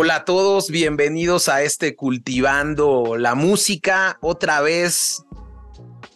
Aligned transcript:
Hola 0.00 0.14
a 0.14 0.24
todos, 0.24 0.70
bienvenidos 0.70 1.48
a 1.48 1.64
este 1.64 1.96
Cultivando 1.96 3.16
la 3.16 3.34
Música, 3.34 4.16
otra 4.20 4.60
vez 4.60 5.24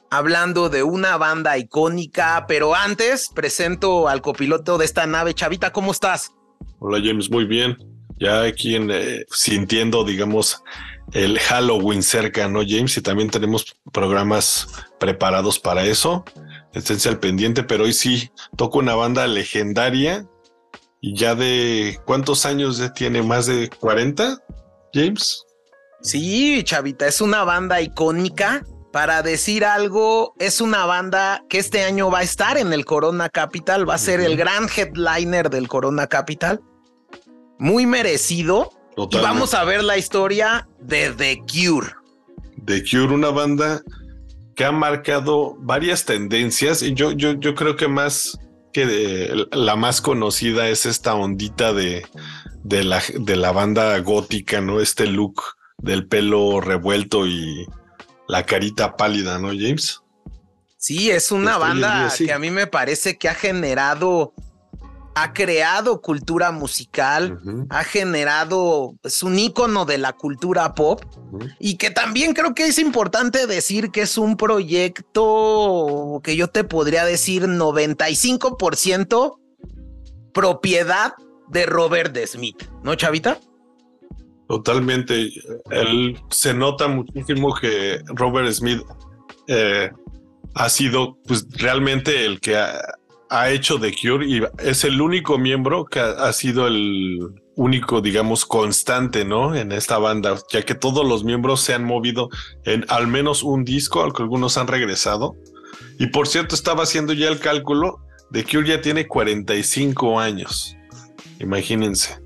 hablando 0.08 0.68
de 0.68 0.84
una 0.84 1.16
banda 1.16 1.58
icónica, 1.58 2.44
pero 2.46 2.76
antes 2.76 3.28
presento 3.34 4.06
al 4.06 4.22
copiloto 4.22 4.78
de 4.78 4.84
esta 4.84 5.04
nave. 5.08 5.34
Chavita, 5.34 5.72
¿cómo 5.72 5.90
estás? 5.90 6.30
Hola 6.78 7.00
James, 7.04 7.28
muy 7.28 7.44
bien. 7.44 7.76
Ya 8.20 8.42
aquí 8.42 8.76
en, 8.76 8.88
eh, 8.92 9.24
sintiendo, 9.32 10.04
digamos, 10.04 10.62
el 11.12 11.40
Halloween 11.40 12.04
cerca, 12.04 12.46
¿no, 12.46 12.60
James? 12.64 12.96
Y 12.96 13.00
también 13.02 13.30
tenemos 13.30 13.74
programas 13.92 14.68
preparados 15.00 15.58
para 15.58 15.84
eso. 15.84 16.24
Esténse 16.72 17.08
al 17.08 17.18
pendiente, 17.18 17.64
pero 17.64 17.82
hoy 17.82 17.92
sí 17.92 18.30
toco 18.56 18.78
una 18.78 18.94
banda 18.94 19.26
legendaria 19.26 20.24
y 21.04 21.16
ya 21.16 21.34
de 21.34 21.98
cuántos 22.06 22.46
años 22.46 22.78
ya 22.78 22.94
tiene, 22.94 23.22
más 23.22 23.46
de 23.46 23.68
40, 23.68 24.38
James. 24.94 25.44
Sí, 26.00 26.62
Chavita, 26.62 27.08
es 27.08 27.20
una 27.20 27.44
banda 27.44 27.82
icónica. 27.82 28.64
Para 28.92 29.22
decir 29.22 29.64
algo, 29.64 30.34
es 30.38 30.60
una 30.60 30.84
banda 30.84 31.44
que 31.48 31.58
este 31.58 31.82
año 31.82 32.10
va 32.10 32.18
a 32.18 32.22
estar 32.22 32.56
en 32.58 32.72
el 32.72 32.84
Corona 32.84 33.30
Capital, 33.30 33.88
va 33.88 33.94
a 33.94 33.98
ser 33.98 34.20
el 34.20 34.36
gran 34.36 34.68
headliner 34.68 35.50
del 35.50 35.66
Corona 35.66 36.06
Capital. 36.06 36.60
Muy 37.58 37.86
merecido. 37.86 38.70
Y 39.10 39.16
vamos 39.16 39.54
a 39.54 39.64
ver 39.64 39.82
la 39.82 39.96
historia 39.96 40.68
de 40.78 41.10
The 41.10 41.38
Cure. 41.38 41.88
The 42.66 42.84
Cure, 42.84 43.14
una 43.14 43.30
banda 43.30 43.80
que 44.54 44.64
ha 44.66 44.72
marcado 44.72 45.56
varias 45.58 46.04
tendencias 46.04 46.82
y 46.82 46.92
yo, 46.92 47.12
yo, 47.12 47.32
yo 47.32 47.54
creo 47.54 47.74
que 47.74 47.88
más 47.88 48.38
que 48.72 49.46
la 49.52 49.76
más 49.76 50.00
conocida 50.00 50.68
es 50.68 50.86
esta 50.86 51.14
ondita 51.14 51.72
de, 51.72 52.06
de, 52.64 52.84
la, 52.84 53.02
de 53.14 53.36
la 53.36 53.52
banda 53.52 53.98
gótica, 54.00 54.60
¿no? 54.60 54.80
Este 54.80 55.06
look 55.06 55.42
del 55.78 56.06
pelo 56.06 56.60
revuelto 56.60 57.26
y 57.26 57.66
la 58.28 58.44
carita 58.44 58.96
pálida, 58.96 59.38
¿no, 59.38 59.48
James? 59.48 60.00
Sí, 60.78 61.10
es 61.10 61.30
una 61.30 61.58
banda 61.58 62.12
que 62.16 62.32
a 62.32 62.38
mí 62.38 62.50
me 62.50 62.66
parece 62.66 63.16
que 63.16 63.28
ha 63.28 63.34
generado 63.34 64.34
ha 65.14 65.32
creado 65.32 66.00
cultura 66.00 66.52
musical, 66.52 67.38
ha 67.68 67.84
generado, 67.84 68.94
es 69.02 69.22
un 69.22 69.38
ícono 69.38 69.84
de 69.84 69.98
la 69.98 70.14
cultura 70.14 70.74
pop 70.74 71.02
y 71.58 71.76
que 71.76 71.90
también 71.90 72.32
creo 72.32 72.54
que 72.54 72.66
es 72.66 72.78
importante 72.78 73.46
decir 73.46 73.90
que 73.90 74.02
es 74.02 74.16
un 74.16 74.36
proyecto 74.36 76.20
que 76.22 76.36
yo 76.36 76.48
te 76.48 76.64
podría 76.64 77.04
decir 77.04 77.44
95% 77.46 79.38
propiedad 80.32 81.12
de 81.48 81.66
Robert 81.66 82.14
de 82.14 82.26
Smith, 82.26 82.64
¿no, 82.82 82.94
Chavita? 82.94 83.38
Totalmente. 84.48 85.30
Él 85.70 86.18
se 86.30 86.54
nota 86.54 86.88
muchísimo 86.88 87.54
que 87.54 88.00
Robert 88.06 88.50
Smith 88.52 88.80
eh, 89.46 89.90
ha 90.54 90.68
sido 90.68 91.18
pues 91.26 91.46
realmente 91.58 92.24
el 92.24 92.40
que 92.40 92.56
ha, 92.56 92.80
ha 93.32 93.50
hecho 93.50 93.80
The 93.80 93.94
Cure 93.94 94.26
y 94.26 94.42
es 94.58 94.84
el 94.84 95.00
único 95.00 95.38
miembro 95.38 95.86
que 95.86 96.00
ha, 96.00 96.30
sido 96.34 96.66
el 96.66 97.18
único, 97.56 98.02
digamos, 98.02 98.44
constante, 98.44 99.24
¿no? 99.24 99.56
En 99.56 99.72
esta 99.72 99.96
banda, 99.96 100.38
ya 100.52 100.62
que 100.62 100.74
todos 100.74 101.08
los 101.08 101.24
miembros 101.24 101.62
se 101.62 101.72
han 101.72 101.82
movido 101.82 102.28
en 102.64 102.84
al 102.88 103.06
menos 103.06 103.42
un 103.42 103.64
disco, 103.64 104.02
al 104.02 104.12
que 104.12 104.22
algunos 104.22 104.58
han 104.58 104.66
regresado. 104.66 105.34
Y 105.98 106.08
por 106.08 106.28
cierto, 106.28 106.54
estaba 106.54 106.82
haciendo 106.82 107.14
ya 107.14 107.28
el 107.28 107.38
cálculo, 107.38 108.00
The 108.32 108.44
Cure 108.44 108.68
ya 108.68 108.82
tiene 108.82 109.08
45 109.08 110.20
años. 110.20 110.76
Imagínense. 111.40 112.20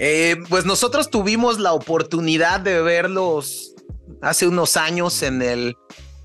Eh, 0.00 0.36
pues 0.48 0.66
nosotros 0.66 1.10
tuvimos 1.10 1.60
la 1.60 1.72
oportunidad 1.72 2.58
de 2.58 2.82
verlos 2.82 3.72
hace 4.20 4.48
unos 4.48 4.76
años 4.76 5.22
en 5.22 5.42
el 5.42 5.76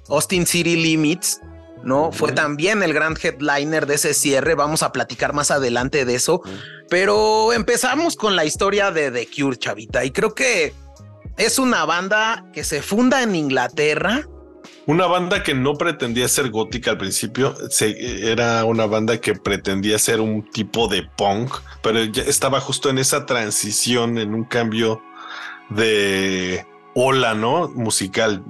Austin 0.09 0.47
City 0.47 0.75
Limits 0.75 1.39
¿no? 1.83 2.11
Fue 2.11 2.31
también 2.31 2.83
el 2.83 2.93
gran 2.93 3.15
headliner 3.21 3.85
de 3.85 3.95
ese 3.95 4.13
cierre, 4.13 4.55
vamos 4.55 4.83
a 4.83 4.91
platicar 4.91 5.33
más 5.33 5.51
adelante 5.51 6.05
de 6.05 6.15
eso, 6.15 6.41
pero 6.89 7.53
empezamos 7.53 8.15
con 8.15 8.35
la 8.35 8.45
historia 8.45 8.91
de 8.91 9.11
The 9.11 9.27
Cure, 9.27 9.57
chavita, 9.57 10.05
y 10.05 10.11
creo 10.11 10.33
que 10.35 10.73
es 11.37 11.59
una 11.59 11.85
banda 11.85 12.45
que 12.53 12.63
se 12.63 12.81
funda 12.81 13.23
en 13.23 13.35
Inglaterra. 13.35 14.27
Una 14.85 15.07
banda 15.07 15.43
que 15.43 15.53
no 15.53 15.75
pretendía 15.75 16.27
ser 16.27 16.49
gótica 16.49 16.91
al 16.91 16.97
principio, 16.97 17.55
era 17.79 18.63
una 18.65 18.85
banda 18.85 19.19
que 19.19 19.33
pretendía 19.35 19.97
ser 19.97 20.19
un 20.19 20.49
tipo 20.51 20.87
de 20.87 21.03
punk, 21.17 21.51
pero 21.81 22.03
ya 22.03 22.23
estaba 22.23 22.59
justo 22.59 22.89
en 22.89 22.97
esa 22.97 23.25
transición, 23.25 24.17
en 24.17 24.33
un 24.33 24.43
cambio 24.43 25.01
de 25.69 26.65
ola, 26.93 27.33
¿no? 27.33 27.69
Musical 27.69 28.43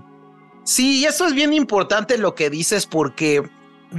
Sí, 0.63 0.99
y 0.99 1.05
eso 1.05 1.27
es 1.27 1.33
bien 1.33 1.53
importante 1.53 2.17
lo 2.17 2.35
que 2.35 2.49
dices 2.49 2.85
porque 2.85 3.43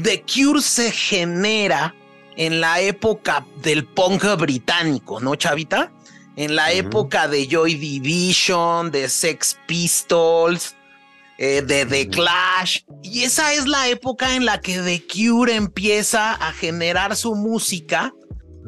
The 0.00 0.22
Cure 0.22 0.62
se 0.62 0.92
genera 0.92 1.94
en 2.36 2.60
la 2.60 2.80
época 2.80 3.44
del 3.62 3.84
punk 3.84 4.24
británico, 4.38 5.20
¿no, 5.20 5.34
Chavita? 5.34 5.92
En 6.36 6.56
la 6.56 6.72
época 6.72 7.28
de 7.28 7.46
Joy 7.46 7.74
Division, 7.74 8.90
de 8.90 9.08
Sex 9.08 9.58
Pistols, 9.66 10.74
eh, 11.36 11.60
de 11.60 11.84
The 11.84 12.08
Clash. 12.08 12.80
Y 13.02 13.24
esa 13.24 13.52
es 13.52 13.66
la 13.66 13.88
época 13.88 14.34
en 14.34 14.46
la 14.46 14.60
que 14.60 14.78
The 14.78 15.04
Cure 15.06 15.54
empieza 15.54 16.32
a 16.32 16.52
generar 16.52 17.16
su 17.16 17.34
música 17.34 18.14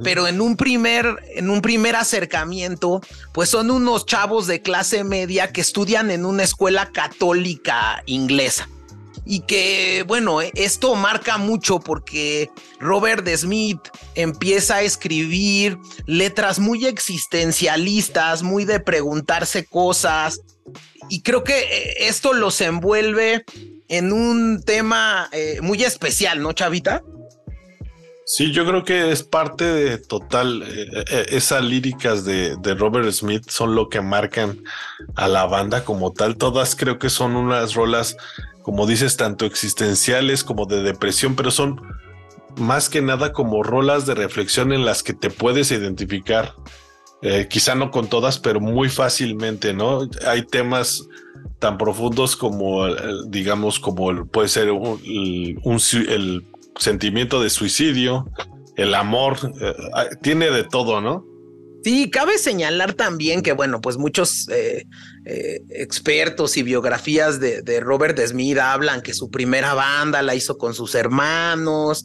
pero 0.03 0.27
en 0.27 0.41
un 0.41 0.57
primer, 0.57 1.23
en 1.35 1.51
un 1.51 1.61
primer 1.61 1.97
acercamiento, 1.97 3.01
pues 3.33 3.49
son 3.49 3.71
unos 3.71 4.07
chavos 4.07 4.47
de 4.47 4.63
clase 4.63 5.05
media 5.05 5.53
que 5.53 5.61
estudian 5.61 6.11
en 6.11 6.27
una 6.27 6.43
escuela 6.43 6.91
católica 6.91 8.03
inglesa. 8.07 8.69
Y 9.27 9.41
que, 9.41 10.05
bueno, 10.07 10.43
esto 10.43 10.95
marca 10.97 11.39
mucho 11.39 11.81
porque 11.81 12.51
Robert 12.79 13.27
Smith 13.35 13.81
empieza 14.15 14.77
a 14.77 14.83
escribir 14.83 15.79
letras 16.07 16.59
muy 16.59 16.85
existencialistas, 16.85 18.43
muy 18.43 18.67
de 18.67 18.81
preguntarse 18.81 19.65
cosas. 19.65 20.41
Y 21.09 21.23
creo 21.23 21.43
que 21.43 21.59
eh, 21.59 21.95
esto 22.09 22.35
los 22.35 22.61
envuelve 22.61 23.45
en 23.89 24.13
un 24.13 24.63
tema 24.63 25.31
eh, 25.33 25.59
muy 25.63 25.83
especial, 25.85 26.43
¿no, 26.43 26.53
Chavita? 26.53 27.03
Sí, 28.27 28.53
yo 28.53 28.65
creo 28.65 28.85
que 28.85 29.13
es 29.13 29.23
parte 29.23 29.65
de 29.65 29.99
total, 29.99 30.63
eh, 30.63 31.05
eh, 31.11 31.27
esas 31.29 31.63
líricas 31.63 32.25
de, 32.25 32.57
de, 32.57 32.75
Robert 32.75 33.11
Smith 33.13 33.51
son 33.51 33.75
lo 33.75 33.91
que 33.91 34.01
marcan 34.01 34.63
a 35.15 35.29
la 35.29 35.45
banda 35.45 35.85
como 35.85 36.11
tal. 36.13 36.37
Todas 36.39 36.75
creo 36.75 36.99
que 36.99 37.11
son 37.11 37.37
unas 37.37 37.75
rolas, 37.75 38.17
como 38.63 38.87
dices, 38.87 39.19
tanto 39.19 39.45
existenciales 39.45 40.43
como 40.43 40.65
de 40.65 40.83
depresión, 40.83 41.37
pero 41.37 41.51
son 41.51 41.83
más 42.57 42.89
que 42.89 43.03
nada 43.03 43.35
como 43.35 43.63
rolas 43.63 44.07
de 44.07 44.15
reflexión 44.15 44.73
en 44.73 44.87
las 44.87 45.03
que 45.03 45.13
te 45.13 45.29
puedes 45.29 45.71
identificar. 45.71 46.55
Eh, 47.21 47.47
quizá 47.51 47.75
no 47.75 47.91
con 47.91 48.09
todas, 48.09 48.39
pero 48.39 48.59
muy 48.59 48.89
fácilmente, 48.89 49.75
¿no? 49.75 50.09
Hay 50.27 50.47
temas 50.47 51.07
tan 51.59 51.77
profundos 51.77 52.37
como, 52.37 52.87
digamos, 53.27 53.79
como 53.79 54.25
puede 54.27 54.49
ser 54.49 54.71
un, 54.71 54.99
un 55.63 55.81
el 56.09 56.45
sentimiento 56.79 57.43
de 57.43 57.51
suicidio, 57.51 58.31
el 58.77 58.95
amor, 58.95 59.37
eh, 59.61 59.75
ah, 59.95 60.07
tiene 60.23 60.51
de 60.51 60.65
todo, 60.65 61.01
¿no? 61.01 61.25
Sí, 61.85 62.11
cabe 62.11 62.39
señalar 62.39 62.95
también 62.95 63.43
que, 63.43 63.53
bueno, 63.53 63.81
pues 63.81 63.99
muchos 63.99 64.49
eh, 64.49 64.87
eh, 65.27 65.61
expertos 65.69 66.57
y 66.57 66.63
biografías 66.63 67.41
de, 67.41 67.61
de, 67.61 67.81
Robert 67.81 68.19
Smith 68.19 68.57
hablan 68.59 69.03
que 69.03 69.13
su 69.13 69.31
primera 69.31 69.75
banda 69.75 70.23
la 70.23 70.35
hizo 70.35 70.57
con 70.57 70.73
sus 70.73 70.95
hermanos. 70.95 72.03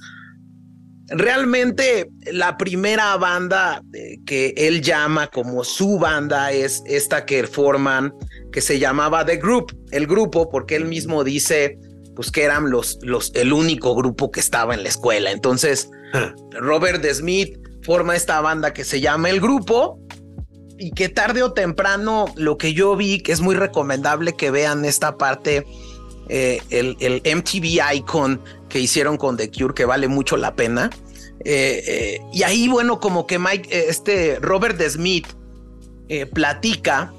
Realmente 1.08 2.10
la 2.34 2.58
primera 2.58 3.16
banda 3.16 3.82
que 4.26 4.54
él 4.58 4.82
llama 4.82 5.28
como 5.28 5.64
su 5.64 5.98
banda 5.98 6.52
es 6.52 6.84
esta 6.86 7.26
que 7.26 7.48
forman, 7.48 8.14
que 8.52 8.60
se 8.62 8.80
llamaba 8.80 9.26
The 9.26 9.38
Group, 9.38 9.76
el 9.92 10.08
grupo, 10.08 10.50
porque 10.50 10.76
él 10.76 10.86
mismo 10.86 11.24
dice 11.24 11.80
pues 12.20 12.32
que 12.32 12.44
eran 12.44 12.70
los, 12.70 13.00
los, 13.02 13.32
el 13.34 13.54
único 13.54 13.96
grupo 13.96 14.30
que 14.30 14.42
estaba 14.42 14.74
en 14.74 14.84
la 14.84 14.90
escuela. 14.90 15.32
Entonces, 15.32 15.90
ah. 16.14 16.34
Robert 16.52 17.02
Smith 17.14 17.58
forma 17.82 18.14
esta 18.14 18.42
banda 18.42 18.74
que 18.74 18.84
se 18.84 19.00
llama 19.00 19.30
El 19.30 19.40
Grupo 19.40 20.02
y 20.78 20.92
que 20.92 21.08
tarde 21.08 21.44
o 21.44 21.54
temprano 21.54 22.26
lo 22.36 22.58
que 22.58 22.74
yo 22.74 22.98
vi, 22.98 23.20
que 23.22 23.32
es 23.32 23.40
muy 23.40 23.56
recomendable 23.56 24.36
que 24.36 24.52
vean 24.52 24.84
esta 24.84 25.18
parte, 25.18 25.66
eh, 26.28 26.62
el, 26.72 26.98
el, 27.00 27.22
MTV 27.38 27.80
Icon 27.96 28.42
que 28.68 28.82
hicieron 28.82 29.16
con 29.16 29.38
The 29.38 29.50
Cure, 29.50 29.74
que 29.74 29.86
vale 29.86 30.10
mucho 30.10 30.36
la 30.36 30.56
pena. 30.56 30.90
Eh, 31.46 31.84
eh, 31.88 32.22
y 32.34 32.44
ahí, 32.44 32.68
bueno, 32.68 33.00
como 33.00 33.28
que 33.28 33.40
Mike, 33.40 33.88
este 33.88 34.40
Robert 34.42 34.78
Smith 34.90 35.28
platica 36.34 37.14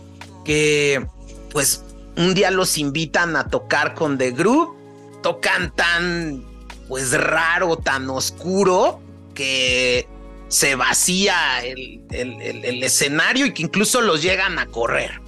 que, 0.44 1.06
pues, 1.50 1.85
un 2.19 2.35
día 2.35 2.50
los 2.50 2.76
invitan 2.76 3.35
a 3.37 3.49
tocar 3.49 3.94
con 3.94 4.19
The 4.19 4.32
Group 4.32 4.80
tocan 5.22 5.75
tan, 5.75 6.44
pues 6.88 7.12
raro, 7.12 7.76
tan 7.76 8.08
oscuro, 8.11 9.00
que 9.34 10.08
se 10.49 10.75
vacía 10.75 11.61
el, 11.64 12.02
el, 12.11 12.82
escenario 12.82 13.46
y 13.46 13.55
que 13.55 13.62
incluso 13.62 14.00
los 14.00 14.20
llegan 14.22 14.58
a 14.58 14.67
correr, 14.67 15.20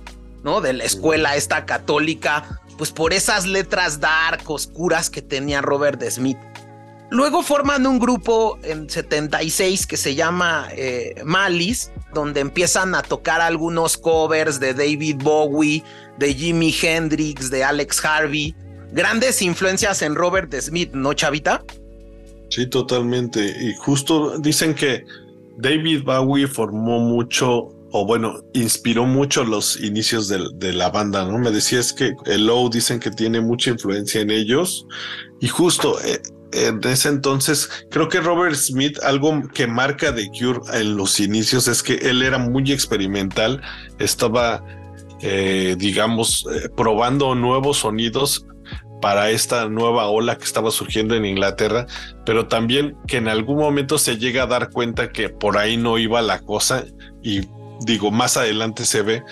¿no? 0.42 0.60
De 0.60 0.72
la 0.72 0.84
escuela 0.84 1.36
esta 1.36 1.64
católica, 1.64 2.60
pues 2.76 2.90
por 2.90 3.12
esas 3.12 3.46
letras 3.46 4.00
dark, 4.00 4.42
oscuras 4.50 5.10
que 5.10 5.22
tenía 5.22 5.62
Robert 5.62 6.02
Smith. 6.10 6.38
Luego 7.12 7.42
forman 7.42 7.86
un 7.86 7.98
grupo 7.98 8.58
en 8.62 8.88
76 8.88 9.86
que 9.86 9.98
se 9.98 10.14
llama 10.14 10.68
eh, 10.72 11.20
Malice, 11.24 11.92
donde 12.14 12.40
empiezan 12.40 12.94
a 12.94 13.02
tocar 13.02 13.42
algunos 13.42 13.98
covers 13.98 14.58
de 14.58 14.72
David 14.72 15.16
Bowie, 15.22 15.84
de 16.16 16.34
Jimi 16.34 16.74
Hendrix, 16.82 17.50
de 17.50 17.64
Alex 17.64 18.02
Harvey. 18.02 18.56
Grandes 18.92 19.40
influencias 19.40 20.02
en 20.02 20.14
Robert 20.14 20.54
Smith, 20.60 20.92
¿no, 20.92 21.14
Chavita? 21.14 21.64
Sí, 22.50 22.66
totalmente. 22.66 23.40
Y 23.40 23.74
justo 23.74 24.38
dicen 24.38 24.74
que 24.74 25.04
David 25.56 26.02
Bowie 26.04 26.46
formó 26.46 27.00
mucho, 27.00 27.70
o 27.90 28.04
bueno, 28.06 28.40
inspiró 28.52 29.06
mucho 29.06 29.44
los 29.44 29.80
inicios 29.80 30.28
de, 30.28 30.72
la 30.74 30.90
banda, 30.90 31.24
¿no? 31.24 31.38
Me 31.38 31.50
decías 31.50 31.94
que 31.94 32.12
el 32.26 32.46
Low 32.46 32.68
dicen 32.68 33.00
que 33.00 33.10
tiene 33.10 33.40
mucha 33.40 33.70
influencia 33.70 34.20
en 34.20 34.30
ellos. 34.30 34.86
Y 35.40 35.48
justo 35.48 35.98
eh, 36.02 36.20
en 36.52 36.80
ese 36.84 37.08
entonces, 37.08 37.70
creo 37.90 38.10
que 38.10 38.20
Robert 38.20 38.56
Smith, 38.56 38.98
algo 39.02 39.42
que 39.54 39.66
marca 39.66 40.12
de 40.12 40.28
Cure 40.28 40.60
en 40.74 40.98
los 40.98 41.18
inicios 41.18 41.66
es 41.68 41.82
que 41.82 41.94
él 41.94 42.22
era 42.22 42.36
muy 42.36 42.70
experimental, 42.70 43.62
estaba, 43.98 44.62
eh, 45.22 45.76
digamos, 45.78 46.44
eh, 46.52 46.68
probando 46.76 47.34
nuevos 47.34 47.78
sonidos 47.78 48.44
para 49.02 49.31
esta 49.31 49.69
nueva 49.69 50.06
ola 50.06 50.38
que 50.38 50.44
estaba 50.44 50.70
surgiendo 50.70 51.16
en 51.16 51.26
Inglaterra, 51.26 51.87
pero 52.25 52.46
también 52.46 52.96
que 53.08 53.19
en 53.19 53.26
algún 53.26 53.58
momento 53.58 53.99
se 53.99 54.16
llega 54.16 54.44
a 54.44 54.46
dar 54.46 54.70
cuenta 54.70 55.10
que 55.10 55.28
por 55.28 55.58
ahí 55.58 55.76
no 55.76 55.99
iba 55.99 56.22
la 56.22 56.38
cosa 56.38 56.84
y 57.20 57.49
digo, 57.81 58.12
más 58.12 58.37
adelante 58.37 58.87
se 58.87 59.02
ve, 59.02 59.25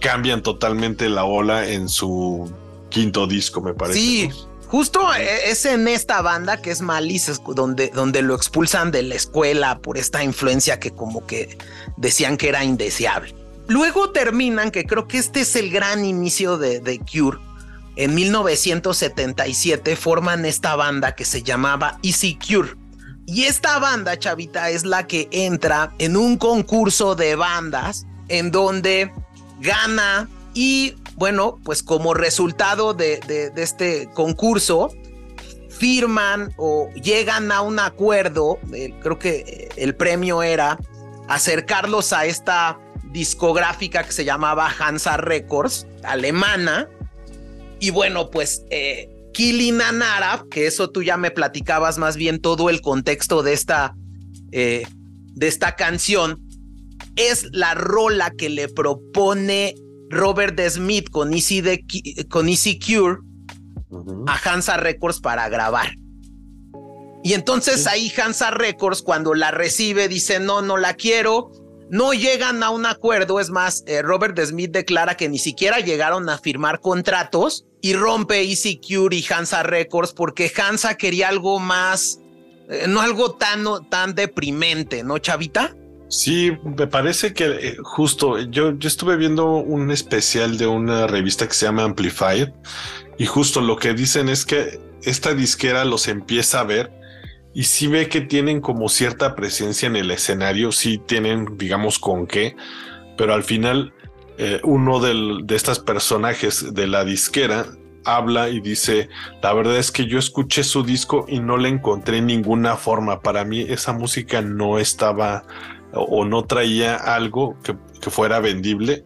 cambian 0.00 0.42
totalmente 0.42 1.10
la 1.10 1.24
ola 1.24 1.68
en 1.68 1.90
su 1.90 2.50
quinto 2.88 3.26
disco, 3.26 3.60
me 3.60 3.74
parece. 3.74 4.00
Sí. 4.00 4.30
Justo 4.68 5.12
e, 5.12 5.50
es 5.50 5.66
en 5.66 5.86
esta 5.86 6.22
banda 6.22 6.62
que 6.62 6.70
es 6.70 6.80
Malice, 6.80 7.34
donde, 7.54 7.88
donde 7.88 8.22
lo 8.22 8.34
expulsan 8.34 8.90
de 8.90 9.02
la 9.02 9.16
escuela 9.16 9.80
por 9.80 9.98
esta 9.98 10.24
influencia 10.24 10.80
que 10.80 10.92
como 10.92 11.26
que 11.26 11.58
decían 11.98 12.38
que 12.38 12.48
era 12.48 12.64
indeseable. 12.64 13.34
Luego 13.66 14.10
terminan, 14.12 14.70
que 14.70 14.84
creo 14.84 15.06
que 15.06 15.18
este 15.18 15.40
es 15.40 15.56
el 15.56 15.70
gran 15.70 16.04
inicio 16.04 16.56
de, 16.56 16.80
de 16.80 16.98
Cure, 17.00 17.38
en 17.96 18.14
1977 18.14 19.96
forman 19.96 20.44
esta 20.44 20.76
banda 20.76 21.14
que 21.14 21.24
se 21.24 21.42
llamaba 21.42 21.98
Easy 22.02 22.38
Cure. 22.38 22.76
Y 23.26 23.44
esta 23.44 23.78
banda, 23.78 24.18
chavita, 24.18 24.70
es 24.70 24.84
la 24.84 25.06
que 25.06 25.28
entra 25.30 25.92
en 25.98 26.16
un 26.16 26.36
concurso 26.36 27.14
de 27.14 27.36
bandas 27.36 28.06
en 28.28 28.50
donde 28.50 29.12
gana 29.60 30.28
y 30.54 30.96
bueno, 31.20 31.58
pues 31.62 31.82
como 31.82 32.14
resultado 32.14 32.94
de, 32.94 33.20
este 33.56 34.08
concurso, 34.14 34.90
firman 35.68 36.54
o 36.56 36.88
llegan 36.94 37.52
a 37.52 37.60
un 37.60 37.78
acuerdo, 37.78 38.58
eh, 38.72 38.94
creo 39.02 39.18
que 39.18 39.68
el 39.76 39.94
premio 39.94 40.42
era 40.42 40.78
acercarlos 41.28 42.14
a 42.14 42.24
esta 42.24 42.78
discográfica 43.04 44.02
que 44.04 44.12
se 44.12 44.24
llamaba 44.24 44.72
Hansa 44.78 45.18
Records, 45.18 45.86
alemana, 46.02 46.88
y 47.80 47.90
bueno, 47.90 48.30
pues 48.30 48.62
eh, 48.70 49.08
Nanara, 49.72 50.44
que 50.50 50.66
eso 50.66 50.90
tú 50.90 51.02
ya 51.02 51.16
me 51.16 51.30
platicabas 51.30 51.98
más 51.98 52.16
bien 52.16 52.40
todo 52.40 52.68
el 52.68 52.80
contexto 52.82 53.42
de 53.42 53.54
esta, 53.54 53.94
eh, 54.52 54.86
de 55.34 55.48
esta 55.48 55.76
canción, 55.76 56.40
es 57.16 57.48
la 57.52 57.74
rola 57.74 58.30
que 58.30 58.50
le 58.50 58.68
propone 58.68 59.74
Robert 60.10 60.60
Smith 60.68 61.08
con 61.10 61.32
Easy, 61.32 61.62
con 62.28 62.48
Easy 62.48 62.78
Cure 62.78 63.18
a 64.26 64.36
Hansa 64.44 64.76
Records 64.76 65.20
para 65.20 65.48
grabar. 65.48 65.94
Y 67.22 67.34
entonces 67.34 67.86
ahí 67.86 68.12
Hansa 68.16 68.50
Records 68.50 69.02
cuando 69.02 69.34
la 69.34 69.50
recibe 69.50 70.08
dice, 70.08 70.40
no, 70.40 70.62
no 70.62 70.76
la 70.76 70.94
quiero, 70.94 71.50
no 71.90 72.12
llegan 72.12 72.62
a 72.62 72.70
un 72.70 72.86
acuerdo, 72.86 73.40
es 73.40 73.50
más, 73.50 73.82
eh, 73.86 74.00
Robert 74.00 74.38
Smith 74.38 74.70
declara 74.70 75.16
que 75.16 75.28
ni 75.28 75.38
siquiera 75.38 75.80
llegaron 75.80 76.28
a 76.28 76.38
firmar 76.38 76.80
contratos 76.80 77.66
y 77.82 77.94
rompe 77.94 78.42
Easy 78.42 78.80
Cure 78.80 79.16
y 79.16 79.24
Hansa 79.28 79.64
Records 79.64 80.12
porque 80.12 80.52
Hansa 80.56 80.96
quería 80.96 81.28
algo 81.28 81.58
más, 81.58 82.20
eh, 82.68 82.84
no 82.88 83.00
algo 83.00 83.32
tan, 83.32 83.64
tan 83.90 84.14
deprimente, 84.14 85.02
¿no, 85.02 85.18
Chavita? 85.18 85.74
Sí, 86.08 86.52
me 86.76 86.86
parece 86.86 87.34
que 87.34 87.46
eh, 87.46 87.76
justo 87.82 88.38
yo, 88.38 88.78
yo 88.78 88.88
estuve 88.88 89.16
viendo 89.16 89.56
un 89.56 89.90
especial 89.90 90.58
de 90.58 90.68
una 90.68 91.08
revista 91.08 91.48
que 91.48 91.54
se 91.54 91.66
llama 91.66 91.82
Amplified 91.82 92.50
y 93.18 93.26
justo 93.26 93.60
lo 93.60 93.76
que 93.76 93.94
dicen 93.94 94.28
es 94.28 94.46
que 94.46 94.80
esta 95.02 95.34
disquera 95.34 95.84
los 95.84 96.06
empieza 96.06 96.60
a 96.60 96.64
ver 96.64 96.99
y 97.52 97.64
sí 97.64 97.86
ve 97.86 98.08
que 98.08 98.20
tienen 98.20 98.60
como 98.60 98.88
cierta 98.88 99.34
presencia 99.34 99.86
en 99.86 99.96
el 99.96 100.10
escenario, 100.10 100.72
sí 100.72 100.98
tienen, 100.98 101.56
digamos, 101.56 101.98
con 101.98 102.26
qué, 102.26 102.56
pero 103.16 103.34
al 103.34 103.42
final 103.42 103.92
eh, 104.38 104.60
uno 104.62 105.00
de 105.00 105.54
estos 105.54 105.80
personajes 105.80 106.72
de 106.72 106.86
la 106.86 107.04
disquera 107.04 107.66
habla 108.04 108.48
y 108.48 108.60
dice, 108.60 109.08
la 109.42 109.52
verdad 109.52 109.76
es 109.76 109.90
que 109.90 110.06
yo 110.06 110.18
escuché 110.18 110.64
su 110.64 110.82
disco 110.82 111.26
y 111.28 111.40
no 111.40 111.56
le 111.56 111.68
encontré 111.68 112.22
ninguna 112.22 112.76
forma, 112.76 113.20
para 113.20 113.44
mí 113.44 113.60
esa 113.60 113.92
música 113.92 114.40
no 114.40 114.78
estaba 114.78 115.44
o, 115.92 116.24
no 116.24 116.44
traía 116.44 116.94
algo 116.94 117.58
que, 117.62 117.76
que 118.00 118.10
fuera 118.10 118.38
vendible 118.38 119.04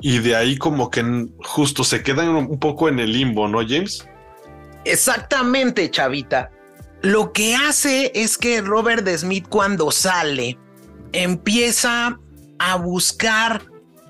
y 0.00 0.18
de 0.18 0.36
ahí 0.36 0.58
como 0.58 0.90
que 0.90 1.28
justo 1.44 1.84
se 1.84 2.02
quedan 2.02 2.28
un 2.28 2.58
poco 2.58 2.88
en 2.88 2.98
el 2.98 3.12
limbo, 3.12 3.48
¿no, 3.48 3.60
James? 3.66 4.06
Exactamente, 4.84 5.90
chavita. 5.90 6.50
Lo 7.02 7.32
que 7.32 7.54
hace 7.54 8.10
es 8.14 8.38
que 8.38 8.60
Robert 8.60 9.06
Smith 9.16 9.46
cuando 9.48 9.90
sale 9.90 10.58
empieza 11.12 12.18
a 12.58 12.76
buscar 12.76 13.62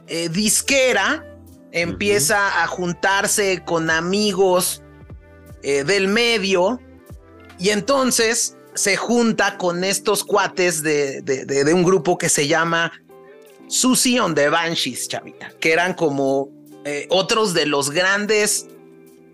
eh, 0.06 0.28
disquera, 0.28 1.24
empieza 1.72 2.62
a 2.62 2.66
juntarse 2.66 3.62
con 3.64 3.90
amigos 3.90 4.82
eh, 5.62 5.84
del 5.84 6.08
medio 6.08 6.80
y 7.58 7.70
entonces 7.70 8.56
se 8.74 8.96
junta 8.96 9.58
con 9.58 9.84
estos 9.84 10.22
cuates 10.22 10.82
de, 10.82 11.22
de, 11.22 11.74
un 11.74 11.82
grupo 11.82 12.18
que 12.18 12.28
se 12.28 12.46
llama 12.46 12.92
Susie 13.68 14.20
on 14.20 14.34
the 14.34 14.48
Banshees, 14.48 15.08
chavita, 15.08 15.50
que 15.58 15.72
eran 15.72 15.94
como 15.94 16.50
eh, 16.84 17.06
otros 17.10 17.54
de 17.54 17.66
los 17.66 17.90
grandes 17.90 18.68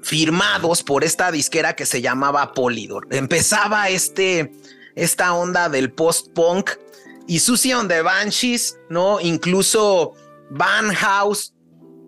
firmados 0.02 0.82
por 0.82 1.04
esta 1.04 1.30
disquera 1.30 1.74
que 1.74 1.86
se 1.86 2.02
llamaba 2.02 2.52
Polydor. 2.52 3.06
Empezaba 3.10 3.88
este, 3.88 4.52
esta 4.94 5.32
onda 5.34 5.68
del 5.68 5.92
post-punk 5.92 6.70
y 7.26 7.38
Susie 7.38 7.74
on 7.74 7.88
the 7.88 8.02
Banshees, 8.02 8.78
¿no? 8.90 9.20
Incluso 9.20 10.14
Van 10.50 10.92
House, 10.92 11.54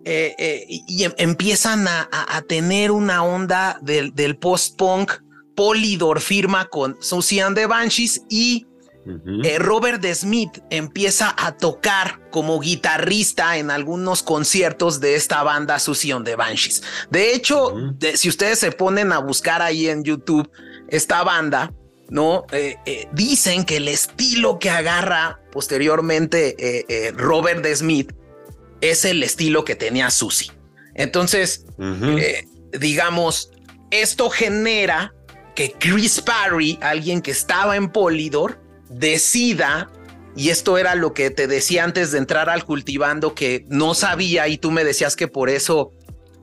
eh, 0.03 0.35
eh, 0.37 0.65
y, 0.67 1.03
em, 1.03 1.13
empiezan 1.17 1.87
a, 1.87 2.43
tener 2.47 2.91
una 2.91 3.23
onda 3.23 3.79
del, 3.81 4.13
del 4.13 4.37
post-punk. 4.37 5.11
Polydor 5.55 6.19
firma 6.19 6.65
con 6.65 6.97
Susie 6.99 7.43
on 7.43 7.55
the 7.55 7.65
Banshees 7.65 8.21
y 8.29 8.67
eh, 9.43 9.59
Robert 9.59 10.03
Smith 10.13 10.59
empieza 10.69 11.33
a 11.37 11.55
tocar 11.57 12.19
como 12.31 12.59
guitarrista 12.59 13.57
en 13.57 13.69
algunos 13.69 14.23
conciertos 14.23 14.99
de 14.99 15.15
esta 15.15 15.43
banda 15.43 15.79
Susion 15.79 16.23
de 16.23 16.35
Banshees. 16.35 16.81
De 17.09 17.33
hecho, 17.33 17.75
si 18.15 18.29
ustedes 18.29 18.59
se 18.59 18.71
ponen 18.71 19.11
a 19.11 19.19
buscar 19.19 19.61
ahí 19.61 19.87
en 19.87 20.03
YouTube 20.03 20.49
esta 20.87 21.23
banda, 21.23 21.71
¿no? 22.09 22.45
Eh, 22.51 22.77
eh, 22.85 23.07
dicen 23.13 23.65
que 23.65 23.77
el 23.77 23.87
estilo 23.87 24.59
que 24.59 24.69
agarra 24.69 25.39
posteriormente 25.51 27.13
Robert 27.15 27.65
Smith 27.75 28.11
es 28.81 29.05
el 29.05 29.23
estilo 29.23 29.65
que 29.65 29.75
tenía 29.75 30.09
Susie. 30.09 30.51
Entonces, 30.95 31.65
digamos, 32.79 33.51
esto 33.91 34.29
genera 34.29 35.13
que 35.55 35.71
Chris 35.71 36.21
Parry, 36.21 36.77
alguien 36.81 37.21
que 37.21 37.31
estaba 37.31 37.75
en 37.75 37.89
Polydor, 37.89 38.64
decida, 38.99 39.89
y 40.35 40.49
esto 40.49 40.77
era 40.77 40.95
lo 40.95 41.13
que 41.13 41.29
te 41.29 41.47
decía 41.47 41.83
antes 41.83 42.11
de 42.11 42.17
entrar 42.17 42.49
al 42.49 42.65
cultivando, 42.65 43.35
que 43.35 43.65
no 43.69 43.93
sabía 43.93 44.47
y 44.47 44.57
tú 44.57 44.71
me 44.71 44.83
decías 44.83 45.15
que 45.15 45.27
por 45.27 45.49
eso, 45.49 45.91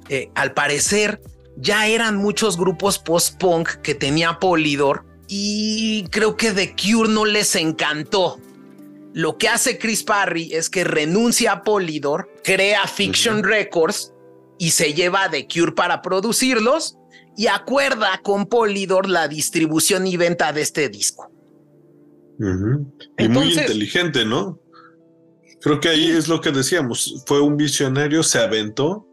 eh, 0.08 0.30
al 0.34 0.52
parecer, 0.52 1.20
ya 1.56 1.86
eran 1.86 2.16
muchos 2.16 2.56
grupos 2.56 2.98
post-punk 2.98 3.68
que 3.82 3.94
tenía 3.94 4.38
Polydor 4.38 5.04
y 5.28 6.04
creo 6.10 6.36
que 6.36 6.52
The 6.52 6.74
Cure 6.74 7.08
no 7.08 7.24
les 7.24 7.54
encantó. 7.56 8.38
Lo 9.14 9.36
que 9.36 9.48
hace 9.48 9.78
Chris 9.78 10.02
Parry 10.02 10.54
es 10.54 10.70
que 10.70 10.84
renuncia 10.84 11.52
a 11.52 11.62
Polydor, 11.62 12.30
crea 12.42 12.86
Fiction 12.86 13.42
Records 13.42 14.12
y 14.58 14.70
se 14.70 14.94
lleva 14.94 15.24
a 15.24 15.30
The 15.30 15.46
Cure 15.46 15.72
para 15.72 16.00
producirlos 16.00 16.96
y 17.36 17.46
acuerda 17.46 18.20
con 18.22 18.46
Polydor 18.46 19.08
la 19.08 19.28
distribución 19.28 20.06
y 20.06 20.16
venta 20.16 20.52
de 20.52 20.62
este 20.62 20.88
disco. 20.88 21.31
Y 22.38 23.28
muy 23.28 23.52
inteligente, 23.52 24.24
¿no? 24.24 24.58
Creo 25.60 25.80
que 25.80 25.88
ahí 25.88 26.10
es 26.10 26.28
lo 26.28 26.40
que 26.40 26.50
decíamos. 26.50 27.22
Fue 27.26 27.40
un 27.40 27.56
visionario, 27.56 28.22
se 28.22 28.38
aventó 28.40 29.06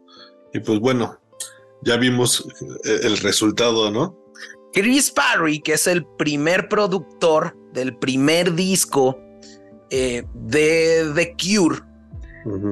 y 0.52 0.60
pues 0.60 0.80
bueno, 0.80 1.20
ya 1.82 1.96
vimos 1.96 2.46
eh, 2.84 3.00
el 3.02 3.18
resultado, 3.18 3.90
¿no? 3.90 4.18
Chris 4.72 5.10
Parry, 5.10 5.60
que 5.60 5.74
es 5.74 5.86
el 5.86 6.04
primer 6.18 6.68
productor 6.68 7.56
del 7.72 7.96
primer 7.96 8.54
disco 8.54 9.18
eh, 9.90 10.24
de 10.34 11.10
The 11.14 11.36
Cure, 11.36 11.80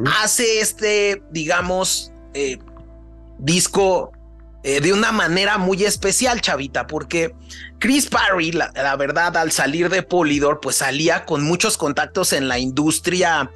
hace 0.06 0.60
este, 0.60 1.22
digamos, 1.30 2.12
eh, 2.34 2.58
disco 3.38 4.12
de 4.62 4.92
una 4.92 5.12
manera 5.12 5.56
muy 5.56 5.84
especial, 5.84 6.40
chavita, 6.40 6.86
porque 6.86 7.34
Chris 7.78 8.06
Parry, 8.06 8.52
la, 8.52 8.96
verdad, 8.96 9.36
al 9.36 9.52
salir 9.52 9.88
de 9.88 10.02
Polydor, 10.02 10.60
pues 10.60 10.76
salía 10.76 11.24
con 11.24 11.42
muchos 11.42 11.78
contactos 11.78 12.32
en 12.32 12.48
la 12.48 12.58
industria 12.58 13.50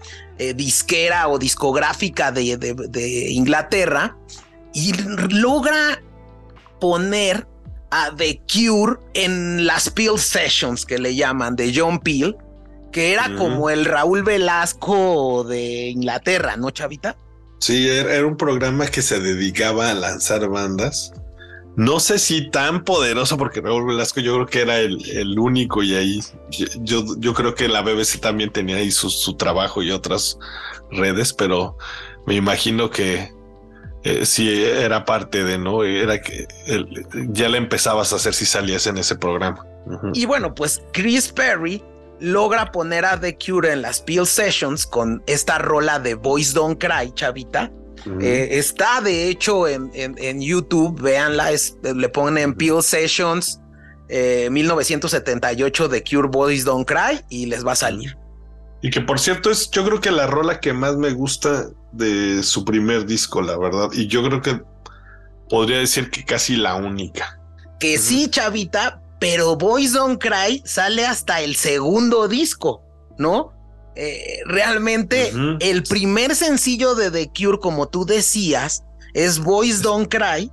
disquera 0.55 1.29
o 1.29 1.39
discográfica 1.39 2.33
de 2.33 3.27
Inglaterra 3.31 4.17
y 4.73 4.93
logra 5.31 6.01
poner 6.81 7.47
a 7.91 8.11
The 8.17 8.41
Cure 8.51 8.97
en 9.15 9.67
las 9.67 9.91
Peel 9.91 10.19
Sessions 10.19 10.87
que 10.87 10.99
le 10.99 11.15
llaman 11.15 11.57
de 11.57 11.73
John 11.75 12.01
Peel, 12.01 12.37
que 12.91 13.13
era 13.13 13.35
como 13.37 13.71
el 13.71 13.85
Raúl 13.85 14.23
Velasco 14.23 15.45
de 15.45 15.91
Inglaterra, 15.91 16.57
¿no, 16.57 16.71
Chavita? 16.71 17.17
Sí, 17.63 17.89
era 17.89 18.27
un 18.27 18.37
programa 18.37 18.89
que 18.89 19.03
se 19.03 19.21
dedicaba 19.21 19.89
a 19.89 19.95
lanzar 19.95 20.49
bandas. 20.49 21.13
No 21.77 22.01
sé 22.01 22.19
si 22.19 22.51
tan 22.51 22.83
poderoso, 22.83 23.39
porque 23.39 23.61
Raúl 23.61 23.87
Velasco 23.87 24.19
yo 24.19 24.35
creo 24.35 24.47
que 24.47 24.63
era 24.63 24.81
el, 24.81 25.39
único 25.39 25.81
y 25.85 25.95
ahí 25.95 26.21
yo, 26.81 27.05
yo 27.19 27.33
creo 27.35 27.55
que 27.55 27.69
la 27.69 27.83
BBC 27.83 28.19
también 28.21 28.51
tenía 28.51 28.79
ahí 28.79 28.91
su, 28.91 29.11
su 29.11 29.35
trabajo 29.37 29.81
y 29.81 29.93
otras 29.93 30.41
redes, 30.91 31.33
pero 31.33 31.79
me 32.27 32.35
imagino 32.35 32.91
que 32.91 33.31
eh, 34.03 34.27
si 34.27 34.65
era 34.65 35.05
parte 35.05 35.45
de, 35.45 35.57
¿no? 35.57 35.85
Era 35.85 36.21
que 36.21 36.49
ya 37.29 37.49
le 37.49 37.59
empezabas 37.59 38.13
a 38.13 38.17
hacer 38.17 38.35
si 38.35 38.45
salías 38.45 38.89
en 38.89 38.99
ese 38.99 39.15
programa. 39.15 39.65
Y 40.15 40.27
bueno, 40.27 40.53
pues 40.53 40.83
Chris 40.93 41.29
Perry 41.29 41.81
logra 42.23 42.73
poner 42.73 43.05
a 43.05 43.21
The 43.21 43.37
Cure 43.37 43.73
en 43.73 43.83
las 43.83 44.01
Peel 44.01 44.27
Sessions 44.27 44.87
con 44.87 45.23
esta 45.27 45.59
rola 45.59 45.99
de 45.99 46.15
Boys 46.15 46.55
Don't 46.55 46.83
Cry, 46.83 47.13
chavita. 47.15 47.71
Eh, 48.21 48.49
está 48.59 49.01
de 49.01 49.29
hecho 49.29 49.69
en, 49.69 49.91
en, 49.95 50.41
YouTube, 50.41 51.01
véanla, 51.01 51.51
le 51.83 52.09
ponen 52.09 52.55
Peel 52.55 52.83
Sessions 52.83 53.61
1978 54.09 55.89
de 55.89 56.03
Cure 56.03 56.29
Boys 56.29 56.65
Don't 56.65 56.87
Cry 56.87 57.21
y 57.29 57.47
les 57.47 57.65
va 57.65 57.73
a 57.73 57.77
salir. 57.77 58.17
Y 58.83 58.91
que 58.91 59.01
por 59.01 59.21
cierto 59.21 59.51
es, 59.51 59.71
yo 59.71 59.85
creo 59.85 60.01
que 60.01 60.11
la 60.11 60.27
rola 60.27 60.59
que 60.59 60.73
más 60.73 60.97
me 60.97 61.11
gusta 61.13 61.69
de 61.93 62.43
su 62.43 62.65
primer 62.65 63.07
disco, 63.07 63.41
la 63.41 63.57
verdad. 63.57 63.91
Y 63.93 64.09
yo 64.09 64.25
creo 64.25 64.43
que 64.43 64.61
podría 65.49 65.79
decir 65.79 66.11
que 66.11 66.25
casi 66.25 66.57
la 66.57 66.75
única. 66.75 67.39
Que 67.79 67.99
sí, 67.99 68.29
chavita, 68.29 69.02
pero 69.23 69.55
Boys 69.55 69.93
Don't 69.93 70.21
Cry 70.21 70.63
sale 70.65 71.07
hasta 71.07 71.43
el 71.43 71.55
segundo 71.55 72.27
disco, 72.27 72.83
¿no? 73.19 73.53
Eh, 73.95 74.41
realmente 74.47 75.33
el 75.61 75.85
primer 75.85 76.35
sencillo 76.35 76.97
de 76.97 77.13
The 77.13 77.31
Cure, 77.31 77.61
como 77.61 77.87
tú 77.89 78.05
decías, 78.05 78.83
es 79.15 79.39
Boys 79.39 79.81
Don't 79.81 80.13
Cry, 80.13 80.51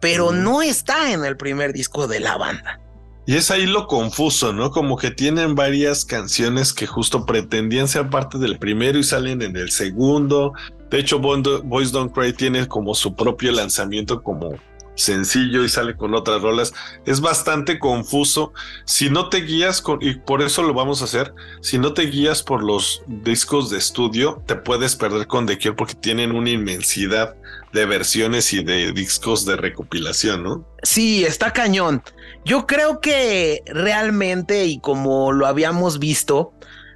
pero 0.00 0.30
no 0.30 0.62
está 0.62 1.10
en 1.10 1.24
el 1.24 1.36
primer 1.36 1.72
disco 1.72 2.06
de 2.06 2.20
la 2.20 2.36
banda. 2.36 2.80
Y 3.26 3.34
es 3.34 3.50
ahí 3.50 3.66
lo 3.66 3.88
confuso, 3.88 4.52
¿no? 4.52 4.70
Como 4.70 4.96
que 4.96 5.10
tienen 5.10 5.56
varias 5.56 6.04
canciones 6.04 6.72
que 6.72 6.86
justo 6.86 7.26
pretendían 7.26 7.88
ser 7.88 8.08
parte 8.08 8.38
del 8.38 8.56
primero 8.56 9.00
y 9.00 9.02
salen 9.02 9.42
en 9.42 9.56
el 9.56 9.72
segundo. 9.72 10.52
De 10.92 11.00
hecho, 11.00 11.18
Boys 11.18 11.90
Don't 11.90 12.12
Cry 12.12 12.34
tiene 12.34 12.68
como 12.68 12.94
su 12.94 13.16
propio 13.16 13.50
lanzamiento 13.50 14.22
como 14.22 14.52
sencillo 14.94 15.64
y 15.64 15.68
sale 15.68 15.96
con 15.96 16.14
otras 16.14 16.42
rolas. 16.42 16.72
Es 17.06 17.20
bastante 17.20 17.78
confuso. 17.78 18.52
Si 18.84 19.10
no 19.10 19.28
te 19.28 19.38
guías 19.42 19.80
con, 19.80 19.98
y 20.00 20.14
por 20.14 20.42
eso 20.42 20.62
lo 20.62 20.74
vamos 20.74 21.02
a 21.02 21.04
hacer, 21.04 21.34
si 21.60 21.78
no 21.78 21.94
te 21.94 22.02
guías 22.02 22.42
por 22.42 22.62
los 22.62 23.02
discos 23.06 23.70
de 23.70 23.78
estudio, 23.78 24.42
te 24.46 24.56
puedes 24.56 24.96
perder 24.96 25.26
con 25.26 25.46
The 25.46 25.58
Cure 25.58 25.74
porque 25.74 25.94
tienen 25.94 26.32
una 26.32 26.50
inmensidad 26.50 27.34
de 27.72 27.86
versiones 27.86 28.52
y 28.52 28.62
de 28.62 28.92
discos 28.92 29.44
de 29.44 29.56
recopilación, 29.56 30.44
¿no? 30.44 30.64
Sí, 30.82 31.24
está 31.24 31.52
cañón. 31.52 32.02
Yo 32.44 32.66
creo 32.66 33.00
que 33.00 33.62
realmente, 33.66 34.66
y 34.66 34.78
como 34.78 35.32
lo 35.32 35.46
habíamos 35.46 35.98
visto, 35.98 36.52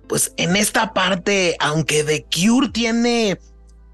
pues 0.08 0.32
en 0.36 0.56
esta 0.56 0.94
parte, 0.94 1.56
aunque 1.58 2.04
The 2.04 2.26
Cure 2.32 2.68
tiene 2.68 3.38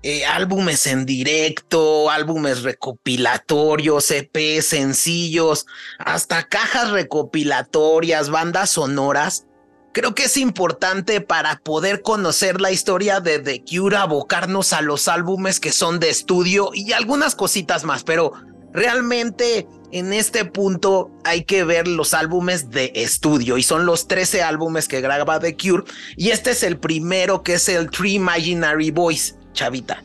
eh, 0.07 0.27
álbumes 0.27 0.87
en 0.87 1.07
directo, 1.07 2.11
álbumes 2.11 2.63
recopilatorios, 2.63 4.11
EP, 4.11 4.61
sencillos, 4.61 5.65
hasta 5.99 6.43
cajas 6.43 6.91
recopilatorias, 6.91 8.29
bandas 8.29 8.69
sonoras. 8.69 9.47
Creo 9.95 10.15
que 10.15 10.25
es 10.25 10.37
importante 10.37 11.23
para 11.23 11.57
poder 11.61 12.03
conocer 12.03 12.61
la 12.61 12.71
historia 12.71 13.21
de 13.21 13.39
The 13.39 13.65
Cure, 13.65 13.97
abocarnos 13.97 14.75
a 14.75 14.83
los 14.83 15.09
álbumes 15.09 15.59
que 15.59 15.73
son 15.73 16.01
de 16.01 16.11
estudio 16.11 16.69
y 16.75 16.93
algunas 16.93 17.35
cositas 17.35 17.85
más, 17.85 18.05
pero 18.05 18.35
realmente 18.75 19.67
en 19.91 20.13
este 20.13 20.45
punto 20.45 21.13
hay 21.25 21.45
que 21.45 21.65
ver 21.65 21.89
los 21.89 22.13
álbumes 22.13 22.69
de 22.69 22.93
estudio 22.95 23.57
y 23.57 23.63
son 23.63 23.87
los 23.87 24.07
13 24.07 24.43
álbumes 24.43 24.87
que 24.87 25.01
graba 25.01 25.41
The 25.41 25.57
Cure 25.57 25.85
y 26.15 26.29
este 26.29 26.51
es 26.51 26.63
el 26.63 26.77
primero 26.79 27.43
que 27.43 27.55
es 27.55 27.71
el 27.71 27.89
Three 27.89 28.17
Imaginary 28.17 28.91
Boys 28.91 29.37
chavita. 29.55 30.05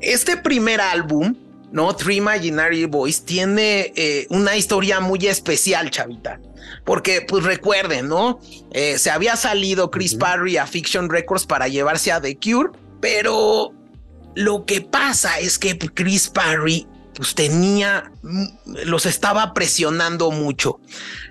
Este 0.00 0.36
primer 0.36 0.80
álbum, 0.80 1.36
¿no? 1.70 1.94
Three 1.94 2.16
Imaginary 2.16 2.84
Boys, 2.86 3.24
tiene 3.24 3.92
eh, 3.94 4.26
una 4.30 4.56
historia 4.56 5.00
muy 5.00 5.26
especial, 5.26 5.90
chavita. 5.90 6.40
Porque, 6.84 7.20
pues 7.22 7.44
recuerden, 7.44 8.08
¿no? 8.08 8.40
Eh, 8.72 8.98
se 8.98 9.10
había 9.10 9.36
salido 9.36 9.90
Chris 9.90 10.14
Parry 10.14 10.56
a 10.56 10.66
Fiction 10.66 11.08
Records 11.08 11.46
para 11.46 11.68
llevarse 11.68 12.10
a 12.10 12.20
The 12.20 12.36
Cure, 12.36 12.70
pero 13.00 13.72
lo 14.34 14.66
que 14.66 14.80
pasa 14.80 15.38
es 15.38 15.58
que 15.58 15.78
Chris 15.78 16.28
Parry 16.28 16.86
pues 17.16 17.34
tenía, 17.34 18.12
los 18.84 19.06
estaba 19.06 19.54
presionando 19.54 20.30
mucho. 20.30 20.80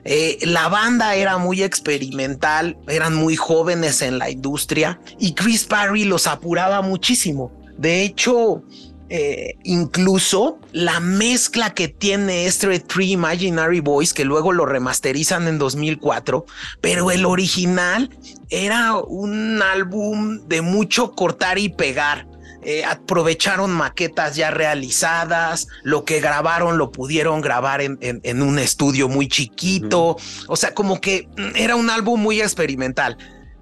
Eh, 0.03 0.39
la 0.41 0.67
banda 0.67 1.15
era 1.15 1.37
muy 1.37 1.61
experimental, 1.61 2.77
eran 2.87 3.15
muy 3.15 3.35
jóvenes 3.35 4.01
en 4.01 4.17
la 4.17 4.29
industria 4.29 4.99
y 5.19 5.33
Chris 5.33 5.65
Parry 5.65 6.05
los 6.05 6.27
apuraba 6.27 6.81
muchísimo. 6.81 7.51
De 7.77 8.01
hecho, 8.03 8.63
eh, 9.09 9.57
incluso 9.63 10.57
la 10.71 10.99
mezcla 10.99 11.75
que 11.75 11.87
tiene 11.87 12.47
este 12.47 12.79
Three 12.79 13.11
Imaginary 13.11 13.79
Boys, 13.79 14.13
que 14.13 14.25
luego 14.25 14.51
lo 14.51 14.65
remasterizan 14.65 15.47
en 15.47 15.59
2004, 15.59 16.45
pero 16.81 17.11
el 17.11 17.25
original 17.25 18.09
era 18.49 18.95
un 18.97 19.61
álbum 19.61 20.47
de 20.47 20.61
mucho 20.61 21.11
cortar 21.11 21.59
y 21.59 21.69
pegar. 21.69 22.25
Eh, 22.67 22.83
aprovecharon 22.83 23.69
maquetas 23.69 24.35
ya 24.35 24.49
realizadas, 24.49 25.67
lo 25.83 26.03
que 26.03 26.19
grabaron 26.19 26.79
lo 26.79 26.91
pudieron 26.91 27.39
grabar 27.39 27.79
en, 27.79 27.99
en, 28.01 28.41
un 28.41 28.57
estudio 28.57 29.07
muy 29.07 29.27
chiquito, 29.27 30.17
o 30.47 30.55
sea, 30.55 30.73
como 30.73 30.99
que 30.99 31.29
mm, 31.37 31.55
era 31.57 31.75
un 31.75 31.91
álbum 31.91 32.19
muy 32.19 32.41
experimental. 32.41 33.19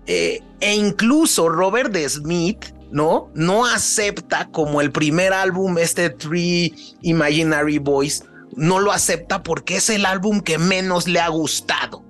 Eh, 0.08 0.42
e 0.62 0.76
incluso 0.76 1.50
Robert 1.50 1.94
Smith, 2.08 2.68
¿no? 2.92 3.30
No 3.36 3.66
acepta 3.66 4.48
como 4.54 4.80
el 4.80 4.94
primer 4.94 5.34
álbum, 5.34 5.78
este 5.80 6.10
Three 6.10 6.74
Imaginary 7.02 7.80
Boys, 7.80 8.24
no 8.56 8.80
lo 8.80 8.94
acepta 8.94 9.44
porque 9.44 9.76
es 9.76 9.90
el 9.90 10.06
álbum 10.06 10.40
que 10.40 10.58
menos 10.58 11.10
le 11.10 11.20
ha 11.20 11.28
gustado. 11.28 12.06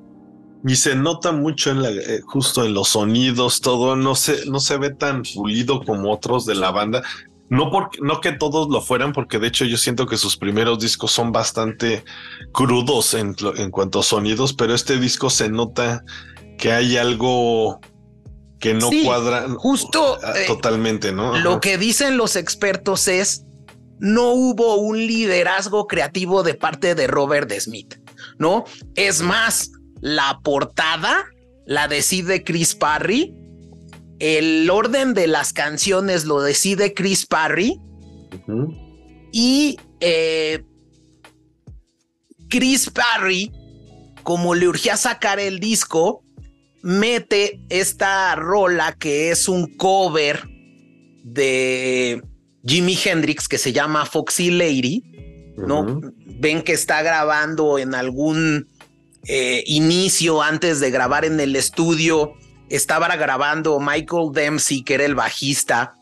Y 0.65 0.75
se 0.75 0.95
nota 0.95 1.31
mucho 1.31 1.71
en 1.71 1.81
la, 1.81 1.89
eh, 1.89 2.21
justo 2.25 2.63
en 2.65 2.73
los 2.73 2.89
sonidos, 2.89 3.61
todo 3.61 3.95
no 3.95 4.15
se, 4.15 4.45
no 4.45 4.59
se 4.59 4.77
ve 4.77 4.91
tan 4.91 5.23
pulido 5.23 5.83
como 5.83 6.11
otros 6.11 6.45
de 6.45 6.55
la 6.55 6.71
banda. 6.71 7.03
No, 7.49 7.69
porque, 7.69 7.99
no 8.01 8.21
que 8.21 8.31
todos 8.31 8.69
lo 8.69 8.81
fueran, 8.81 9.11
porque 9.13 9.37
de 9.37 9.47
hecho 9.47 9.65
yo 9.65 9.77
siento 9.77 10.07
que 10.07 10.17
sus 10.17 10.37
primeros 10.37 10.79
discos 10.79 11.11
son 11.11 11.31
bastante 11.31 12.03
crudos 12.51 13.13
en, 13.13 13.35
en 13.57 13.69
cuanto 13.69 13.99
a 13.99 14.03
sonidos, 14.03 14.53
pero 14.53 14.73
este 14.73 14.97
disco 14.97 15.29
se 15.29 15.49
nota 15.49 16.03
que 16.57 16.71
hay 16.71 16.97
algo 16.97 17.79
que 18.63 18.73
no 18.73 18.89
cuadra 19.03 19.49
justo 19.57 20.17
eh, 20.35 20.45
totalmente, 20.47 21.11
¿no? 21.11 21.37
Lo 21.37 21.59
que 21.59 21.77
dicen 21.77 22.15
los 22.15 22.37
expertos 22.37 23.09
es 23.09 23.43
no 23.99 24.29
hubo 24.31 24.77
un 24.77 24.97
liderazgo 24.97 25.85
creativo 25.85 26.43
de 26.43 26.53
parte 26.53 26.95
de 26.95 27.07
Robert 27.07 27.51
Smith, 27.59 27.95
¿no? 28.37 28.63
Es 28.95 29.21
más, 29.21 29.71
la 30.03 30.39
portada 30.43 31.25
la 31.65 31.87
decide 31.87 32.43
Chris 32.43 32.75
Parry. 32.75 33.33
El 34.19 34.69
orden 34.69 35.13
de 35.13 35.27
las 35.27 35.53
canciones 35.53 36.25
lo 36.25 36.41
decide 36.41 36.93
Chris 36.93 37.25
Parry. 37.25 37.79
Y 39.31 39.77
eh, 39.99 40.63
Chris 42.49 42.89
Parry 42.91 43.51
como 44.23 44.55
le 44.55 44.67
urgía 44.67 44.97
sacar 44.97 45.39
el 45.39 45.59
disco, 45.59 46.23
mete 46.81 47.61
esta 47.69 48.33
rola 48.35 48.93
que 48.93 49.31
es 49.31 49.47
un 49.47 49.77
cover 49.77 50.41
de 51.23 52.21
Jimi 52.65 52.97
Hendrix 53.03 53.47
que 53.47 53.57
se 53.57 53.71
llama 53.71 54.05
Foxy 54.05 54.49
Lady, 54.49 55.03
¿no? 55.57 56.01
Ven 56.39 56.61
que 56.61 56.73
está 56.73 57.03
grabando 57.03 57.77
en 57.77 57.93
algún 57.93 58.67
eh, 59.27 59.63
inicio 59.67 60.41
antes 60.41 60.79
de 60.79 60.91
grabar 60.91 61.25
en 61.25 61.39
el 61.39 61.55
estudio, 61.55 62.33
estaba 62.69 63.07
grabando 63.15 63.79
Michael 63.79 64.31
Dempsey, 64.33 64.83
que 64.83 64.95
era 64.95 65.05
el 65.05 65.15
bajista, 65.15 65.95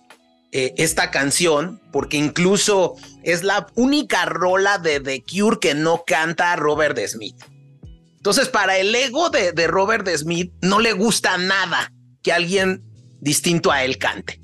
eh, 0.52 0.74
esta 0.78 1.12
canción, 1.12 1.82
porque 1.92 2.18
incluso 2.18 2.96
es 3.24 3.44
la 3.44 3.68
única 3.76 4.26
rola 4.26 4.78
de 4.78 5.00
The 5.00 5.24
Cure 5.24 5.60
que 5.60 5.76
no 5.76 6.04
canta 6.06 6.56
Robert 6.56 6.98
Smith. 7.08 7.36
Entonces, 8.18 8.50
para 8.50 8.78
el 8.78 8.94
ego 8.94 9.30
de, 9.30 9.52
de 9.52 9.68
Robert 9.68 10.08
Smith, 10.10 10.52
no 10.62 10.80
le 10.80 10.94
gusta 10.94 11.38
nada 11.38 11.92
que 12.22 12.34
alguien 12.34 12.84
distinto 13.20 13.72
a 13.72 13.84
él 13.84 13.98
cante. 13.98 14.40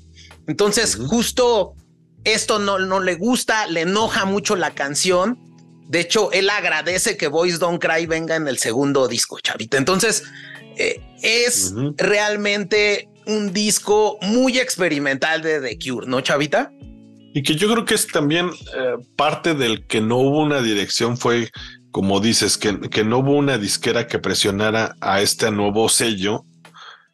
Entonces, 0.46 0.96
justo 0.96 1.74
esto 2.24 2.58
no, 2.58 2.78
no 2.78 3.00
le 3.00 3.14
gusta, 3.14 3.66
le 3.66 3.82
enoja 3.82 4.24
mucho 4.24 4.56
la 4.56 4.74
canción. 4.74 5.38
De 5.88 6.00
hecho, 6.00 6.30
él 6.32 6.50
agradece 6.50 7.16
que 7.16 7.28
Boys 7.28 7.58
Don't 7.58 7.82
Cry 7.82 8.06
venga 8.06 8.36
en 8.36 8.46
el 8.46 8.58
segundo 8.58 9.08
disco, 9.08 9.40
chavita. 9.40 9.78
Entonces, 9.78 10.22
eh, 10.76 11.00
es 11.22 11.74
realmente 11.96 13.08
un 13.26 13.52
disco 13.52 14.18
muy 14.22 14.58
experimental 14.58 15.42
de 15.42 15.60
The 15.60 15.78
Cure, 15.78 16.06
¿no, 16.06 16.20
chavita? 16.20 16.70
Y 17.34 17.42
que 17.42 17.54
yo 17.54 17.70
creo 17.70 17.84
que 17.84 17.94
es 17.94 18.06
también 18.06 18.48
eh, 18.48 18.96
parte 19.16 19.54
del 19.54 19.86
que 19.86 20.00
no 20.00 20.16
hubo 20.18 20.42
una 20.42 20.62
dirección 20.62 21.16
fue, 21.16 21.50
como 21.90 22.20
dices, 22.20 22.56
que, 22.58 22.80
que 22.90 23.04
no 23.04 23.18
hubo 23.18 23.32
una 23.32 23.58
disquera 23.58 24.06
que 24.06 24.18
presionara 24.18 24.94
a 25.00 25.20
este 25.20 25.50
nuevo 25.50 25.88
sello 25.88 26.44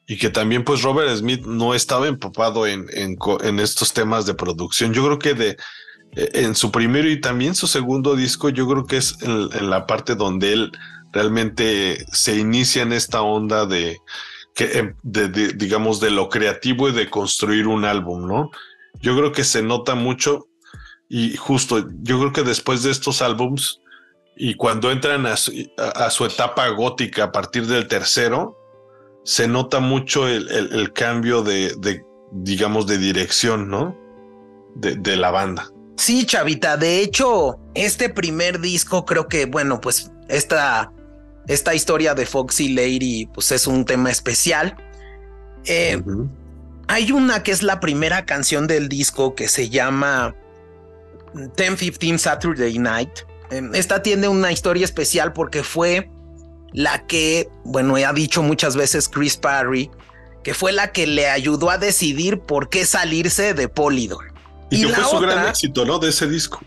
y 0.07 0.19
que 0.19 0.31
también 0.31 0.65
pues 0.65 0.83
Robert 0.83 1.17
Smith 1.17 1.47
no 1.47 1.75
estaba 1.75 2.07
empapado 2.07 2.67
en, 2.67 2.87
en, 2.93 3.61
estos 3.61 3.93
temas 3.93 4.27
de 4.27 4.35
producción. 4.35 4.93
Yo 4.93 5.05
creo 5.05 5.19
que 5.19 5.35
de 5.35 5.57
en 6.17 6.55
su 6.55 6.71
primero 6.71 7.09
y 7.09 7.21
también 7.21 7.55
su 7.55 7.67
segundo 7.67 8.15
disco, 8.17 8.49
yo 8.49 8.69
creo 8.69 8.87
que 8.87 8.99
es 8.99 9.17
en, 9.23 9.71
la 9.71 9.87
parte 9.87 10.15
donde 10.15 10.53
él 10.53 10.73
realmente 11.13 12.05
se 12.13 12.37
inicia 12.37 12.83
en 12.83 12.93
esta 12.93 13.23
onda 13.23 13.63
em, 14.57 14.95
de, 15.03 15.29
digamos, 15.55 16.01
de 16.01 16.11
lo 16.11 16.29
creativo 16.29 16.89
y 16.89 16.93
de 16.93 17.11
construir 17.11 17.67
un 17.67 17.85
álbum, 17.85 18.27
¿no? 18.27 18.51
Yo 19.01 19.17
creo 19.17 19.33
que 19.33 19.45
se 19.45 19.63
nota 19.63 19.95
mucho 19.95 20.47
y 21.09 21.37
justo, 21.37 21.87
yo 22.03 22.19
creo 22.19 22.33
que 22.33 22.43
después 22.43 22.83
de 22.83 22.91
estos 22.91 23.23
álbums 23.23 23.81
y 24.37 24.55
cuando 24.55 24.91
entran 24.91 25.27
a 25.27 25.37
su 25.37 26.25
etapa 26.25 26.69
gótica 26.69 27.25
a 27.25 27.33
partir 27.33 27.67
del 27.67 27.87
tercero, 27.87 28.57
se 29.25 29.49
nota 29.49 29.81
mucho 29.81 30.29
el, 30.29 30.93
cambio 30.93 31.43
de, 31.43 31.75
digamos, 32.33 32.87
de 32.87 32.99
dirección, 32.99 33.69
¿no? 33.69 33.97
De, 34.77 35.17
la 35.17 35.31
banda. 35.31 35.71
Sí, 35.97 36.27
Chavita. 36.27 36.77
De 36.77 37.01
hecho, 37.01 37.59
este 37.75 38.09
primer 38.09 38.61
disco 38.61 39.05
creo 39.05 39.29
que, 39.29 39.47
bueno, 39.47 39.81
pues 39.81 40.11
esta, 40.29 40.93
esta 41.47 41.75
historia 41.75 42.15
de 42.15 42.27
Foxy 42.27 42.71
Lady, 42.71 43.27
pues 43.27 43.53
es 43.53 43.67
un 43.67 43.85
tema 43.85 44.11
especial. 44.11 44.77
Eh, 45.67 46.03
hay 46.89 47.13
una 47.13 47.43
que 47.43 47.53
es 47.53 47.63
la 47.63 47.81
primera 47.81 48.27
canción 48.27 48.67
del 48.67 48.89
disco 48.89 49.35
que 49.35 49.49
se 49.49 49.71
llama 49.71 50.35
1015 51.35 52.19
Saturday 52.19 52.79
Night. 52.79 53.11
Em, 53.51 53.75
esta 53.75 54.03
tiene 54.03 54.29
una 54.29 54.53
historia 54.53 54.85
especial 54.85 55.33
porque 55.33 55.63
fue 55.63 56.11
la 56.73 57.07
que, 57.07 57.49
bueno, 57.65 57.97
ha 57.97 58.13
dicho 58.13 58.43
muchas 58.43 58.77
veces 58.77 59.09
Chris 59.09 59.37
Parry, 59.37 59.91
que 60.43 60.55
fue 60.55 60.73
la 60.73 60.93
que 60.93 61.07
le 61.07 61.29
ayudó 61.29 61.71
a 61.71 61.79
decidir 61.79 62.41
por 62.41 62.69
qué 62.69 62.85
salirse 62.85 63.55
de 63.55 63.69
Polydor. 63.69 64.34
Y, 64.71 64.87
que 64.87 64.93
fue 64.93 65.05
su 65.05 65.19
gran 65.19 65.49
éxito, 65.49 65.85
¿no? 65.85 65.99
De 65.99 66.09
ese 66.09 66.27
disco. 66.27 66.61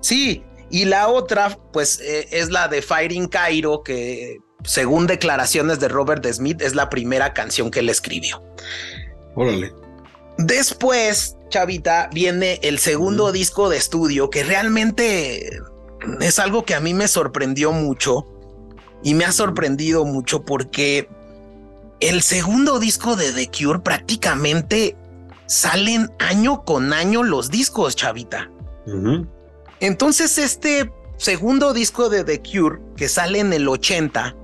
Sí, 0.00 0.42
y 0.70 0.84
la 0.84 1.08
otra, 1.08 1.58
pues, 1.72 2.00
eh, 2.00 2.28
es 2.30 2.50
la 2.50 2.68
de 2.68 2.82
Fighting 2.82 3.28
Cairo, 3.28 3.82
que 3.82 4.38
según 4.64 5.06
declaraciones 5.06 5.80
de 5.80 5.88
Robert 5.88 6.24
Smith, 6.26 6.60
es 6.62 6.74
la 6.74 6.90
primera 6.90 7.32
canción 7.32 7.70
que 7.70 7.80
él 7.80 7.88
escribió. 7.88 8.42
Órale. 9.34 9.72
Después, 10.38 11.36
Chavita, 11.48 12.10
viene 12.12 12.58
el 12.62 12.78
segundo 12.78 13.30
disco 13.30 13.68
de 13.68 13.76
estudio, 13.76 14.30
que 14.30 14.42
realmente 14.42 15.60
es 16.20 16.38
algo 16.38 16.64
que 16.64 16.74
a 16.74 16.80
mí 16.80 16.92
me 16.94 17.08
sorprendió 17.08 17.72
mucho 17.72 18.26
y 19.02 19.14
me 19.14 19.24
ha 19.24 19.32
sorprendido 19.32 20.04
mucho 20.04 20.44
porque 20.44 21.08
el 22.00 22.22
segundo 22.22 22.80
disco 22.80 23.16
de 23.16 23.32
The 23.32 23.50
Cure 23.50 23.78
prácticamente 23.80 24.96
salen 25.46 26.10
año 26.18 26.64
con 26.64 26.92
año 26.92 27.22
los 27.22 27.50
discos, 27.50 27.96
chavita. 27.96 28.50
Entonces 29.80 30.38
este 30.38 30.90
segundo 31.16 31.72
disco 31.72 32.08
de 32.08 32.24
The 32.24 32.42
Cure 32.42 32.80
que 32.96 33.08
sale 33.08 33.38
en 33.38 33.52
el 33.52 33.68
80, 33.68 34.36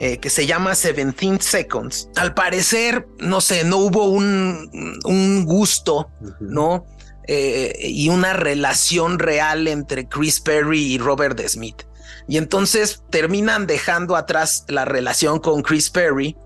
eh, 0.00 0.18
que 0.18 0.30
se 0.30 0.46
llama 0.46 0.72
17 0.74 1.42
Seconds, 1.42 2.08
al 2.16 2.34
parecer, 2.34 3.06
no 3.18 3.40
sé, 3.40 3.64
no 3.64 3.78
hubo 3.78 4.06
un, 4.06 4.98
un 5.04 5.44
gusto, 5.44 6.10
¿no? 6.40 6.86
Eh, 7.28 7.76
y 7.84 8.08
una 8.08 8.32
relación 8.32 9.18
real 9.18 9.68
entre 9.68 10.08
Chris 10.08 10.40
Perry 10.40 10.94
y 10.94 10.98
Robert 10.98 11.38
Smith. 11.46 11.82
Y 12.26 12.38
entonces 12.38 13.02
terminan 13.10 13.66
dejando 13.66 14.16
atrás 14.16 14.64
la 14.68 14.84
relación 14.84 15.38
con 15.38 15.62
Chris 15.62 15.90
Perry 15.90 16.36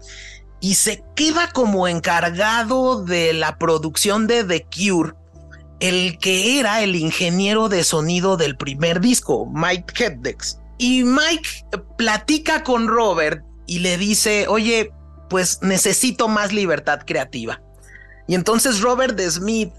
y 0.64 0.76
se 0.76 1.04
queda 1.14 1.50
como 1.50 1.86
encargado 1.88 3.04
de 3.04 3.34
la 3.34 3.58
producción 3.58 4.26
de 4.26 4.44
The 4.44 4.66
Cure 4.74 5.12
el 5.78 6.16
que 6.16 6.58
era 6.58 6.82
el 6.82 6.96
ingeniero 6.96 7.68
de 7.68 7.84
sonido 7.84 8.38
del 8.38 8.56
primer 8.56 9.02
disco, 9.02 9.44
Mike 9.44 9.92
Heddex. 10.02 10.58
Y 10.78 11.04
Mike 11.04 11.66
platica 11.98 12.62
con 12.62 12.88
Robert 12.88 13.44
y 13.66 13.80
le 13.80 13.98
dice, 13.98 14.46
oye, 14.48 14.90
pues 15.28 15.58
necesito 15.60 16.28
más 16.28 16.54
libertad 16.54 17.00
creativa. 17.04 17.60
Y 18.26 18.34
entonces 18.34 18.80
Robert 18.80 19.20
Smith 19.20 19.70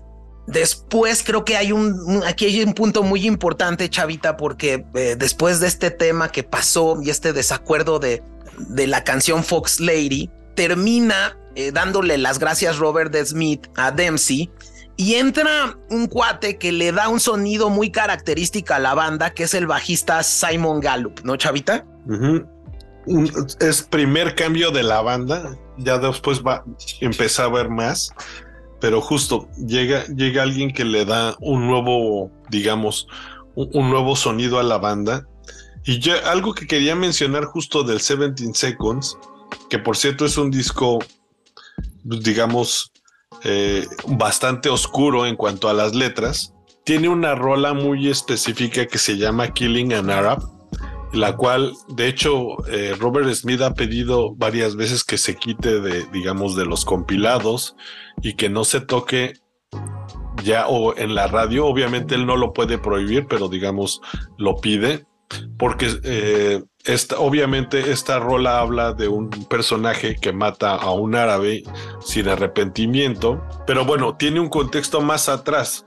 Después 0.45 1.24
creo 1.24 1.43
que 1.43 1.58
hay 1.58 1.71
un, 1.71 2.21
aquí 2.28 2.45
hay 2.45 2.62
un 2.62 2.76
punto 2.76 3.02
muy 3.02 3.26
importante, 3.26 3.89
Chavita, 3.89 4.38
porque 4.38 4.86
eh, 4.93 5.15
después 5.17 5.60
de 5.60 5.65
este 5.65 5.89
tema 5.89 6.32
que 6.32 6.43
pasó 6.43 7.02
y 7.02 7.10
este 7.10 7.34
desacuerdo 7.34 7.98
de, 7.98 8.21
de 8.69 8.86
la 8.86 9.04
canción 9.04 9.43
Fox 9.43 9.80
Lady, 9.80 10.30
termina 10.56 11.38
eh, 11.56 11.72
dándole 11.72 12.18
las 12.18 12.39
gracias 12.39 12.78
Robert 12.78 13.15
Smith 13.26 13.68
a 13.76 13.91
Dempsey 13.91 14.50
y 14.98 15.15
entra 15.15 15.78
un 15.89 16.08
cuate 16.08 16.58
que 16.58 16.72
le 16.72 16.91
da 16.91 17.10
un 17.10 17.20
sonido 17.20 17.70
muy 17.70 17.91
característico 17.91 18.74
a 18.74 18.80
la 18.80 18.94
banda, 18.94 19.34
que 19.34 19.44
es 19.44 19.54
el 19.54 19.68
bajista 19.68 20.24
Simon 20.24 20.80
Gallup, 20.80 21.20
¿no, 21.24 21.36
Chavita? 21.36 21.86
Es 23.60 23.82
primer 23.84 24.36
cambio 24.36 24.72
de 24.72 24.84
la 24.84 25.02
banda, 25.02 25.58
ya 25.78 25.98
después 25.98 26.41
va 26.41 26.56
a 26.56 26.63
empezar 27.02 27.48
a 27.48 27.50
ver 27.50 27.70
más 27.70 28.13
pero 28.86 29.02
justo 29.02 29.48
llega, 29.58 30.06
llega 30.06 30.44
alguien 30.44 30.72
que 30.72 30.86
le 30.86 31.06
da 31.06 31.36
un 31.39 31.68
nuevo, 31.68 32.30
digamos, 32.52 33.08
un, 33.56 33.89
nuevo 33.89 34.15
sonido 34.15 34.60
a 34.60 34.63
la 34.63 34.78
banda. 34.78 35.28
Y 35.86 36.00
ya 36.00 36.15
algo 36.30 36.54
que 36.54 36.68
quería 36.68 36.96
mencionar 36.96 37.46
justo 37.46 37.84
del 37.84 37.98
17 37.98 38.54
Seconds, 38.54 39.18
que 39.70 39.80
por 39.80 39.98
cierto 39.98 40.26
es 40.26 40.38
un 40.38 40.52
disco, 40.52 41.00
digamos, 42.04 42.91
eh, 43.44 43.86
bastante 44.08 44.70
oscuro 44.70 45.26
en 45.26 45.36
cuanto 45.36 45.70
a 45.70 45.74
las 45.74 45.94
letras, 45.94 46.54
tiene 46.84 47.10
una 47.10 47.36
rola 47.36 47.74
muy 47.74 48.10
específica 48.10 48.86
que 48.86 48.98
se 48.98 49.18
llama 49.18 49.54
Killing 49.54 49.94
an 49.94 50.10
Arab, 50.10 50.44
la 51.13 51.36
cual, 51.36 51.74
de 51.89 52.08
hecho, 52.08 52.65
eh, 52.68 52.96
Robert 53.00 53.34
Smith 53.34 53.62
ha 53.62 53.74
pedido 53.74 54.36
varias 54.36 54.76
veces 54.76 55.04
que 55.04 55.18
se 55.18 55.36
quite 55.36 55.80
de, 55.80 56.06
digamos, 56.12 56.56
de 56.56 56.65
los 56.65 56.86
compilados 56.86 57.76
y 58.22 58.34
que 58.34 58.50
no 58.50 58.63
se 58.63 58.82
toque 58.82 59.34
ya 60.44 60.68
o 60.68 60.96
en 60.96 61.15
la 61.15 61.28
radio. 61.28 61.65
Obviamente 61.65 62.15
él 62.15 62.26
no 62.26 62.36
lo 62.36 62.54
puede 62.54 62.78
prohibir, 62.78 63.26
pero 63.28 63.48
digamos, 63.48 64.02
lo 64.38 64.58
pide 64.58 65.06
porque 65.58 65.89
eh, 66.04 66.63
obviamente 67.17 67.91
esta 67.91 68.19
rola 68.19 68.60
habla 68.60 68.93
de 68.93 69.08
un 69.08 69.30
personaje 69.30 70.15
que 70.15 70.32
mata 70.32 70.76
a 70.76 70.91
un 70.91 71.15
árabe 71.15 71.63
sin 72.04 72.30
arrepentimiento, 72.30 73.43
pero 73.65 73.86
bueno, 73.86 74.15
tiene 74.15 74.39
un 74.39 74.50
contexto 74.50 75.02
más 75.02 75.30
atrás. 75.30 75.86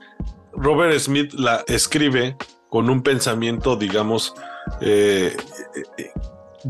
Robert 0.53 0.97
Smith 0.99 1.33
la 1.33 1.63
escribe 1.67 2.35
con 2.69 2.89
un 2.89 3.01
pensamiento, 3.01 3.75
digamos, 3.75 4.33
eh, 4.81 5.35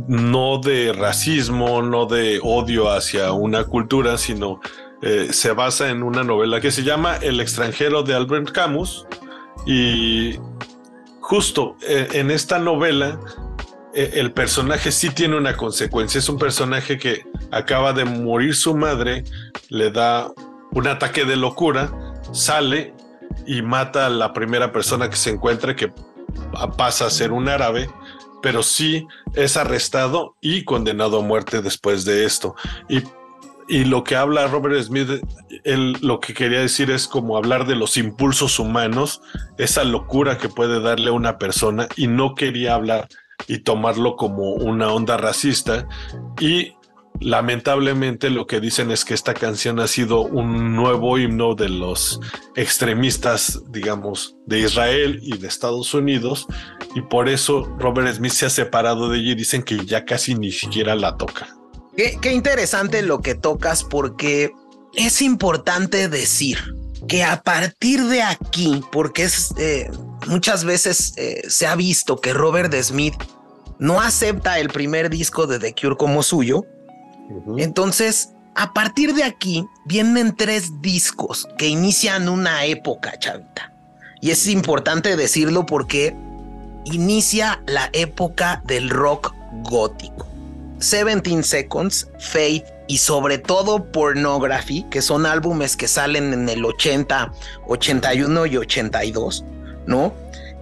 no 0.07 0.59
de 0.59 0.93
racismo, 0.93 1.81
no 1.81 2.05
de 2.05 2.39
odio 2.43 2.89
hacia 2.91 3.31
una 3.31 3.65
cultura, 3.65 4.17
sino 4.17 4.61
eh, 5.01 5.29
se 5.31 5.51
basa 5.53 5.89
en 5.89 6.03
una 6.03 6.23
novela 6.23 6.61
que 6.61 6.71
se 6.71 6.83
llama 6.83 7.17
El 7.17 7.39
extranjero 7.39 8.03
de 8.03 8.15
Albert 8.15 8.51
Camus 8.51 9.05
y 9.65 10.37
justo 11.19 11.75
eh, 11.87 12.07
en 12.13 12.31
esta 12.31 12.59
novela 12.59 13.19
el 13.93 14.31
personaje 14.31 14.91
sí 14.91 15.09
tiene 15.09 15.37
una 15.37 15.57
consecuencia. 15.57 16.19
Es 16.19 16.29
un 16.29 16.37
personaje 16.37 16.97
que 16.97 17.23
acaba 17.51 17.93
de 17.93 18.05
morir 18.05 18.55
su 18.55 18.75
madre, 18.75 19.23
le 19.69 19.91
da 19.91 20.31
un 20.71 20.87
ataque 20.87 21.25
de 21.25 21.35
locura, 21.35 21.91
sale 22.31 22.93
y 23.45 23.61
mata 23.61 24.05
a 24.05 24.09
la 24.09 24.33
primera 24.33 24.71
persona 24.71 25.09
que 25.09 25.15
se 25.15 25.31
encuentra, 25.31 25.75
que 25.75 25.91
pasa 26.77 27.07
a 27.07 27.09
ser 27.09 27.31
un 27.31 27.49
árabe, 27.49 27.89
pero 28.41 28.63
sí 28.63 29.07
es 29.33 29.57
arrestado 29.57 30.35
y 30.41 30.63
condenado 30.63 31.19
a 31.19 31.23
muerte 31.23 31.61
después 31.61 32.05
de 32.05 32.25
esto. 32.25 32.55
Y, 32.87 33.03
y 33.67 33.85
lo 33.85 34.03
que 34.03 34.15
habla 34.15 34.47
Robert 34.47 34.81
Smith, 34.83 35.09
él 35.63 35.97
lo 36.01 36.19
que 36.19 36.33
quería 36.33 36.59
decir 36.59 36.91
es 36.91 37.07
como 37.07 37.37
hablar 37.37 37.65
de 37.65 37.75
los 37.75 37.97
impulsos 37.97 38.59
humanos, 38.59 39.21
esa 39.57 39.83
locura 39.83 40.37
que 40.37 40.49
puede 40.49 40.79
darle 40.79 41.09
a 41.09 41.13
una 41.13 41.37
persona, 41.37 41.87
y 41.95 42.07
no 42.07 42.35
quería 42.35 42.75
hablar 42.75 43.07
y 43.47 43.59
tomarlo 43.59 44.15
como 44.15 44.53
una 44.53 44.91
onda 44.91 45.17
racista. 45.17 45.87
Y 46.39 46.73
lamentablemente 47.19 48.29
lo 48.29 48.47
que 48.47 48.59
dicen 48.59 48.91
es 48.91 49.03
que 49.05 49.13
esta 49.13 49.33
canción 49.33 49.79
ha 49.79 49.87
sido 49.87 50.21
un 50.21 50.75
nuevo 50.75 51.17
himno 51.17 51.55
de 51.55 51.69
los 51.69 52.19
extremistas, 52.55 53.61
digamos, 53.69 54.35
de 54.45 54.59
Israel 54.59 55.19
y 55.21 55.37
de 55.37 55.47
Estados 55.47 55.93
Unidos. 55.93 56.47
Y 56.95 57.01
por 57.01 57.29
eso 57.29 57.65
Robert 57.77 58.15
Smith 58.15 58.31
se 58.31 58.45
ha 58.45 58.49
separado 58.49 59.09
de 59.09 59.19
ella 59.19 59.31
y 59.31 59.35
dicen 59.35 59.63
que 59.63 59.85
ya 59.85 60.05
casi 60.05 60.35
ni 60.35 60.51
siquiera 60.51 60.95
la 60.95 61.17
toca. 61.17 61.55
Qué, 61.95 62.31
interesante 62.31 63.01
lo 63.01 63.19
que 63.21 63.35
tocas 63.35 63.83
porque 63.83 64.51
es 64.93 65.21
importante 65.21 66.07
decir 66.07 66.57
que 67.07 67.23
a 67.23 67.41
partir 67.41 68.03
de 68.05 68.21
aquí, 68.21 68.81
porque 68.91 69.23
es 69.23 69.53
eh, 69.57 69.89
muchas 70.27 70.63
veces 70.63 71.13
eh, 71.17 71.43
se 71.47 71.67
ha 71.67 71.75
visto 71.75 72.19
que 72.19 72.33
Robert 72.33 72.73
Smith 72.81 73.15
no 73.79 74.01
acepta 74.01 74.59
el 74.59 74.69
primer 74.69 75.09
disco 75.09 75.47
de 75.47 75.59
The 75.59 75.73
Cure 75.73 75.95
como 75.95 76.23
suyo. 76.23 76.65
Entonces, 77.57 78.33
a 78.55 78.73
partir 78.73 79.13
de 79.13 79.23
aquí 79.23 79.65
vienen 79.85 80.35
tres 80.35 80.81
discos 80.81 81.47
que 81.57 81.67
inician 81.67 82.27
una 82.27 82.65
época, 82.65 83.17
chavita. 83.17 83.73
Y 84.21 84.31
es 84.31 84.47
importante 84.47 85.15
decirlo 85.15 85.65
porque 85.65 86.15
inicia 86.85 87.61
la 87.67 87.89
época 87.93 88.61
del 88.65 88.89
rock 88.89 89.33
gótico. 89.63 90.27
17 90.79 91.43
Seconds, 91.43 92.09
Faith 92.19 92.65
y 92.89 92.97
sobre 92.97 93.37
todo 93.37 93.85
Pornography, 93.85 94.83
que 94.89 95.03
son 95.03 95.27
álbumes 95.27 95.77
que 95.77 95.87
salen 95.87 96.33
en 96.33 96.49
el 96.49 96.65
80, 96.65 97.31
81 97.67 98.45
y 98.47 98.57
82, 98.57 99.45
¿no? 99.85 100.11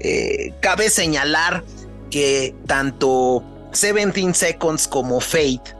Eh, 0.02 0.54
cabe 0.60 0.90
señalar 0.90 1.64
que 2.12 2.54
tanto 2.68 3.46
17 3.72 4.34
Seconds 4.34 4.90
como 4.90 5.22
Fate 5.22 5.74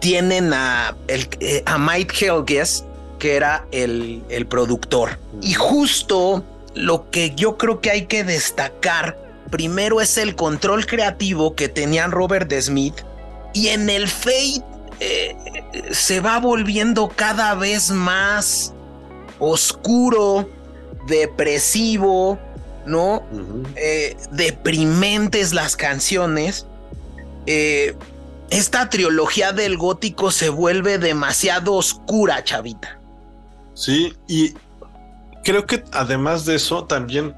tienen 0.00 0.54
a, 0.54 0.96
el, 1.06 1.28
eh, 1.40 1.62
a 1.66 1.76
Mike 1.76 2.14
Helges, 2.24 2.82
que 3.18 3.36
era 3.36 3.66
el, 3.70 4.24
el 4.30 4.46
productor. 4.46 5.18
Y 5.42 5.52
justo 5.52 6.42
lo 6.74 7.10
que 7.10 7.34
yo 7.34 7.58
creo 7.58 7.82
que 7.82 7.90
hay 7.90 8.06
que 8.06 8.24
destacar 8.24 9.18
primero 9.50 10.00
es 10.00 10.16
el 10.16 10.34
control 10.34 10.86
creativo 10.86 11.54
que 11.54 11.68
tenían 11.68 12.10
Robert 12.10 12.50
Smith 12.58 12.94
y 13.52 13.68
en 13.68 13.90
el 13.90 14.08
Fate 14.08 14.64
eh, 15.00 15.34
se 15.90 16.20
va 16.20 16.38
volviendo 16.38 17.08
cada 17.08 17.54
vez 17.54 17.90
más 17.90 18.74
oscuro, 19.38 20.48
depresivo, 21.06 22.38
¿no? 22.86 23.22
Eh, 23.76 24.16
deprimentes 24.32 25.52
las 25.52 25.76
canciones. 25.76 26.66
Eh, 27.46 27.96
esta 28.50 28.90
trilogía 28.90 29.52
del 29.52 29.76
gótico 29.76 30.30
se 30.30 30.48
vuelve 30.48 30.98
demasiado 30.98 31.74
oscura, 31.74 32.42
chavita. 32.44 32.98
Sí, 33.74 34.12
y 34.28 34.54
creo 35.44 35.66
que 35.66 35.84
además 35.92 36.44
de 36.44 36.56
eso 36.56 36.84
también 36.84 37.34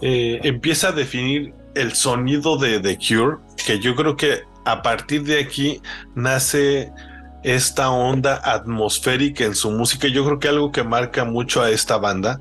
eh, 0.00 0.40
empieza 0.42 0.88
a 0.88 0.92
definir 0.92 1.54
el 1.74 1.92
sonido 1.94 2.56
de 2.56 2.80
The 2.80 2.96
Cure, 2.96 3.38
que 3.66 3.80
yo 3.80 3.94
creo 3.94 4.16
que 4.16 4.42
a 4.64 4.82
partir 4.82 5.24
de 5.24 5.40
aquí 5.40 5.80
nace 6.14 6.92
esta 7.42 7.90
onda 7.90 8.40
atmosférica 8.42 9.44
en 9.44 9.54
su 9.54 9.70
música. 9.70 10.08
Yo 10.08 10.24
creo 10.24 10.38
que 10.38 10.48
algo 10.48 10.72
que 10.72 10.82
marca 10.82 11.24
mucho 11.24 11.62
a 11.62 11.70
esta 11.70 11.98
banda 11.98 12.40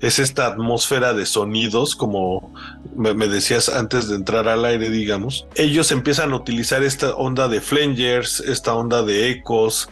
es 0.00 0.18
esta 0.18 0.46
atmósfera 0.46 1.12
de 1.14 1.26
sonidos, 1.26 1.96
como 1.96 2.52
me, 2.94 3.14
decías 3.26 3.68
antes 3.68 4.08
de 4.08 4.16
entrar 4.16 4.48
al 4.48 4.64
aire, 4.64 4.90
digamos. 4.90 5.46
Ellos 5.56 5.90
empiezan 5.90 6.32
a 6.32 6.36
utilizar 6.36 6.82
esta 6.82 7.14
onda 7.14 7.48
de 7.48 7.60
flangers, 7.60 8.40
esta 8.40 8.74
onda 8.74 9.02
de 9.02 9.30
ecos, 9.30 9.88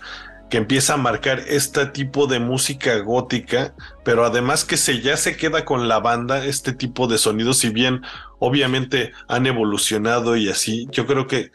que 0.51 0.59
empieza 0.59 0.95
a 0.95 0.99
marcar 0.99 1.41
este 1.49 1.87
tipo 1.87 2.27
de 2.27 2.39
música 2.39 2.99
gótica, 2.99 3.75
pero 4.05 4.27
además 4.27 4.67
que 4.67 4.77
se 4.77 5.01
ya 5.01 5.17
se 5.17 5.35
queda 5.35 5.65
con 5.65 5.89
la 5.89 5.99
banda 5.99 6.45
este 6.45 6.75
tipo 6.75 7.07
de 7.07 7.17
sonidos, 7.17 7.59
si 7.59 7.71
bien 7.71 8.03
obviamente 8.39 9.13
han 9.29 9.47
evolucionado 9.47 10.37
y 10.37 10.51
así, 10.51 10.89
yo 10.91 11.07
creo 11.07 11.27
que 11.27 11.53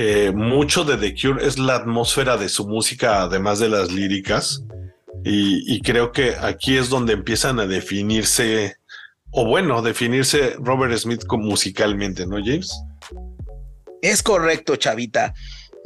eh, 0.00 0.30
mucho 0.32 0.84
de 0.84 0.96
The 0.96 1.12
Cure 1.20 1.44
es 1.44 1.58
la 1.58 1.74
atmósfera 1.74 2.36
de 2.36 2.48
su 2.48 2.68
música, 2.68 3.22
además 3.22 3.58
de 3.58 3.68
las 3.68 3.90
líricas. 3.90 4.62
Y, 5.24 5.80
creo 5.80 6.12
que 6.12 6.36
aquí 6.40 6.76
es 6.76 6.88
donde 6.88 7.14
empiezan 7.14 7.58
a 7.58 7.66
definirse, 7.66 8.76
o 9.32 9.44
bueno, 9.44 9.82
definirse 9.82 10.54
Robert 10.60 10.96
Smith 10.96 11.24
musicalmente, 11.32 12.28
¿no, 12.28 12.36
James? 12.36 12.70
Es 14.00 14.22
correcto, 14.22 14.76
Chavita. 14.76 15.34